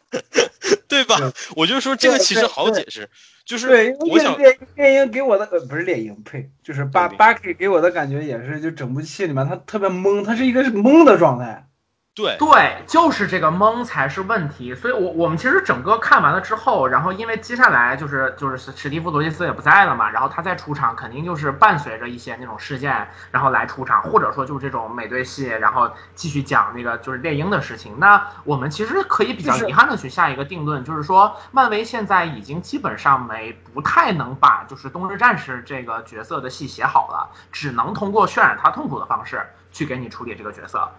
[0.87, 1.17] 对吧？
[1.17, 3.09] 对我就说这个其实好解释，
[3.45, 11.65] 就是对，我想为猎猎鹰给我的呃不是猎鹰，呸，就是八对八 K 给我的感觉也是，就整部戏里面他特别懵，他是一个是懵的状态。
[12.13, 14.75] 对对，就是这个懵才是问题。
[14.75, 27.97] 所以我，我们其实整个看完了之后，然后因为接下来就是就是史史蒂夫罗杰斯也不在了嘛，然后他再出场，肯定就是伴随着一些那种事件，然后来出场，或者说就是这种美队戏，然后继续讲那个就是猎鹰的事情。
[27.97, 40.91] 那我们其实可以比较遗憾的去下一个定论，就是说漫威现在已经基本上没不太能把就是冬日战士这个角色的戏写好了，只能通过渲染他痛苦的方式去给你处理这个角色。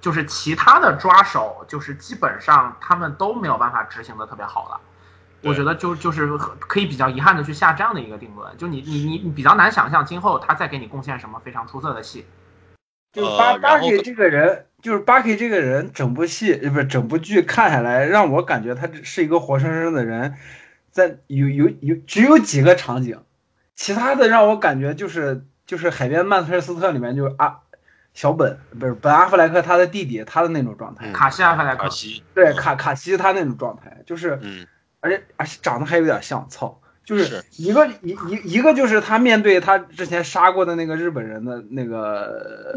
[0.00, 4.80] 就是其他的抓手，就是基本上他们都没有办法执行的特别好了。
[5.42, 12.26] 我觉得就就是可以比较遗憾的去下这样的一个定论，就你你你你比较难想象今后他再给你贡献什么非常出色的戏。
[13.12, 20.36] 就是八八呃然后 K 这个人，就是巴 K 这个人，整部戏呃不是整部剧看下来，让我感觉他是一个活生生的人，
[20.90, 23.18] 在有有有只有几个场景，
[23.74, 27.60] 其他的让我感觉就是就是海边曼彻斯特里面就是啊
[28.12, 34.66] 小本不是本阿弗莱克他的弟弟他的那种状态，嗯卡西阿弗莱克卡，西，对卡卡西他那种状态，就是嗯，
[35.00, 42.74] 而且而且长得还有点像，操，就是是一个一一一个就是他面对他之前杀过的那个日本人的那个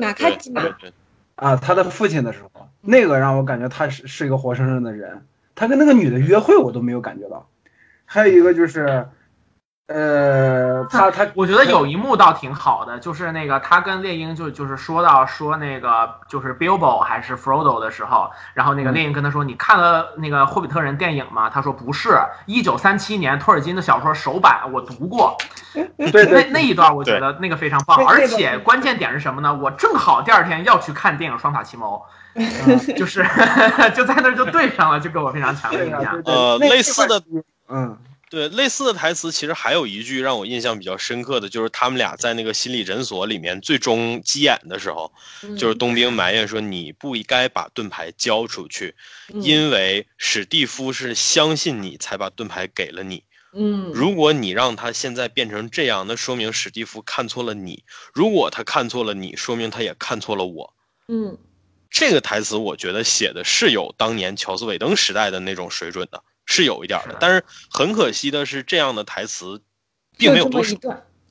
[1.35, 7.49] 啊，他的父亲的时候，那个让我感觉他是是一个活生生的人，他跟那个女的约会我都没有感觉到。
[8.05, 9.07] 还有一个就是，
[9.87, 25.37] 呃，他他我觉得有一幕倒挺好的，就是那个他跟猎鹰就就是说到说那个就是 Bilbo 还是 Frodo 的时候，然后那个嗯猎鹰跟他说：“你看了那个霍比特人电影吗？”他说：“不是，一九三七年托尔金的小说首版我读过。
[25.97, 29.53] ”对那对那一段我觉得那个非常棒，而且关键点是什么呢？
[29.53, 32.01] 我正好第二天要去看电影《双塔奇谋》，
[32.95, 33.21] 就是
[33.93, 37.21] 就在那儿就对上了，就给我非常强的对啊，印象呃类似的，
[37.67, 37.97] 嗯，
[38.33, 48.95] 对，类似的台词其实还有一句让我印象比较深刻的，就是他们俩在那个心理诊所里面最终急眼的时候，嗯就是冬兵埋怨说你不应该把盾牌交出去，
[49.31, 53.23] 嗯因为史蒂夫是相信你才把盾牌给了你。
[53.55, 57.83] 嗯如果你让他现在变成这样，那说明史蒂夫看错了你；
[58.15, 60.73] 如果他看错了你，说明他也看错了我。
[61.07, 61.37] 嗯
[61.91, 67.17] 这个台词我觉得写的是有当年乔斯韦登时代的那种水准的，是有一点儿的。
[67.19, 69.61] 但是很可惜的是，这样的台词
[70.17, 70.75] 并没有多少。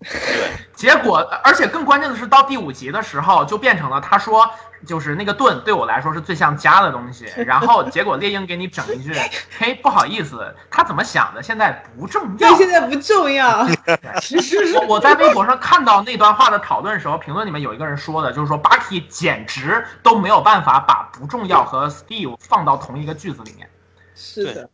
[0.04, 4.50] 对，结果，而且更关键的是，到第五集的时候，就变成了他说，
[4.84, 7.26] 就是那个盾对我来说是最像家的东西。
[7.46, 9.14] 然后结果猎鹰给你整一句，
[9.56, 12.58] 嘿，不好意思，他怎么想的现在不重要对，。
[12.58, 13.64] 现在不重要。
[14.20, 23.70] 其实是我我在微博上看到那段话的讨论时候，评论里面有一个人说的，就是说 Bucky 简直都没有办法把不重要和 Steve 放到同一个句子里面。
[24.16, 24.68] 是的，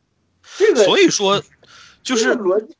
[0.56, 1.42] 这个所以说
[2.02, 2.76] 就是这个逻辑，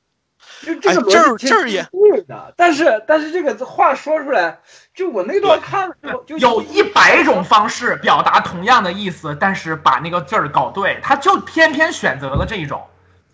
[0.63, 4.61] 就这个哎这儿逻辑其实这儿也是对的，但是但是这个话说出来，
[4.95, 12.83] 就我那段看了之后，就有一百种方式表达同样的意思，但是把那个字儿搞对，他就偏偏选择了这一种。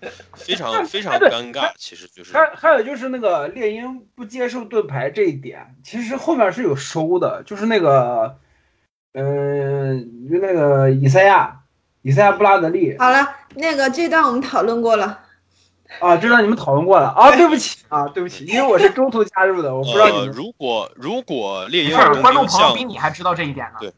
[0.36, 8.36] 非常非常尴尬，其实就是还还有就是那个猎鹰不接受盾牌这一点，其实后面是有收的，就是那个，
[9.14, 11.60] 嗯、就那个以赛亚，
[12.04, 15.20] 以赛亚布拉德利好了，那个这段我们讨论过了。
[16.00, 23.78] 啊，这段你们讨论过了啊，对不起啊，对不起，因为我是中途加入的，我不知道你呃，如果如果猎鹰观众朋友像比你还知道这一点呢。
[23.80, 23.92] 对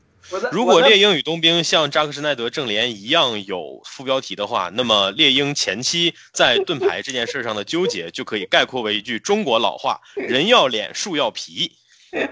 [0.53, 11.73] 如果猎鹰与冬兵像扎克施奈德正联一样有副标题的话，那么猎鹰前期在盾牌这件事上的纠结就可以概括为一句中国老话：人要脸，树要皮。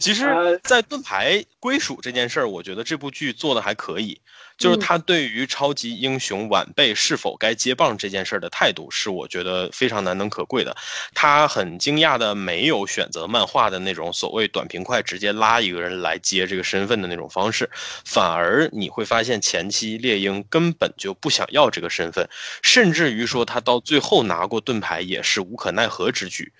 [0.00, 4.20] 其实呃，在盾牌归属这件事儿，我觉得这部剧做的还可以。
[4.56, 10.76] 就是他对于超级英雄晚辈是否该接棒这件事儿的态度，是我觉得非常难能可贵的。
[11.14, 17.70] 他很惊讶的没有选择漫画的那种所谓短平快，直接拉一个人来接这个身份的那种方式，
[18.04, 22.28] 反而你会发现前期猎鹰根本就不想要这个身份，
[22.62, 26.52] 甚至于说他到最后拿过盾牌也是无可奈何之举。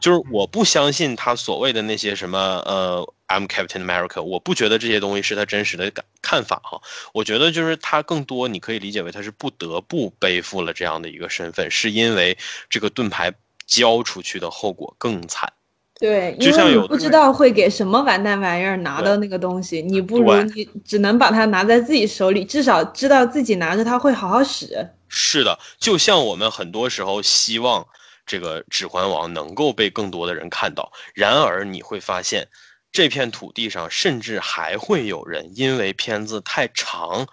[0.00, 6.80] 就是我不相信他所谓的那些什么呃，I'm Captain America，我不觉得这些东西是他真实的感看法哈。
[7.12, 12.36] 我觉得就是他更多你可以理解为他是不得不背负了这样的一个身份，是因为
[12.70, 13.32] 这个盾牌
[13.66, 15.52] 交出去的后果更惨。
[16.00, 24.88] 对，就因为你不知道会给什么完蛋玩意儿拿到那个东西，你不如你只能把它拿在自己手里，至少知道自己拿着它会好好使。
[25.08, 27.84] 是的，就像我们很多时候希望
[28.28, 32.46] 这个《指环王》能够被更多的人看到，然而你会发现，
[32.92, 37.26] 这片土地上甚至还会有人因为片子太长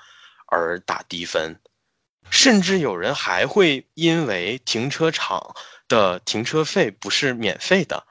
[0.47, 1.59] 而打低分，
[2.31, 5.53] 甚至有人还会因为停车场
[5.88, 8.03] 的停车费不是免费的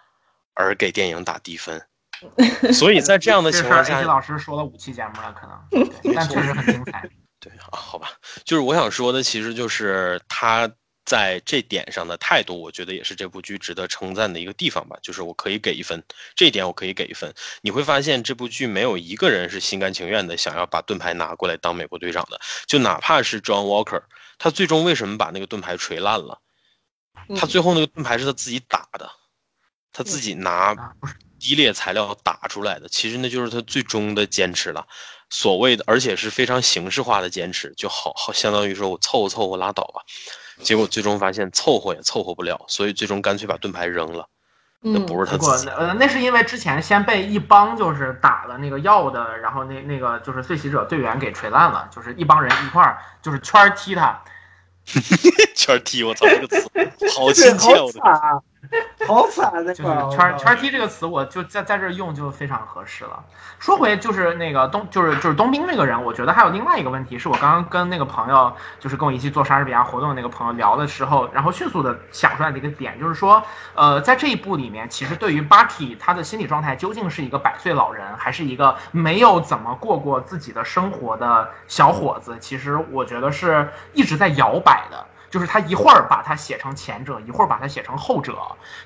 [0.54, 1.84] 而给电影打低分。
[2.72, 7.08] 所以在这样的情况下老师说了五期节目了，可能， 对但确实很精彩。
[7.40, 8.08] 对啊，好吧，
[8.44, 10.70] 就是我想说的，其实就是他
[11.04, 14.96] 在这点上的态度，我觉得也是这部剧值得称赞的一个地方吧。
[15.02, 16.02] 就是我可以给一分，
[16.34, 17.32] 这一点我可以给一分。
[17.62, 24.02] 你会发现这部剧没有一个人是心甘情愿的想要把盾牌拿过来当美国队长的，就哪怕是 John Walker，
[24.38, 26.40] 他最终为什么把那个盾牌锤烂了？
[27.36, 29.10] 他嗯最后那个盾牌是他自己打的，
[29.92, 30.74] 他自己拿
[31.38, 34.86] 低劣材料打出来的，其实那就是他最终的坚持了。
[35.30, 40.02] 所谓的，而且是非常形式化的坚持，就好好相当于说我凑合凑合拉倒吧。
[40.60, 44.28] 结果最终发现凑合也凑合不了，所以最终干脆把盾牌扔了。
[44.86, 45.68] 那嗯，不是他自己。
[45.70, 54.22] 呃，那是因为之前先被一帮就是打了那个药的，然后那那个就是碎袭者队员给锤烂了，就是一帮人一块儿就是圈踢他，
[55.56, 56.68] 圈踢，我操，这个词
[57.16, 58.38] 好对，亲切，啊，
[59.06, 63.22] 好惨那就是，圈儿圈儿踢这个词，我就在在这儿用就非常合适了。
[63.58, 73.42] 说回就是那个东，就是就是东兵这个人，我觉得还有另外一个问题，是我刚刚跟那个朋友，就是跟我一起做莎士比亚活动的那个朋友聊的时候，然后迅速的想出来的一个点，就是说，
[73.74, 85.06] 呃，在这一部里面，其实对于 Bucky 他的心理状态究竟是一个百岁老人，还是一个没有怎么过过自己的生活的小伙子，其实我觉得是一直在摇摆的。
[85.34, 88.36] 就是他一会儿把它写成前者，一会儿把它写成后者，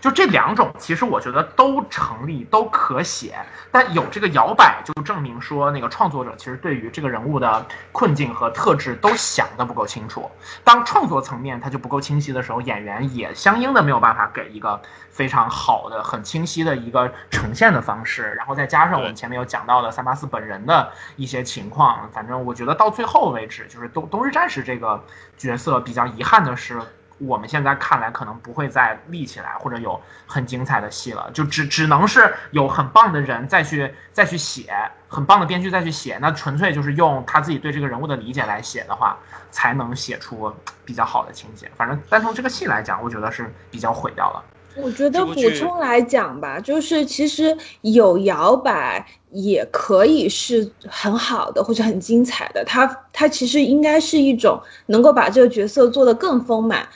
[0.00, 3.34] 就这两种，其实我觉得都成立，都可写。
[3.70, 10.30] 但有这个摇摆，就证明说那个创作者其实对于这个人物的困境和特质都想得不够清楚。
[10.64, 14.80] 当创作层面它就不够清晰的时候，演员也相应的没有办法给一个
[15.10, 18.32] 非常好的、很清晰的一个呈现的方式。
[18.38, 25.04] 然后再加上我们前面有讲到的三八四本人的一些情况，反正我觉得到最后为止，就是东东日战士这个
[25.38, 26.78] 角色比较遗憾的是。
[27.20, 34.72] 我们现在看来可能不会再立起来，或者有很精彩的戏了，就只只能是有很棒的人再去再去写，
[35.08, 39.18] 很棒的编剧再去写，那纯粹就是用他自己对这个人物的理解来写的话，
[39.50, 40.54] 才能写出
[40.84, 41.68] 比较好的情节。
[41.76, 44.44] 反正单从这个戏来讲，我觉得是比较毁掉了。
[44.82, 56.88] 我觉得补充来讲吧，就是其实有摇摆也可以是很好的或者很精彩的，它它其实应该是一种能够把这个角色做得更丰满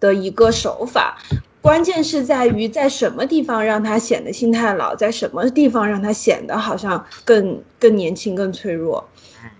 [0.00, 1.18] 的一个手法。
[1.60, 9.06] 关键是在于在什么地方让他显得心太老，在什么地方让他显得好像更更年轻、更脆弱。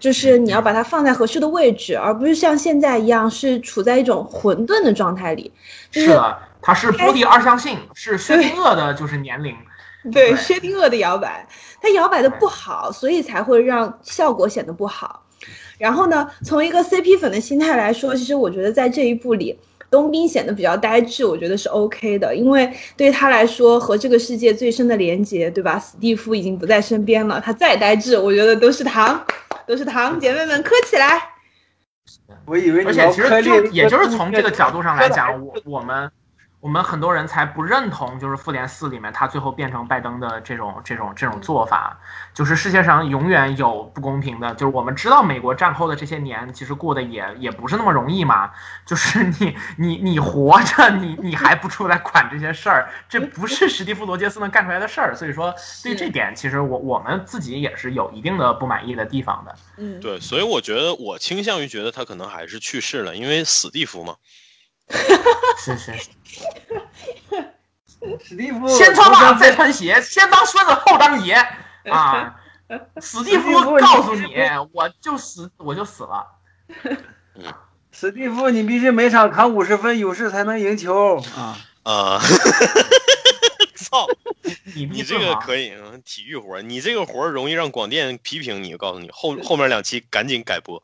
[0.00, 5.52] 就是你要把它放在合适的位置，而不是像现在一样是处在一种混沌的状态里。
[5.90, 9.56] 就是的，他是波蒂二象性，是薛定谔的，就是年龄。
[10.12, 11.46] 对对薛定谔的摇摆，
[11.82, 15.24] 它摇摆的不好，所以才会让效果显得不好。
[15.76, 19.58] 然后呢，从一个 CP 粉的心态来说，其实我觉得在这一部里，
[19.90, 25.78] 冬兵显得比较呆滞，我觉得是 OK 的，因为对他来说，和这个世界最深的连接，对吧？
[25.78, 29.24] 史蒂夫已经不在身边了，他再呆滞，我觉得都是糖，
[29.66, 31.20] 都是糖，姐妹们磕起来。
[32.46, 36.10] 我以为而且你要其实就，也就是从这个角度上来讲，我我们
[36.60, 41.96] 我们很多人才不认同，就是复联四里面他最后变成拜登的这种这种这种做法，
[42.34, 48.50] 就是世界上永远有不公平的，就是我们知道美国战后的这些年其实过得也也不是那么容易嘛，
[48.84, 55.54] 就是你你你活着，你你还不出来管这些事儿，这不是史蒂夫罗杰斯能干出来的事儿，所以说
[55.84, 59.54] 对这点其实我我们自己也是有一定的不满意的地方的。
[59.76, 64.16] 嗯，对，所以我觉得我倾向于觉得他可能还是去世了，因为史蒂夫嘛。
[65.58, 66.08] 是是是，
[68.24, 71.34] 史蒂夫先穿袜再穿鞋，先当孙子后当爷
[71.90, 72.34] 啊！
[73.00, 74.34] 史蒂夫告诉你，
[74.72, 76.26] 我就死我就死了。
[77.90, 81.58] 史蒂夫，你必须每场砍五十分，有事才能赢球 啊！
[81.82, 82.20] 啊，
[83.74, 84.06] 操！
[84.74, 88.76] 你你这个可以，嗯体育活，你这个活容易让广电批评你。
[88.76, 90.82] 告诉你，后后面两期赶紧改播。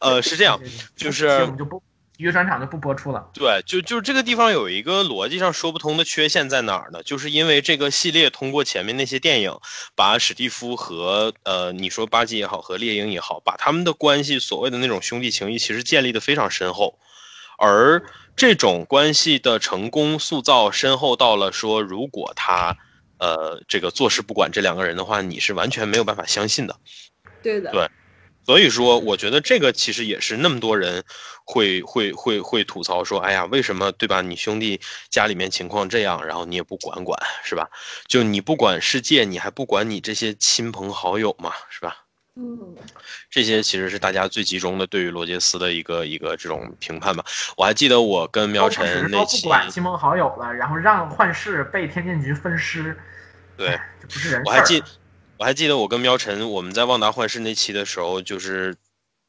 [0.00, 0.60] 呃，是这样，
[0.94, 1.46] 就是
[2.18, 3.28] 我们就不体育专场就不播出了。
[3.32, 7.02] 对，就就这个地方有一个逻辑上说不通的缺陷在哪儿呢？
[7.02, 9.52] 就是因为这个系列通过前面那些电影，
[9.94, 16.98] 把史蒂夫和呃你说巴基也好，和猎鹰也好，把他们的关系所谓的那种兄弟情谊，其实建立的非常深厚，
[17.58, 18.02] 而
[18.34, 22.76] 这种关系的成功塑造深厚到了说，如果他
[23.18, 26.76] 呃这个坐视不管这两个人的话，你是完全没有办法相信的。
[27.42, 27.88] 对的，对
[28.46, 31.02] 所以说，我觉得这个其实也是那么多人
[31.44, 34.22] 会会会会吐槽说，哎呀，为什么对吧？
[34.22, 37.68] 你兄弟家里面情况这样，然后你也不管管，是吧？
[38.06, 41.96] 就你不管世界，你还不管你这些亲朋好友嘛，是吧？
[42.36, 42.76] 嗯，
[43.28, 47.24] 这些其实是大家最集中的对于罗杰斯的一个一个这种评判吧。
[47.56, 52.96] 我还记得我跟苗晨那期不，管亲朋好友了，然后让幻视被天剑局分尸，
[53.56, 54.42] 对，这不是人。
[54.44, 54.80] 我还记，
[55.38, 58.74] 我还记得我跟喵晨我们在旺达幻视那期的时候，就是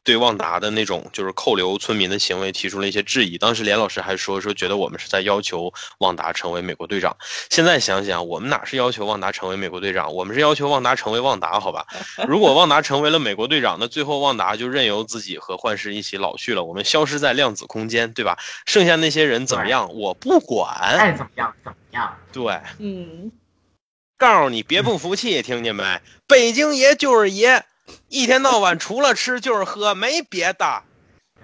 [0.06, 3.38] 对旺达的那种就是扣留村民的行为提出了一些质疑。
[3.38, 5.70] 当时连老师还说说觉得我们是在要求
[6.00, 7.14] 旺达成为美国队长。
[7.50, 11.86] 现在想想，我们哪是要求旺达成为美国队长，我们是要求旺达成为旺达，好吧？
[12.26, 18.38] 如果旺达成为了美国队长，那最后旺达就任由自己和幻视一起老去了，我们消失在量子空间，对吧？
[18.66, 20.74] 剩下那些人怎么样，我不管。
[20.74, 22.18] 爱怎么样怎么样。
[22.32, 22.58] 对。
[22.80, 23.30] 嗯，
[24.18, 25.84] 告诉你别不服气，听见没？
[26.28, 27.62] 北京爷就是爷，
[28.10, 30.82] 一天到晚 除了吃就是喝，没别的。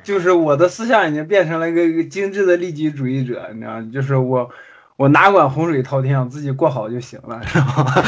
[0.03, 3.89] 就是我的思想已经变成了一个一个精致的利己主义者，你知道吗？
[3.93, 4.49] 就是我
[4.97, 8.03] 我哪管洪水滔天，我自己过好就行了，知道吗？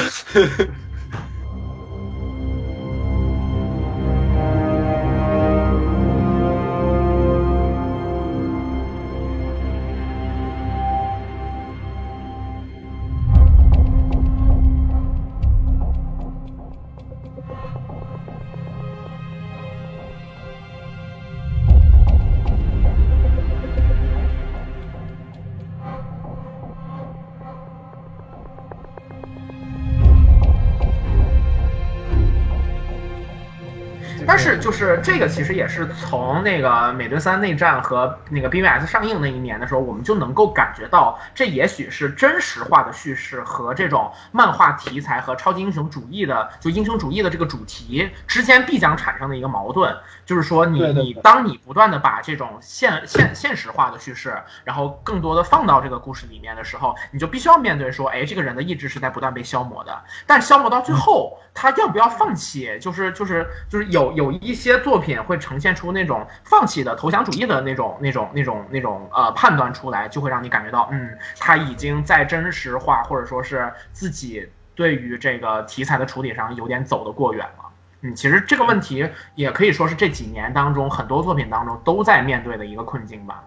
[35.06, 49.96] 这个，其实也是从那个美队三内战和那个 BVS 上映那一年的时候，我们就能够感觉到，这也许是真实化的叙事和这种漫画题材和超级英雄主义的就英雄主义的这个主题之间必将产生的一个矛盾，
[50.26, 62.56] 就是说你你当你不断的把这种现现现实化的叙事，然后更多的放到这个故事里面的时候，你就必须要面对说，哎，这个人的意志是在不断被消磨的，但消磨到最后，他要不要放弃？
[62.82, 77.66] 就是就是就是有有一些作品会呈现出那种放弃的投降主义的那种那种那种那种呃判断出来，就会让你感觉到，嗯，他已经在真实化或者说是自己对于这个题材的处理上有点走得过远了。
[78.04, 79.06] 嗯，其实这个问题
[79.36, 83.44] 也可以说是这几年当中很多作品当中都在面对的一个困境吧。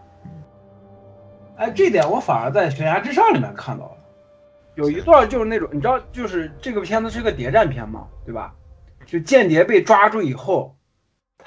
[1.56, 3.96] 哎，这点我反而在《悬崖之上》里面看到了，
[4.74, 8.52] 有一段就是那种，你知道，就是这个片子是个谍战片嘛，对吧？
[9.06, 10.76] 就间谍被抓住以后，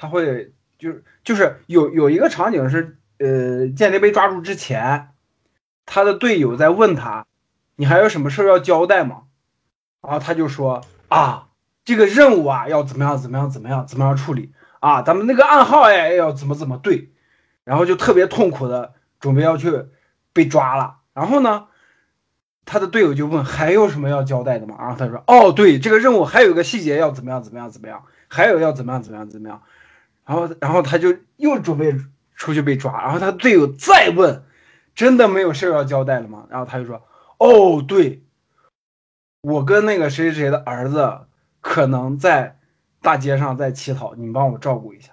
[0.02, 5.10] 他会就是就是有有一个场景是，呃，间谍被抓住之前，
[5.86, 7.24] 他的队友在问他，
[7.76, 9.22] 你还有什么事儿要交代吗？
[10.00, 11.46] 然后他就说啊，
[11.84, 14.50] 这个任务啊要怎么样怎么样怎么样怎么样处理
[14.80, 17.12] 啊，咱们那个暗号哎要怎么怎么对，
[17.62, 19.84] 然后就特别痛苦的准备要去
[20.32, 20.96] 被抓了。
[21.14, 21.66] 然后呢，
[22.64, 24.74] 他的队友就问还有什么要交代的吗？
[24.80, 29.62] 然后他说哦，对，这个任务还有个细节要怎么样怎么样怎么样，还有要怎么样怎么样怎么样。
[30.24, 31.96] 然后然后他就又准备
[32.36, 34.44] 出去被抓，然后他队友再问，
[34.94, 36.46] 真的没有事儿要交代了吗？
[36.50, 37.06] 然后他就说
[37.38, 38.22] 哦，对，
[39.42, 41.26] 我跟那个谁谁谁的儿子
[41.60, 42.58] 可能在
[43.00, 45.12] 大街上在乞讨，你帮我照顾一下。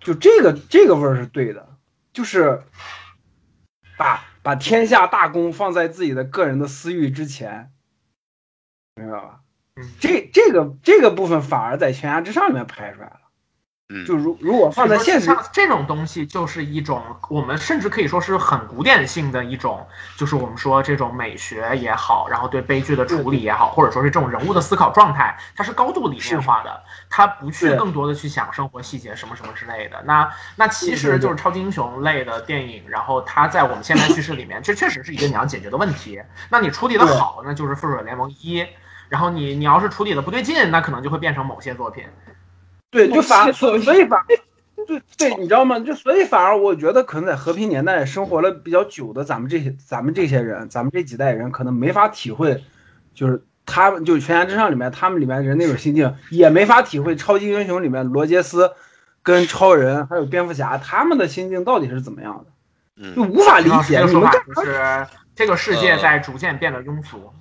[0.00, 1.76] 就这个这个味儿是对的，
[2.12, 2.62] 就是
[3.96, 7.72] 把把天下大功放在自己的个人的私欲之前，
[8.94, 9.40] 明白吧
[9.74, 9.90] 嗯？
[9.98, 13.20] 这这个这个部分反而在悬崖之上里面拍出来了。
[13.88, 19.86] 嗯，就如如果放在现实，像这种东西，就是一种我们甚至可以说是很古典性的一种，
[20.16, 30.02] 就是我们说这种美学也好，然后对悲剧的处理也好，或者说是这种人物的思考状态，它是高度理念化的，它不去更多的去想生活细节什么什么之类的。
[30.04, 36.20] 那那其实就是超级英雄类的电影，然后它在我们现在叙事里面，这确实是一个你要解决的问题。
[36.48, 38.66] 那你处理的好，那就是复仇者联盟一。
[39.08, 42.04] 然后你你要是处理的不对劲，那可能就会变成某些作品。
[42.90, 44.24] 对，就反某些作所以反
[44.86, 45.80] 对对，你知道吗？
[45.80, 52.62] 就所以反而我觉得可能在和平年代生活了比较久的咱们这些咱们这些人，咱们这几代人可能没法体会，
[53.14, 58.70] 就是他们就悬崖之上里面他们里面人那种心境，也没法体会超级英雄里面罗杰斯
[59.22, 67.32] 跟超人还有蝙蝠侠他们的心境到底是怎么样的，就嗯，无法理解这个说法你们就是这个世界在逐渐变得庸俗。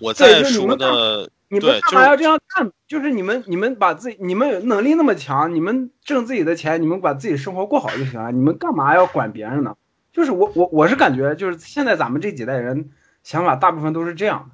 [0.00, 2.70] 我在说的你们干嘛要这样干？
[2.86, 8.32] 就是你们你们把自己你们能力那么强，你们挣自己的钱，你们把自己生活过好就行了。
[8.32, 9.76] 你们干嘛要管别人呢？
[10.12, 12.90] 就是我我我是感觉就是现在咱们这几代人
[13.22, 14.50] 想法大部分都是这样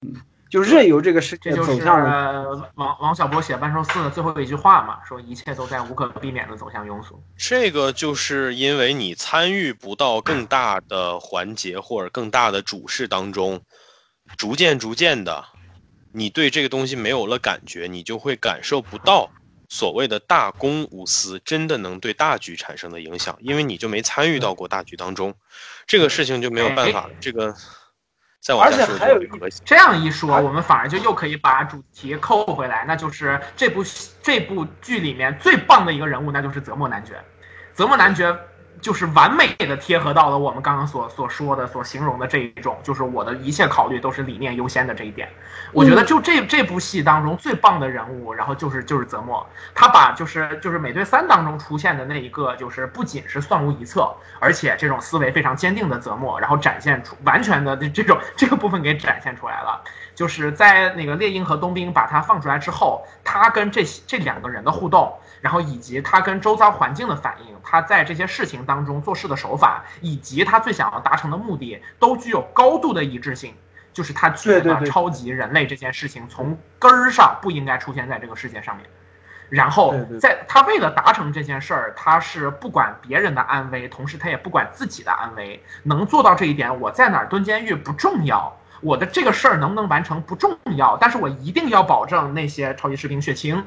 [0.00, 0.14] 的，嗯，
[0.48, 7.20] 就任由这个世界这就是走向呃王王小波写《半兽四》的最后一句话嘛，说一切都在无可避免的走向庸俗。
[7.36, 13.60] 这个就是因为你参与不到更大的环节或者更大的主事当中，
[14.38, 15.44] 逐渐逐渐的，
[16.16, 19.30] 你对这个东西没有了感觉，你就会感受不到
[19.68, 25.34] 所谓的大公无私真的能对大局产生的影响，因为你就没参与到过大局当中，
[25.86, 27.10] 这个事情就没有办法。
[27.20, 27.54] 这个
[28.40, 29.60] 再往而下说且还有一就可惜。
[29.66, 33.84] 这样一说，我们反而就又可以把主题扣回来，那就是这部
[34.22, 37.22] 这部剧里面最棒的一个人物，那就是泽莫男爵。
[37.74, 38.34] 泽莫男爵
[38.80, 45.28] 就是完美的贴合到了我们刚刚所所说的、所形容的这一种，就是我的一切考虑都是理念优先的这一点。
[45.72, 59.82] 我觉得就这这部戏当中最棒的人物，然后就是就是泽莫，他把就是就是美队三当中出现的那一个，就是不仅是算无一策，而且这种思维非常坚定的泽莫，然后展现出完全的这种 这个部分给展现出来了。
[60.14, 65.12] 就是在那个猎鹰和冬兵把他放出来之后，他跟这这两个人的互动，
[65.42, 73.52] 然后以及他跟周遭环境的反应，他在这些事情当中做事的手法，以及他最想要达成的目的，都具有高度的一致性。
[73.92, 78.86] 就是他觉得超级人类这件事情从根儿上不应该出现在这个世界上面。
[79.48, 85.62] 然后在他为了达成这件事儿，他是不管别人的安危，同时他也不管自己的安危。
[85.82, 93.64] 能做到这一点，我在哪儿蹲监狱不重要，我的这个事儿能不能完成不重要，但是我一定要保证那些超级士兵血清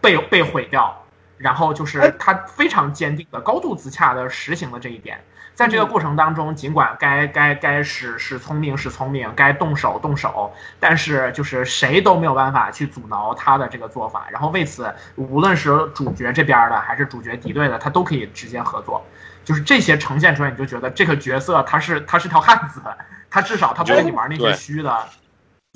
[0.00, 1.05] 被被毁掉。
[1.36, 5.18] 然后就是哎他非常坚定的、高度自洽的实行了这一点。
[5.54, 14.26] 在这个过程当中，尽管该该该使使聪明使聪明，该动手动手，但是就是谁都没有办法去阻挠他的这个做法。
[14.30, 19.02] 然后为此，无论是主角这边的还是主角敌对的，他都可以直接合作。
[19.46, 22.82] 就是这些呈现出来，你就觉得这个角色他是他是条汉子，
[23.30, 24.94] 他至少他不跟你玩那些虚的。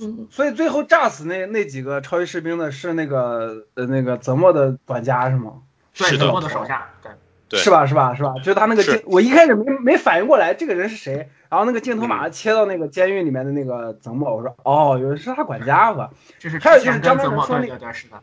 [0.00, 5.54] 嗯，所以最后炸死那那几个超级士兵的是那个呃那个泽莫的管家是吗？
[5.96, 7.12] 对，是的德国的手下，对，
[7.48, 7.84] 对是吧？
[7.84, 8.14] 是吧？
[8.14, 8.32] 是吧？
[8.42, 16.10] 就他那个镜，我一开始没没反应过来这个人是谁，然后那个镜头马上切到那个监狱里面的那个泽莫，我说哦，原来是他管家吧？
[16.38, 18.22] 就是还有就是张曼说那对对对，是的，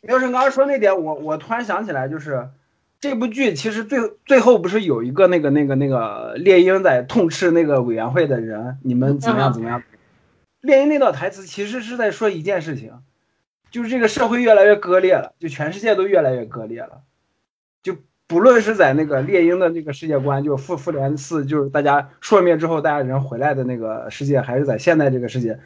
[0.00, 2.48] 苗晨刚刚说那点，我我突然想起来，就是
[2.98, 9.82] 这部剧其实最最后不是有一个那个那个那个猎鹰在痛斥那个委员会的人，你们怎么样嗯怎么样？
[10.60, 12.92] 猎鹰那段台词其实是在说一件事情，
[13.70, 17.02] 就是这个社会越来越割裂了，就全世界都越来越割裂了，
[17.82, 25.60] 就不论是在那个猎鹰的那个世界观，就复复联四，就是大家朔灭之后大家人回来的那个世界，还是在现在这个世界，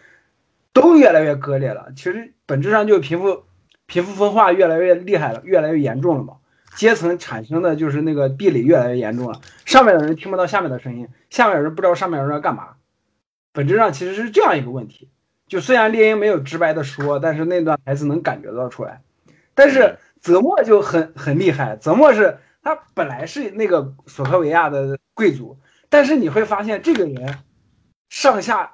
[0.73, 1.89] 都越来越割裂了。
[1.97, 3.45] 其实本质上就是贫富
[3.87, 6.35] 贫富分化越来越厉害了，越来越严重了嘛。
[6.77, 12.75] 阶层产生的就是那个壁垒越来越严重了，上面的人听不到下面的声音，下面的人不知道上面的人要干嘛。
[13.53, 15.09] 本质上其实是这样一个问题。
[15.47, 19.03] 就虽然猎鹰没有直白的说，但是那段台词能感觉到出来。
[19.55, 25.59] 但是泽莫就很很厉害，泽莫是他本来是那个索科维亚的贵族，
[25.91, 27.39] 但是你会发现这个人
[28.09, 28.73] 上下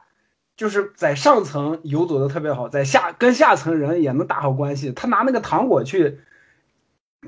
[0.56, 4.92] 就是在上层游走的特别好，在下跟下层人也能打好关系。
[4.92, 6.20] 他拿那个糖果去，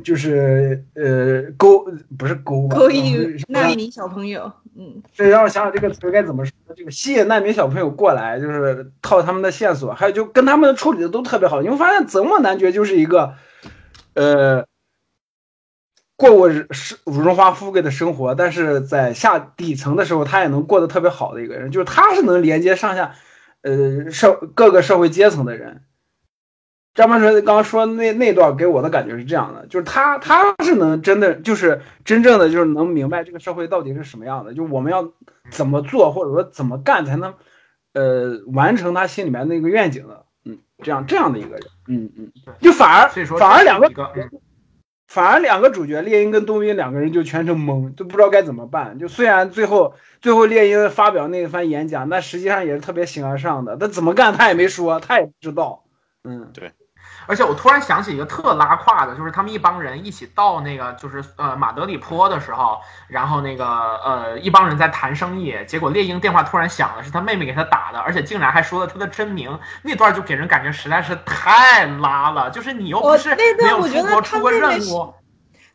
[0.05, 1.87] 就是呃勾
[2.17, 11.61] 不是勾吧，勾引是难民小朋友，嗯，这让我想想这个词该怎么说，这个吸引难民小朋友过来，就是套他们的线索，还有就跟他们处理的都特别好。
[11.61, 13.35] 你会发现泽莫男爵就是一个，
[14.15, 14.65] 呃，
[16.17, 23.15] 过过是荣华富贵的生活，但是在下底层的时候，他也能过得特别好的一个人，就是他是能连接上下，
[23.63, 25.83] 呃社各个社会阶层的人。
[26.95, 35.11] 张曼纯刚刚说那那段给我的感觉是这样的，就是他他是能真的就是真正的就是能明白这个社会到底是什么样的，就我们要
[35.51, 37.35] 怎么做或者说怎么干才能
[37.93, 43.89] 呃完成他心里面那个愿景的，嗯，这样这样的一个人，嗯嗯，就反而反而两个
[45.07, 48.97] 反而两个主角猎鹰跟冬兵两个人就全程懵，都不知道该怎么办。
[48.99, 53.77] 就虽然最后最后猎鹰发表那一番演讲，但实际上也是特别形而上的。
[53.77, 55.83] 他怎么干他也没说，他也不知道。
[56.23, 56.53] 嗯，
[57.31, 75.15] 而且我突然想起一个特拉胯的，就是他们一帮人一起到那个就是呃马德里坡的时候，然后那个呃一帮人在谈生意，结果猎鹰电话突然响了，是他妹妹给他打的，而且竟然还说了他的真名，那段就给人感觉实在是太拉了，就是你又不是没有出我觉得他国出过任务，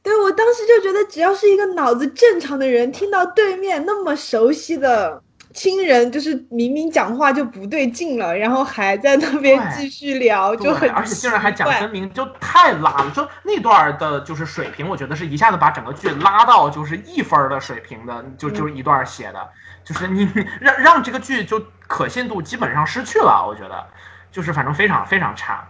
[0.04, 5.24] 对我当时就觉得，只要是一个脑子正常的人，听到对面那么熟悉的
[5.56, 13.10] 亲人，就是明明讲话就不对劲了，然后还在那边继续聊，就很，而且竟然还讲真名，就太拉了。
[13.12, 19.50] 就那段儿的，就是水平，我觉得是一下子把整个剧拉到就是一分儿的水平的，就就是一段儿写的，
[19.86, 23.88] 就是你你让让这个剧就可信度基本上失去了，我觉得
[24.32, 25.66] 就是反正非常非常差。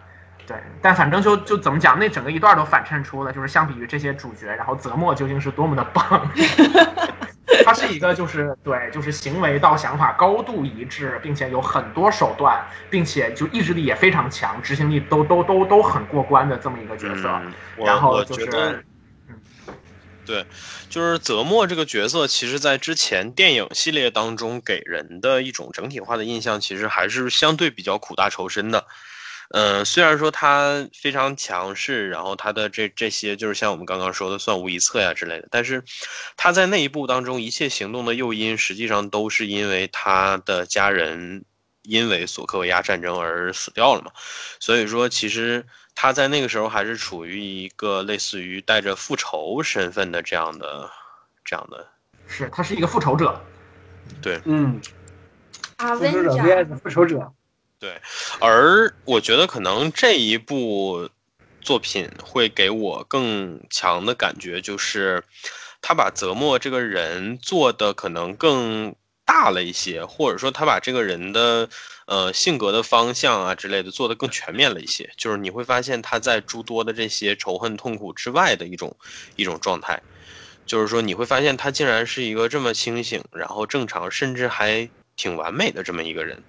[0.47, 6.27] 对，但反正就就怎么讲，那整个一段都反衬出了，就是相比于这些主角，然后泽莫究竟是多么的棒。
[7.63, 17.29] 他是一个就是对，就是行为到想法高度一致，并且有很多手段，并且就意志力也非常强，执行力都都都都很过关的这么一个角色。
[17.29, 17.53] 嗯，
[17.85, 18.83] 然后就是觉得，
[20.25, 20.45] 对，
[20.89, 28.85] 就是泽莫这个角色，其实在之前电影系列当中给人的一种整体化的印象，其实还是相对比较苦大仇深的。
[29.49, 35.83] 嗯、虽然说他非常强势，然后他的这这些就是像我们刚刚说的算无一策呀之类的，但是
[36.35, 41.45] 他在那一步当中一切行动的诱因，实际上都是因为他的家人
[41.83, 44.11] 因为索科维亚战争而死掉了嘛。
[44.59, 50.89] 所以说，其实他在那个时候还是处于一个类似于带着复仇身份的这样的
[51.43, 51.87] 这样的。
[52.27, 53.39] 是他是一个复仇者，
[54.19, 54.81] 对嗯，
[55.77, 57.31] 复仇者 vs 复仇者，
[57.79, 57.99] 对
[58.39, 61.09] 而我觉得可能这一部
[61.61, 65.23] 作品会给我更强的感觉，就是
[65.81, 68.95] 他把泽莫这个人做的可能更
[69.25, 71.67] 大了一些，或者说他把这个人的
[72.05, 75.11] 呃性格的方向啊之类的做得更全面了一些。
[75.17, 78.95] 就是你会发现他在诸多的这些仇恨痛苦之外的一种
[79.35, 80.01] 一种状态。
[80.65, 86.41] 就是说，你会发现他竟然是一个这么清醒，然后正常，甚至还挺完美的这么一个人。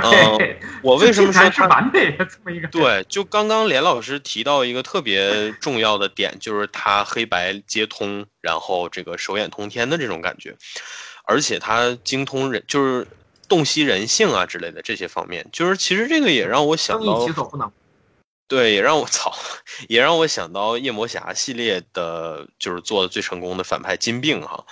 [0.00, 2.68] 对，我为什么说他完美的这么一个？
[2.68, 10.54] 对，就刚刚连老师提到一个特别重要的点，就是他黑白皆通，然后这个手眼通天的这种感觉，
[11.24, 13.06] 而且他精通人，就是
[13.48, 17.26] 洞悉人性啊之类的这些方面，就是其实这个也让我想到。
[18.48, 19.34] 对，也让我 操，
[19.88, 24.62] 也让我想到夜魔侠系列的，就是做的最成功的反派金并哈，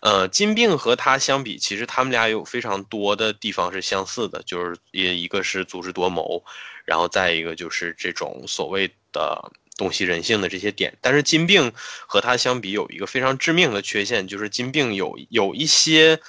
[0.00, 6.42] 呃，金并和他相比，其实他们俩有非常多的地方是相似的，就是一一个是足智多谋，
[6.84, 10.96] 然后再一个就是这种所谓的洞悉人性的这些点。
[11.00, 11.72] 但是金并
[12.06, 16.20] 和他相比有一个非常致命的缺陷，就是金并有有一些。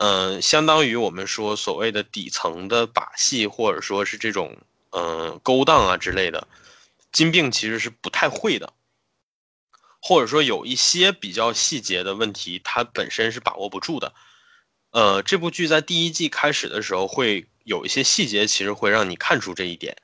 [0.00, 4.56] 嗯，相当于我们说所谓的底层的把戏，或者说是这种
[4.92, 6.46] 嗯勾当啊之类的，
[7.10, 8.72] 金并其实是不太会的，
[10.00, 14.12] 或者说有一些比较细节的问题，他本身是把握不住的。
[14.90, 19.96] 呃，这部剧在第一季开始的时候会有一些细节，其实会让你看出这一点。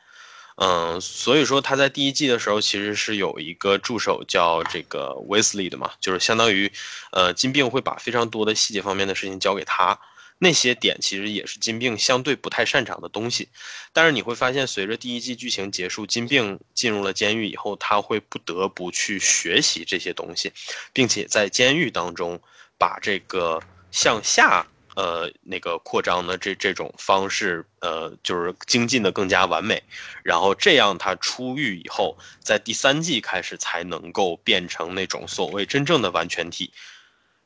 [0.56, 6.70] 嗯，所以说他在第一季的时候其实是有一个助手叫这个 Wesley 的嘛，就是相当于，
[7.10, 9.98] 呃，金并会把非常多的细节方面的事情交给他，
[10.38, 13.48] 那些点其实也是金并相对不太擅长的东西。
[13.92, 20.52] 但是你会发现，随着第一季剧情结束，金并进入了监狱以后，他会不得不去学习这些东西，
[20.92, 22.40] 并且在监狱当中
[22.76, 24.66] 把这个向下
[24.96, 29.82] 呃那个扩张的这这种方式，呃，就是精进的更加完美。
[30.22, 36.72] 然后这样他出狱以后，在第三季开始才能够变成那种所谓真正的完全体。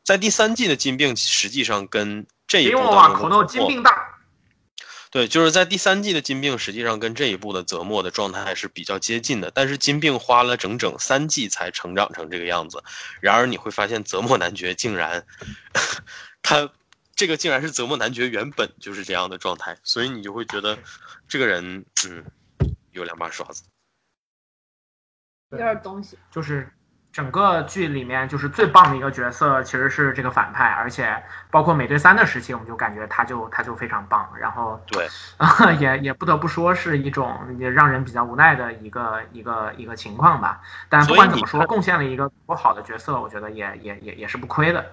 [0.02, 4.16] 在第三季的金并实际上跟这一部别用啊，当口头中的金病大。
[5.10, 12.82] 对，就是在第三季的金病实际上跟这一部的泽莫的状态是比较接近的，但是金病花了整整三季才成长成这个样子。
[13.20, 15.24] 然而你会发现泽莫男爵竟然，
[16.42, 16.70] 他
[17.14, 20.78] 这个竟然是泽莫男爵原本就是这样的状态，所以你就会觉得
[21.26, 22.24] 这个人嗯
[22.92, 23.62] 有两把刷子。
[25.52, 26.18] 有点东西。
[26.30, 26.70] 就是
[27.10, 31.20] 整个剧里面就是最棒的一个角色，其实是这个反派，而且
[31.50, 34.30] 包括美队三的时期，我们就感觉他就他就非常棒。
[34.38, 35.08] 然后对，
[35.80, 40.60] 也也不得不说是一种也让人比较无奈的一个一个一个情况吧。
[40.88, 44.86] 但不管怎么说，贡献了一个不好的角色，我觉得也也也也是不亏的。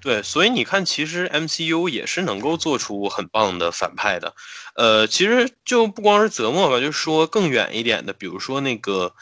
[0.00, 4.34] 对，所以你看，其实 MCU 也是能够做出很棒的反派的。
[4.76, 9.14] 呃，其实就不光是泽莫吧，就说更远一点的，比如说那个。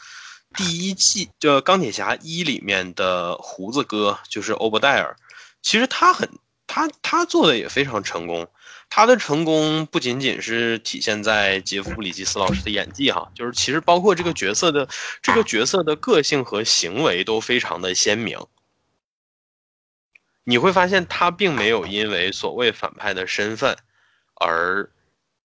[0.57, 5.15] 第一季就《钢铁侠一》里面的胡子哥就是欧伯戴尔，
[5.61, 6.29] 其实他很
[6.67, 8.47] 他他做的也非常成功。
[8.89, 14.87] 他的成功不仅仅是体现在杰夫·布里吉斯老师的演技哈，就是其实包括这个角色的
[15.21, 18.39] 这个角色的个性和行为都非常的鲜明。
[20.43, 23.75] 你会发现他并没有因为所谓反派的身份
[24.35, 24.89] 而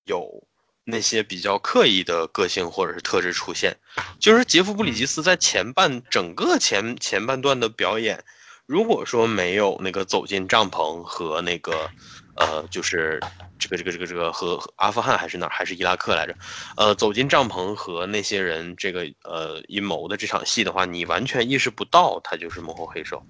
[0.04, 0.44] 有。
[0.90, 3.76] 那些比较刻意的个性或者是特质出现，
[4.18, 8.22] 就是杰夫·布里吉斯在前半整个前前半段的表演，
[8.66, 11.88] 如果说没有那个走进帐篷和那个，
[12.36, 13.20] 呃，就是
[13.58, 16.34] 这个这个这个这个和阿富汗还是哪还是伊拉克来着，
[16.76, 23.22] 呃，走进帐篷和那些人这个呃阴谋的这场戏的话，你完全意识不到他就是幕后黑手。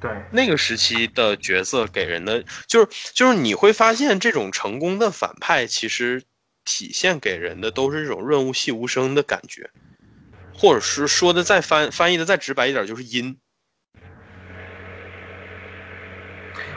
[0.00, 6.22] 对，那个时期的角色给人的就是就是你会发现这种成功的反派其实。
[6.64, 9.70] 体现给人的都是这种润物细无声的感觉，
[10.54, 13.38] 或者是说的再翻翻译的再直白一点，就是阴。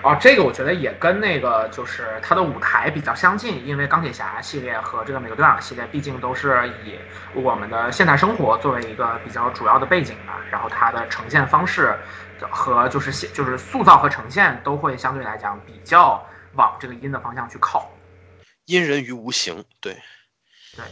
[0.03, 6.95] 哦，这个我觉得也跟那个就是它的舞台比较相近，因为钢铁侠系列和这个美国队长系列毕竟都是以
[7.33, 11.97] 我们的现代生活作为一个比较主要的背景吧，然后它的呈现方式
[12.51, 17.89] 和就是就是塑造和呈现都会相对来讲比较往这个阴的方向去靠。
[18.65, 19.95] 因人于无形，对，
[20.75, 20.85] 对，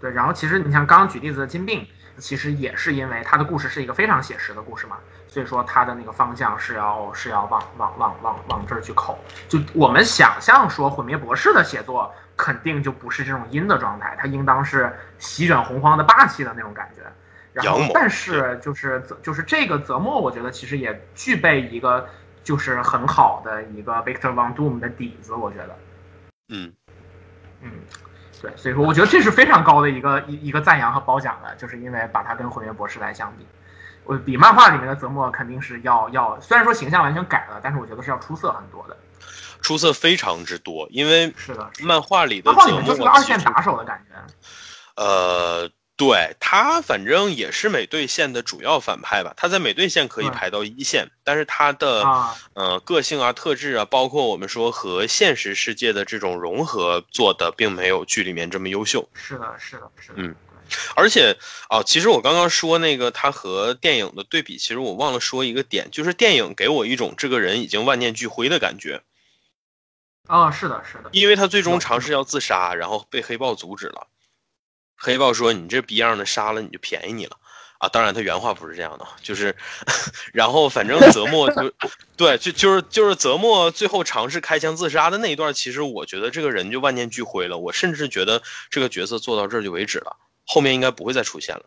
[0.00, 0.10] 对。
[0.10, 1.86] 然后其实你像刚刚举例子的金病，
[2.18, 4.98] 其实也是因为他的故事是一个非常写实的故事嘛，
[5.28, 9.18] 所以说他的那个方向是要是要往往往往往这儿去扣。
[9.48, 17.02] 就我们想象说毁灭博士的写作肯定就不是这种阴的状态，他应当是席卷洪荒的霸气的那种感觉。
[17.52, 22.08] 然后，但是就是就是这个泽莫，我觉得其实也具备一个
[22.42, 25.78] 就是很好的一个 Victor Von Doom 的底子，我觉得。
[26.48, 26.72] 嗯，
[27.62, 27.70] 嗯，
[28.40, 33.46] 对，所以说我觉得这是非常高的一个一一个赞扬和褒奖的，就是因为把它跟毁灭博士来相比，
[34.04, 38.96] 我比漫画里面的泽莫肯定是要要，虽然说形象完全改了，但是我觉得是要出色很多的，
[39.62, 44.14] 出色非常之多，因为是的，漫画里的漫画里面就是个二线打手的感觉，
[45.02, 45.70] 呃。
[45.96, 49.32] 对他，反正也是美队线的主要反派吧。
[49.36, 52.04] 他在美队线可以排到一线，但是他的
[52.54, 59.08] 呃个性啊、特质啊，包括我们说和现实世界的这种融合做的，并没有剧里面这么优秀。
[59.14, 60.14] 是的，是的，是的。
[60.16, 60.34] 嗯，
[60.96, 61.36] 而且
[61.70, 69.00] 哦，其实我刚刚说那个他和电影的对比，其实我忘了说一个点，就是电影给我一种这个人已经万念俱灰的感觉。
[70.26, 74.08] 啊，是的，是的，因为他最终尝试要自杀，然后被黑豹阻止了。
[75.04, 77.36] 黑豹说：“你这逼样的杀了你就便宜你了，
[77.76, 77.86] 啊！
[77.90, 79.54] 当然他原话不是这样的，就是，
[80.32, 81.70] 然后反正泽莫就，
[82.16, 87.58] 对，就就是就是泽莫最后尝试开枪自杀的那一段，其实我觉得这个人就万念俱灰了。
[87.58, 90.16] 我甚至觉得这个角色做到这就为止了，
[90.46, 91.64] 后面应该不会再出现了。”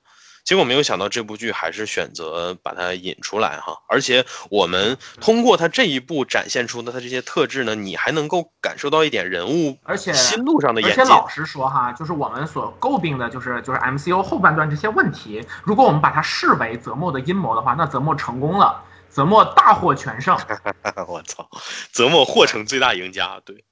[0.47, 20.33] 结果没有想到，这部剧还是选择把它引出来哈，而且我们通过他这一部展现出的他这些特质呢，你还能够感受到一点人物而且心路上的演而且老实说哈，就是我们所诟病的，就是就是 MCU 后半段这些问题，如果我们把它视为泽莫的阴谋的话，那泽莫成功了，泽莫大获全胜。
[21.09, 21.49] 我操，
[21.91, 23.65] 泽莫获成最大赢家，对。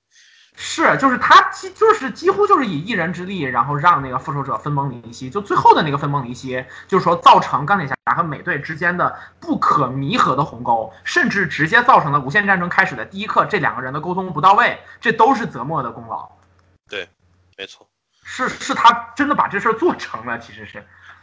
[0.57, 5.29] 是，就是他几就是几乎就是以一人之力，然后让那个复仇者分崩离析。
[5.29, 16.25] 就最后的那个分崩离析，就是说造成钢铁侠和美队之间的不可弥合的鸿沟，甚至直接造成了无限战争开始的第一刻这两个人的沟通不到位，这都是泽莫的功劳。
[16.89, 17.09] 对，
[17.57, 17.85] 没错，
[18.23, 20.81] 是是他真的把这事儿做成了，其实是。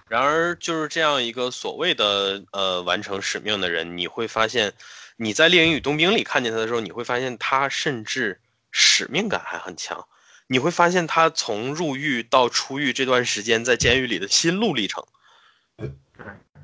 [0.09, 4.74] 然而，就是这样一个所谓的呃完成使命的人，你会发现，
[5.16, 8.38] 你在《猎鹰与冬兵》里看见他的时候，你会发现他甚至。
[8.73, 10.09] 使命感还很强，
[10.49, 15.05] 你会发现他从入狱到出狱这段时间在监狱里的心路历程。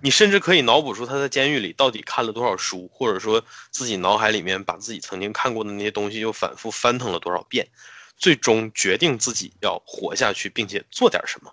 [0.01, 7.69] 你甚至可以脑补出他在监狱里到底看了多少书，或者说自己脑海里面把自己曾经看过的那些东西又反复翻腾了多少遍，
[8.17, 11.53] 最终决定自己要活下去，并且做点什么。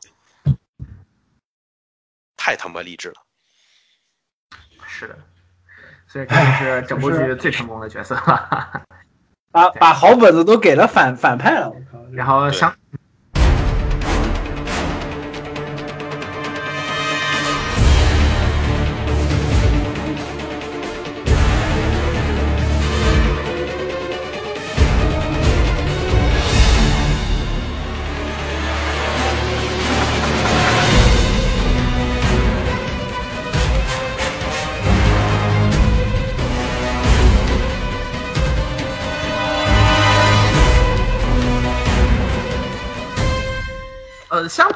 [2.38, 3.16] 太他妈励志了！
[4.88, 5.18] 是的，
[6.08, 8.84] 所以这就是整部剧最成功的角色了。
[9.56, 11.98] 把把好本子都给了反反派了，我靠！
[12.12, 12.74] 然后相。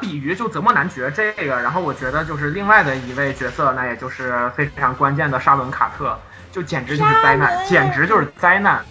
[0.00, 6.18] 比于就泽莫男爵这个，然后我觉得就是另外的一位角色，那也就是非常关键的沙伦卡特，
[6.50, 8.84] 就简直就是灾难，简直就是灾难。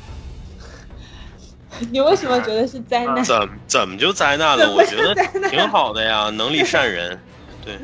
[1.91, 3.23] 你为什么觉得是灾难？
[3.23, 4.71] 怎怎么就灾难了？
[4.71, 5.15] 我觉得
[5.49, 7.19] 挺好的呀，能力善人，
[7.63, 7.79] 对。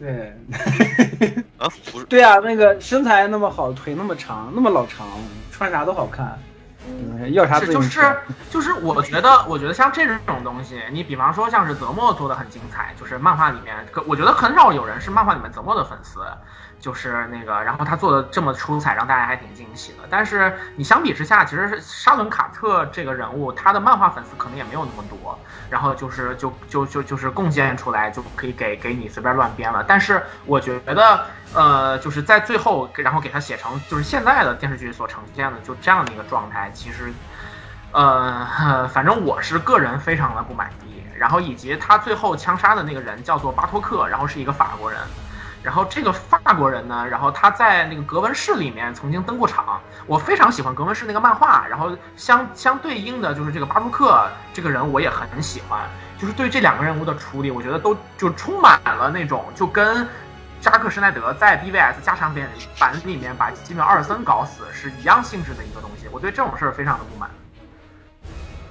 [0.00, 0.34] 对，
[1.58, 5.06] 啊，不是，对啊，那个身材那么好，腿那么长，那么老长，
[5.52, 6.36] 穿啥都好看，
[7.32, 8.00] 要啥自就是？
[8.50, 16.20] 就是，我觉得我觉得像这种东西，你比方说像是泽墨做的很精彩，就是漫画里面，可我觉得很少有人是漫画里面泽墨的粉丝，
[16.82, 19.98] 就是那个，然后他做的这么出彩，让大家还挺惊喜的。
[20.10, 25.38] 但是你相比之下，其实是沙伦卡特这个人物，他的漫画粉丝可能也没有那么多，
[25.70, 29.82] 然后就是就就就就是贡献出来就可以给给你随便乱编了。
[29.86, 37.12] 但是我觉得，呃，就是在最后，然后给他写成就是现在的电视剧所呈现的就这样的一个状态，其实。
[37.94, 44.98] 呃，反正我是个人非常的不满意，然后以及他最后枪杀的那个人叫做巴托克，然后是一个法国人，
[45.62, 55.80] 然后这个法国人呢，然后他在那个格温市里面曾经登过场，我非常喜欢格温市那个漫画，然后相相对应的就是这个巴杜克这个人我也很喜欢，
[56.18, 60.06] 就是对这两个人物的处理，我觉得都就充满了那种就跟
[60.60, 62.48] 扎克施耐德在 BVS 加长版
[62.78, 67.30] 版里面把基本阿尔森搞死是一样性质的一个东西，我对这种事儿非常的不满。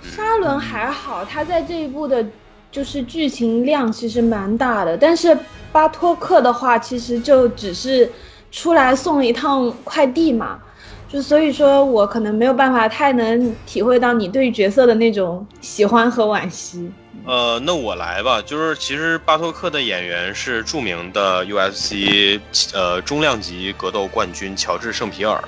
[0.02, 2.26] 沙伦还好，他在这一部的，
[2.72, 4.98] 就是剧情量其实蛮大的。
[4.98, 5.38] 但是
[5.72, 8.12] 巴托克的话，其实就只是
[8.52, 10.60] 出来送一趟快递嘛，
[11.08, 16.92] 就所以说我可能没有办法太能体会到你对角色的那种喜欢和惋惜。
[17.26, 18.42] 呃，那我来吧。
[18.42, 22.40] 就是其实巴托克的演员是著名的 UFC
[22.74, 25.44] 呃中量级格斗冠军乔治圣皮尔。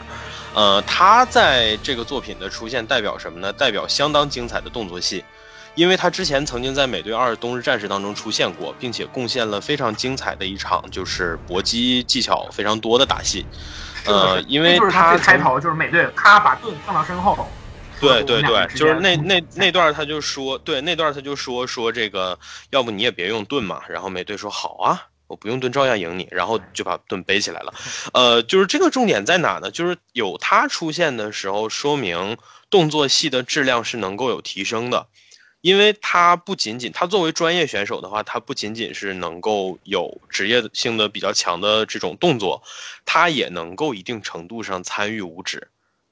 [0.53, 3.51] 呃，他在这个作品的出现代表什么呢？
[3.51, 5.25] 代表相当精彩的动作戏，
[5.75, 13.45] 因为他之前曾经在《美队二：冬日战士》当中出现过，并且贡献了非常精彩的一场就是搏击技巧非常多的打戏。
[14.05, 17.47] 呃，因为就是他开头就是美队咔把盾放到身后。
[17.99, 22.37] 对对对，就是那那那段他就说，对那段他就说说这个，
[22.71, 23.81] 要不你也别用盾嘛。
[23.87, 25.07] 然后美队说好啊。
[25.27, 27.73] 我不用盾照样赢你，然后就把盾背起来了。
[28.13, 29.71] 呃，就是这个重点在哪呢？
[29.71, 32.37] 就是有他出现的时候，说明
[32.69, 35.07] 动作戏的质量是能够有提升的，
[35.63, 42.61] 因为他不仅仅他作为专业选手的话，他不仅仅是能够有职业性的比较强的这种动作，
[43.05, 45.65] 他也能够一定程度上参与武指。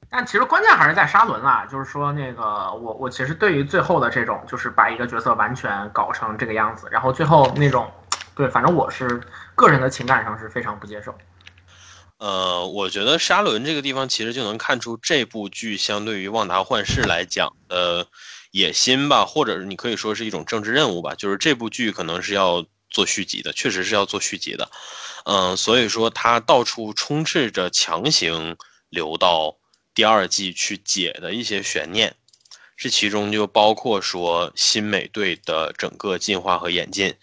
[0.10, 7.91] 但其实关键还是在沙伦啦，就是说那个我我其实对于最后的这种，就是把一个角色完全搞成这个样子，然后最后那种。
[8.34, 9.22] 对，反正我是
[9.56, 11.14] 个人的情感上是非常不接受。
[12.18, 18.07] 呃，我觉得沙伦这个地方其实就能看出这部剧相对于《旺达幻视》来讲的
[18.52, 21.15] 野心吧，或者你可以说是一种政治任务吧。
[21.15, 24.69] 就是这部剧可能是要做续集的，确实是要做续集的。
[25.26, 28.57] 嗯，所以说他到处充斥着强行
[28.90, 29.57] 留到
[29.94, 32.15] 第二季去解的一些悬念，
[32.76, 37.15] 这其中就包括说新美队的整个进化和演进。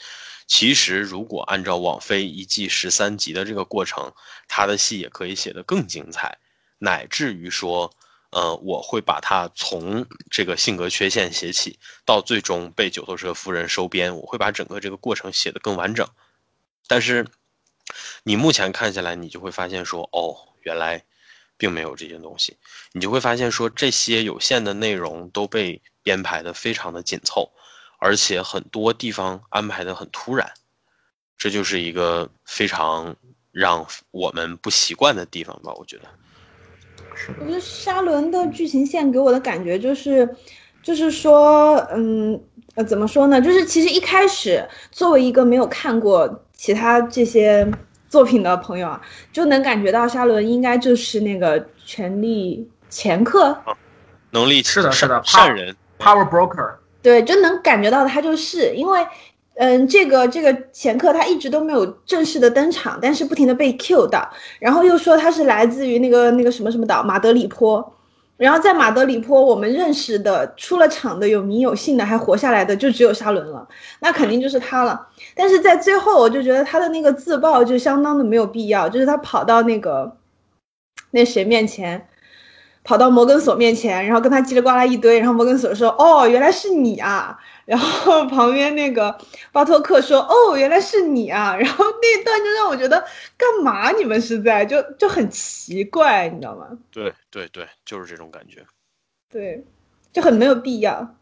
[0.47, 4.11] 其实，如果按照网飞一季十三集的这个过程，
[4.49, 6.39] 他的戏也可以写得更精彩，
[6.79, 7.93] 乃至于说，
[8.31, 16.07] 呃，我会把它从这个性格缺陷写起，到最终被九头蛇夫人收编，我会把整个这个过程写得更完整。
[16.87, 17.27] 但是，
[18.23, 21.03] 你目前看下来，你就会发现说，哦，原来
[21.57, 22.59] 并没有这些东西，
[22.93, 27.51] 你就会发现说，这些有限的内容都被编排得非常的紧凑。
[28.01, 30.53] 而且很多地方安排的很突然，
[31.37, 33.17] 这就是一个非常
[33.51, 35.73] 让我们不习惯的地方吧？
[35.75, 36.09] 我觉得。
[37.41, 40.29] 我觉得沙伦的剧情线给我的感觉就是，
[40.83, 42.41] 就是说，嗯，
[42.75, 43.41] 呃，怎么说呢？
[43.41, 47.71] 就是其实一开始作为一个没有看过其他这些
[48.09, 49.01] 作品的朋友啊，
[49.33, 53.57] 就能感觉到沙伦应该就是那个权力掮客，
[54.31, 56.75] 能力是的，是的，善人，power broker。
[57.01, 59.07] 对，就能感觉到他就是因为，
[59.61, 64.31] 嗯，这个这个前客他一直都没有正式的登场，但是不停的被 Q 到，
[64.61, 67.93] 然后又说他是来自于那个那个什么什么岛马德里坡，
[68.37, 73.67] 然后在马德里坡我们认识的出了场的有名有姓的还活下来的就只有沙伦了，
[73.99, 75.09] 那肯定就是他了。
[75.35, 80.17] 但是在最后我就觉得他的那个自爆就相当的没有必要，就是他跑到那个
[81.11, 82.07] 那谁面前。
[82.89, 89.15] 跑到摩根索面前，然后跟他叽里呱啦一堆，然后摩根索说：“哦，原来是你啊！”然后旁边那个
[89.53, 92.99] 巴托克说：“哦，原来是你啊！”然后那段就让我觉得，
[93.37, 96.67] 干嘛你们是在就就很奇怪，你知道吗？
[96.91, 98.65] 对对对，就是这种感觉。
[99.31, 99.63] 对，
[100.11, 101.15] 就很没有必要。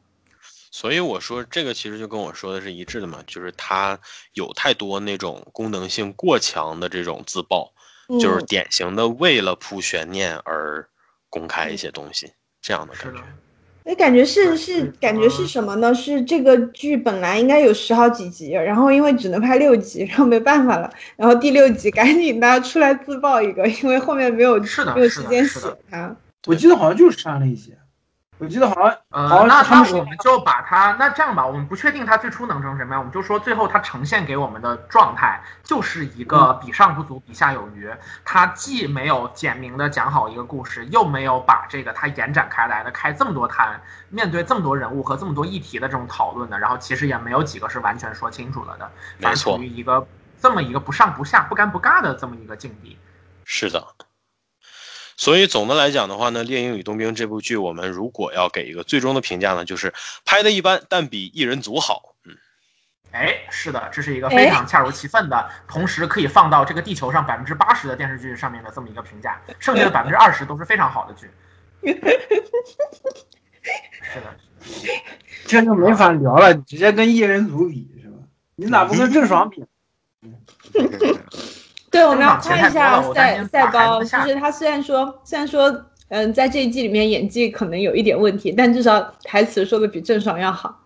[0.70, 3.98] 所以我说这个其实就跟我说的是一致的嘛，就是他
[4.34, 7.72] 有太多那种功能性过强的这种自爆，
[8.20, 10.88] 就是嗯典型的为了铺悬念而
[11.36, 12.32] 公开一些东西，
[12.62, 13.20] 这样的感觉。，
[13.84, 15.94] 哎，感觉是是是感觉是什么呢？
[15.94, 24.58] 是这个剧本来应该有十好几集，然后因为只能拍六集，然后没办法了，然后第六集赶紧大家出来自爆一个，因为后面没有
[24.94, 25.60] 没有时间写
[25.90, 26.16] 它。
[26.46, 27.76] 我记得好像就是删了一些，
[28.38, 37.90] 我记得好像好呃，那那我们就把它，那这样吧，我们不确定它最初能成什么样，我们就说最后它呈现给我们的状态就是一个比上不足，比下有余。
[38.26, 43.80] 它既没有简明的讲好一个故事，又没有把这个它延展开来的开这么多摊，
[44.10, 50.06] 面对这么多人物和这么多议题的这种讨论的，然后其实也没有几个是完全说清楚了的，处于一个
[50.38, 52.98] 这么一个不上不下、不干不尬的这么一个境地。
[53.44, 53.82] 是的。
[55.16, 59.92] 所以总的来讲的话呢，《猎鹰与冬兵》这部剧，我们如果要给一个最终的评价呢，就是
[60.24, 62.14] 拍的一般，但比一人组好。
[62.24, 62.36] 嗯，
[63.12, 71.30] 哎，是的，这是一个非常恰如其分的，同时可以放到这个地球上百分之八十的电视剧上面的这么一个评价，剩下的百分之二十都是非常好的剧。
[74.02, 74.36] 是的，
[75.46, 78.18] 这就没法聊了，直接跟一人组比是吧？
[78.56, 79.64] 你咋不跟郑爽比？
[81.90, 90.82] 对，我们要夸一下赛赛高，就是他虽然说虽然说嗯在这一季里面演技可能有一点问题，但至少台词说的比郑爽要好。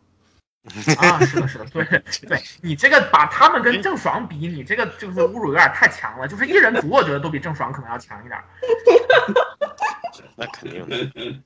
[1.00, 1.82] 啊，是的，是的，对
[2.28, 6.28] 对，你这个把他们跟郑爽比，你这个就是侮辱有点太强了。
[6.28, 8.38] 就是一人组，我觉得都比郑爽可能要强一点。
[10.36, 10.96] 那肯定的。
[11.14, 11.42] 嗯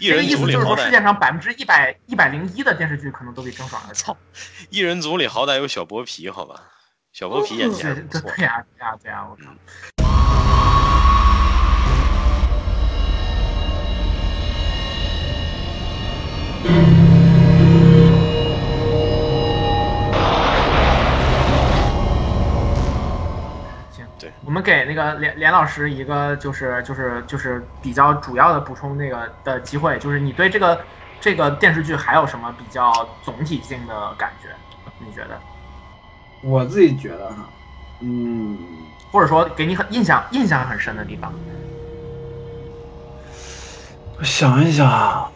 [0.00, 4.16] 一人这个意思就是说，组里好歹世界上百分之一百一百零一的电视剧可能都比郑爽要强。
[4.70, 6.60] 一人组里好歹有小剥皮，好吧？
[7.16, 8.30] 小剥皮演技还是不错。
[8.36, 9.50] 对对呀，对呀，对呀，我靠。
[23.90, 30.84] 行，对，我们给那个连连老师一个就是就是就是比较主要的补充那个的机会，就是你对这个
[31.18, 34.54] 这个电视剧还有什么比较总体性的感觉？
[34.98, 35.40] 你觉得？
[36.46, 37.48] 我自己觉得哈，
[38.00, 38.56] 嗯，
[39.10, 41.32] 或者说给你很印象印象很深的地方？
[44.18, 45.28] 我想一想啊，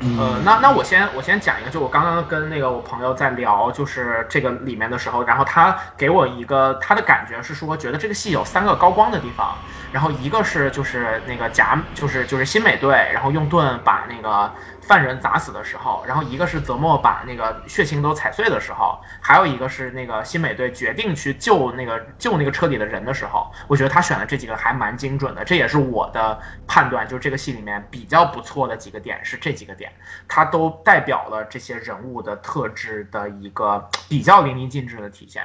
[0.00, 9.56] 嗯，呃，那那我先我先讲一个，就我刚刚跟那个我朋友在聊，就是这个里面的时候，然后他给我一个他的感觉是说，觉得这个戏有三个高光的地方，
[9.92, 14.52] 然后一个是就是那个假就是就是新美队，然后用盾把那个
[14.86, 29.90] 犯人砸死的时候，然后一个是泽莫把那个血清都踩碎的时候，还有一个是那个新美队决定去救那个救那个车里的人的时候，我觉得他选的这几个还蛮精准的，这也是我的判断，就是这个戏里面比较不错的几个点是这几个点。
[30.28, 35.44] 它都代表了这些人物的特质的一个比较淋漓尽致的体现。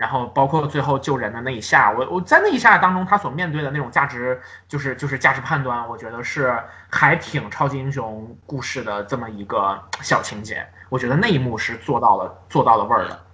[0.00, 6.58] 然后包括最后救人的那一下，我我在那一下当中，他所面对的那种价值，就是就是价值判断，我觉得是
[6.88, 10.66] 还挺超级英雄故事的这么一个小情节。
[10.88, 13.26] 我觉得那一幕是做到了做到了味儿的。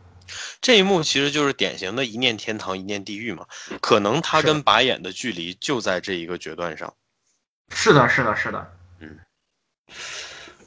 [0.61, 3.47] 这一幕其实就是典型的一念天堂，一念地狱嘛。
[3.81, 6.93] 可能他跟拔眼的距离就在这一个决断上。
[7.69, 9.17] 是的，是的，是的，嗯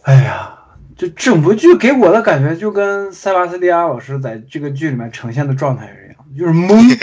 [0.03, 0.58] 哎呀，
[0.99, 6.99] 就整部剧给我的感觉就跟塞巴斯蒂安老师在这个剧里面呈现的状态是一样，就是懵。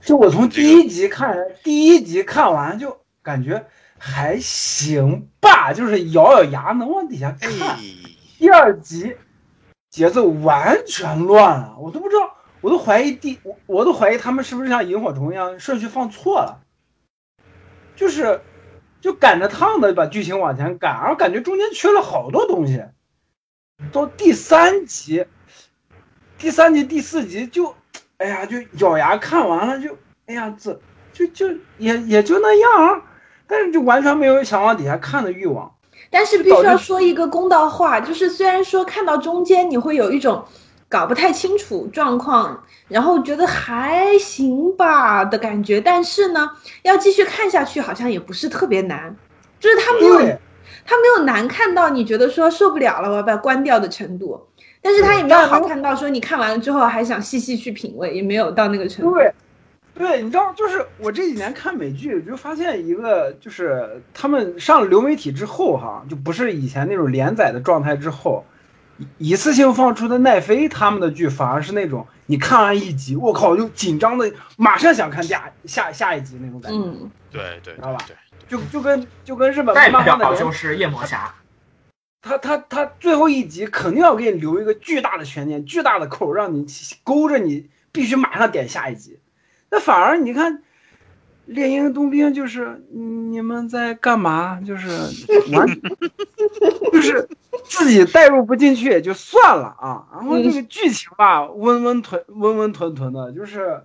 [0.00, 3.66] 就我从第一集看，第一集看完就感觉
[3.98, 7.78] 还行吧，就是咬咬牙能往底下哎看。，
[8.38, 9.14] 第二集
[9.90, 16.62] 节奏完全乱了，我都不知道，我都怀疑第我我都怀疑他们是不是像萤火虫一样顺序放错了，
[17.94, 18.40] 就是
[19.04, 22.82] 就赶着趟的把剧情往前赶，而感觉中间缺了好多东西。
[23.92, 25.26] 到第三集，
[26.38, 27.74] 第三集第四集就，
[28.16, 29.94] 哎呀，就咬牙看完了就，
[30.24, 30.80] 哎呀，这
[31.12, 33.02] 就就也也就那样，
[33.46, 35.70] 但是就完全没有想往底下看的欲望。
[36.08, 40.46] 但是必须要说一个公道话，就是虽然说看到中间你会有一种
[40.94, 46.48] 搞不太清楚状况，然后觉得还行吧的感觉，但是呢，
[46.82, 49.16] 要继续看下去好像也不是特别难，
[49.58, 50.38] 就是它没有对，
[50.86, 54.40] 它没有难看到你觉得说受不了了，我要把它关掉的程度，
[54.80, 59.16] 但是它也没有好看到说你看完了之后还想细细去品味，也没有到那个程度。
[59.16, 59.32] 对，
[59.98, 68.44] 对，你知道，就是我这几年看美剧，我就发现一个，就是他们上了流媒体之后，哈，就不是以前那种连载的状态之后，
[68.98, 78.16] 一一次性放出的奈飞他们的剧反而是那种你看完一集，我靠，就紧张的马上想看下下下一集那种感觉，嗯，对对知道吧对，
[78.48, 81.34] 就就跟就跟日本代漫画的就是夜魔侠。
[82.22, 86.66] 他他他最后一集肯定要给你留一个巨大的悬念、巨大的扣，让你
[87.02, 89.20] 勾着你必须马上点下一集。
[89.70, 90.54] 那反而你看，
[91.46, 92.64] 《猎鹰冬兵》就是
[92.94, 94.60] 嗯你们在干嘛？
[94.66, 94.88] 就是
[95.52, 95.66] 完，
[96.92, 97.28] 就是
[97.64, 100.06] 自己代入不进去也就算了啊。
[100.12, 103.84] 然后这个剧情吧，温温吞温温吞吞的，就是。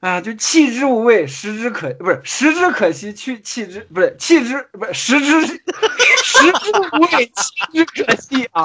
[0.00, 5.42] 啊，就弃之无味，食之可不是食之可惜，去弃之不是弃之不是食之
[6.24, 8.64] 食之无味，弃之可惜啊！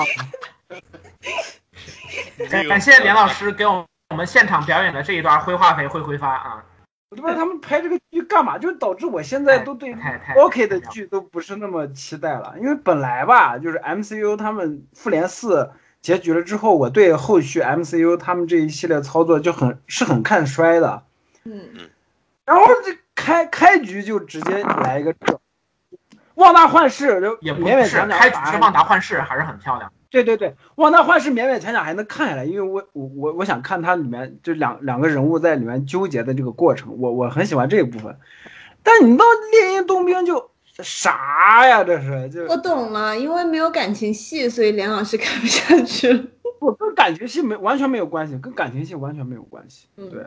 [2.49, 6.63] 感感谢连老师给我我们现场表演的这一段灰化肥会挥发啊！
[7.09, 9.95] 我都不知道他们拍这个剧干嘛，就导致我现在都对
[10.35, 15.71] OK 的剧都不是那么期待了，因为本来吧，就是 MCU 他们复联四
[16.01, 21.03] 结局了之后，我对后续 MCU 他们这一系列操作就很是很看衰的。
[21.43, 21.89] 嗯，
[22.45, 25.39] 然后这开开局就直接来一个这，
[26.35, 29.91] 旺达幻视就也不勉勉是强强开局是旺达幻视还是很漂亮。
[30.23, 38.15] 对对对，哇，那画是勉勉强强还能看下来，因为我我我我想看它里面就两两个人物在里面纠结的这个过程，我我很喜欢这一部分。
[38.81, 40.51] 但你到猎鹰冬兵就
[40.81, 41.83] 啥呀？
[41.83, 46.23] 这是就我懂了，因为没有感情戏，所以连老师看不下去了。
[46.59, 49.87] 我跟感情戏没完全没有关系，跟感情戏完全没有关系。
[49.97, 50.23] 嗯对，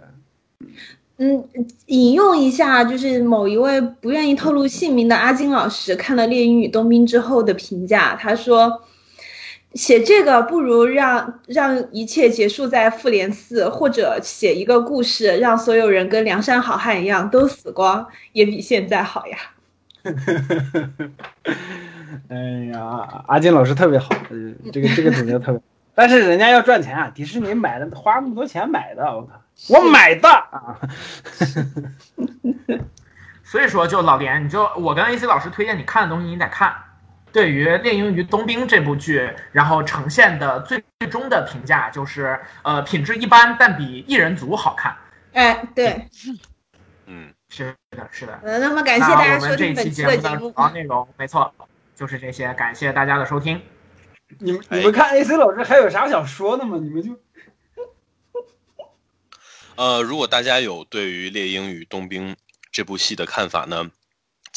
[1.16, 1.48] 嗯，
[1.86, 8.82] 引用一下，就是某一位不愿意透露姓名的阿金老师看了《猎鹰与冬兵》之后的评价，他说
[9.74, 19.38] ：“写这个不如让让一切结束在复联四，或者写一个故事，让所有人跟梁山好汉一样都死光，也比现在好呀。
[22.28, 22.36] 哎
[22.72, 25.60] 呀，阿金老师特别好，呃这个这个总结特别，
[25.94, 30.78] 但是人家要赚钱啊，迪士尼买的花那么多钱买的，我靠，我买的啊
[33.44, 36.74] 所以说，就老连，你就我跟 AC 老师推荐你看的东西，你得看。
[37.38, 44.96] 对于《猎鹰与冬兵》这部剧，然后呈现的最最终的评价就是，呃，品质一般，但比一人族好看。”
[45.32, 46.08] 哎，对，
[47.06, 48.40] 嗯，是的，是的。
[48.42, 50.60] 呃，那么感谢大家收我们这一听本期期节目的的节目主。
[50.60, 51.54] 要内容，没错，
[51.94, 52.52] 就是这些。
[52.54, 53.62] 感谢大家的收听。
[54.40, 56.76] 你们你们看 AC 老师还有啥想说的吗？
[56.82, 57.16] 你们就
[59.76, 62.32] 呃，如果大家有对于《猎鹰与冬兵》
[62.72, 63.88] 这部戏的看法呢，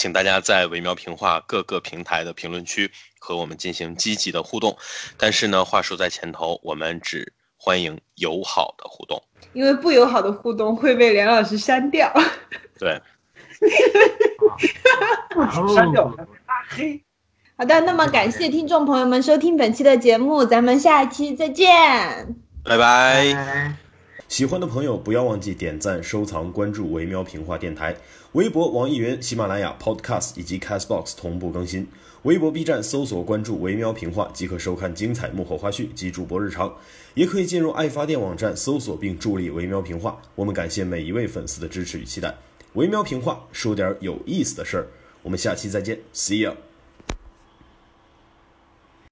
[0.02, 4.76] 请大家在微妙评话各个平台的评论区和我们进行积极的互动。
[5.15, 9.22] 但是呢，话说在前头，我们只欢迎友好的互动。
[9.53, 12.11] 因为不友好的互动会被梁老师删掉。
[12.80, 12.99] 对，
[15.72, 16.06] 删掉
[16.48, 16.99] 拉黑。
[17.56, 22.38] 好的，那么感谢听众朋友们收听本期的节目，咱们下一期再见。
[22.64, 23.90] 拜拜。
[24.32, 27.94] 喜欢的朋友不要忘记点赞、收藏、关注“维喵评话电台”，
[28.32, 31.86] 微博、网易云、喜马拉雅、Podcast 以及 Castbox 同步更新。
[32.22, 36.74] 微博、B 站搜索关注“维喵评话”即可收看精彩幕后花絮及主播日常，
[37.14, 40.22] 也可以进入爱发电网站搜索并助力“维喵评话”。
[40.36, 42.34] 我们感谢每一位粉丝的支持与期待。
[42.76, 44.88] 维喵评话说点有意思的事儿，
[45.24, 46.56] 我们下期再见，See ya。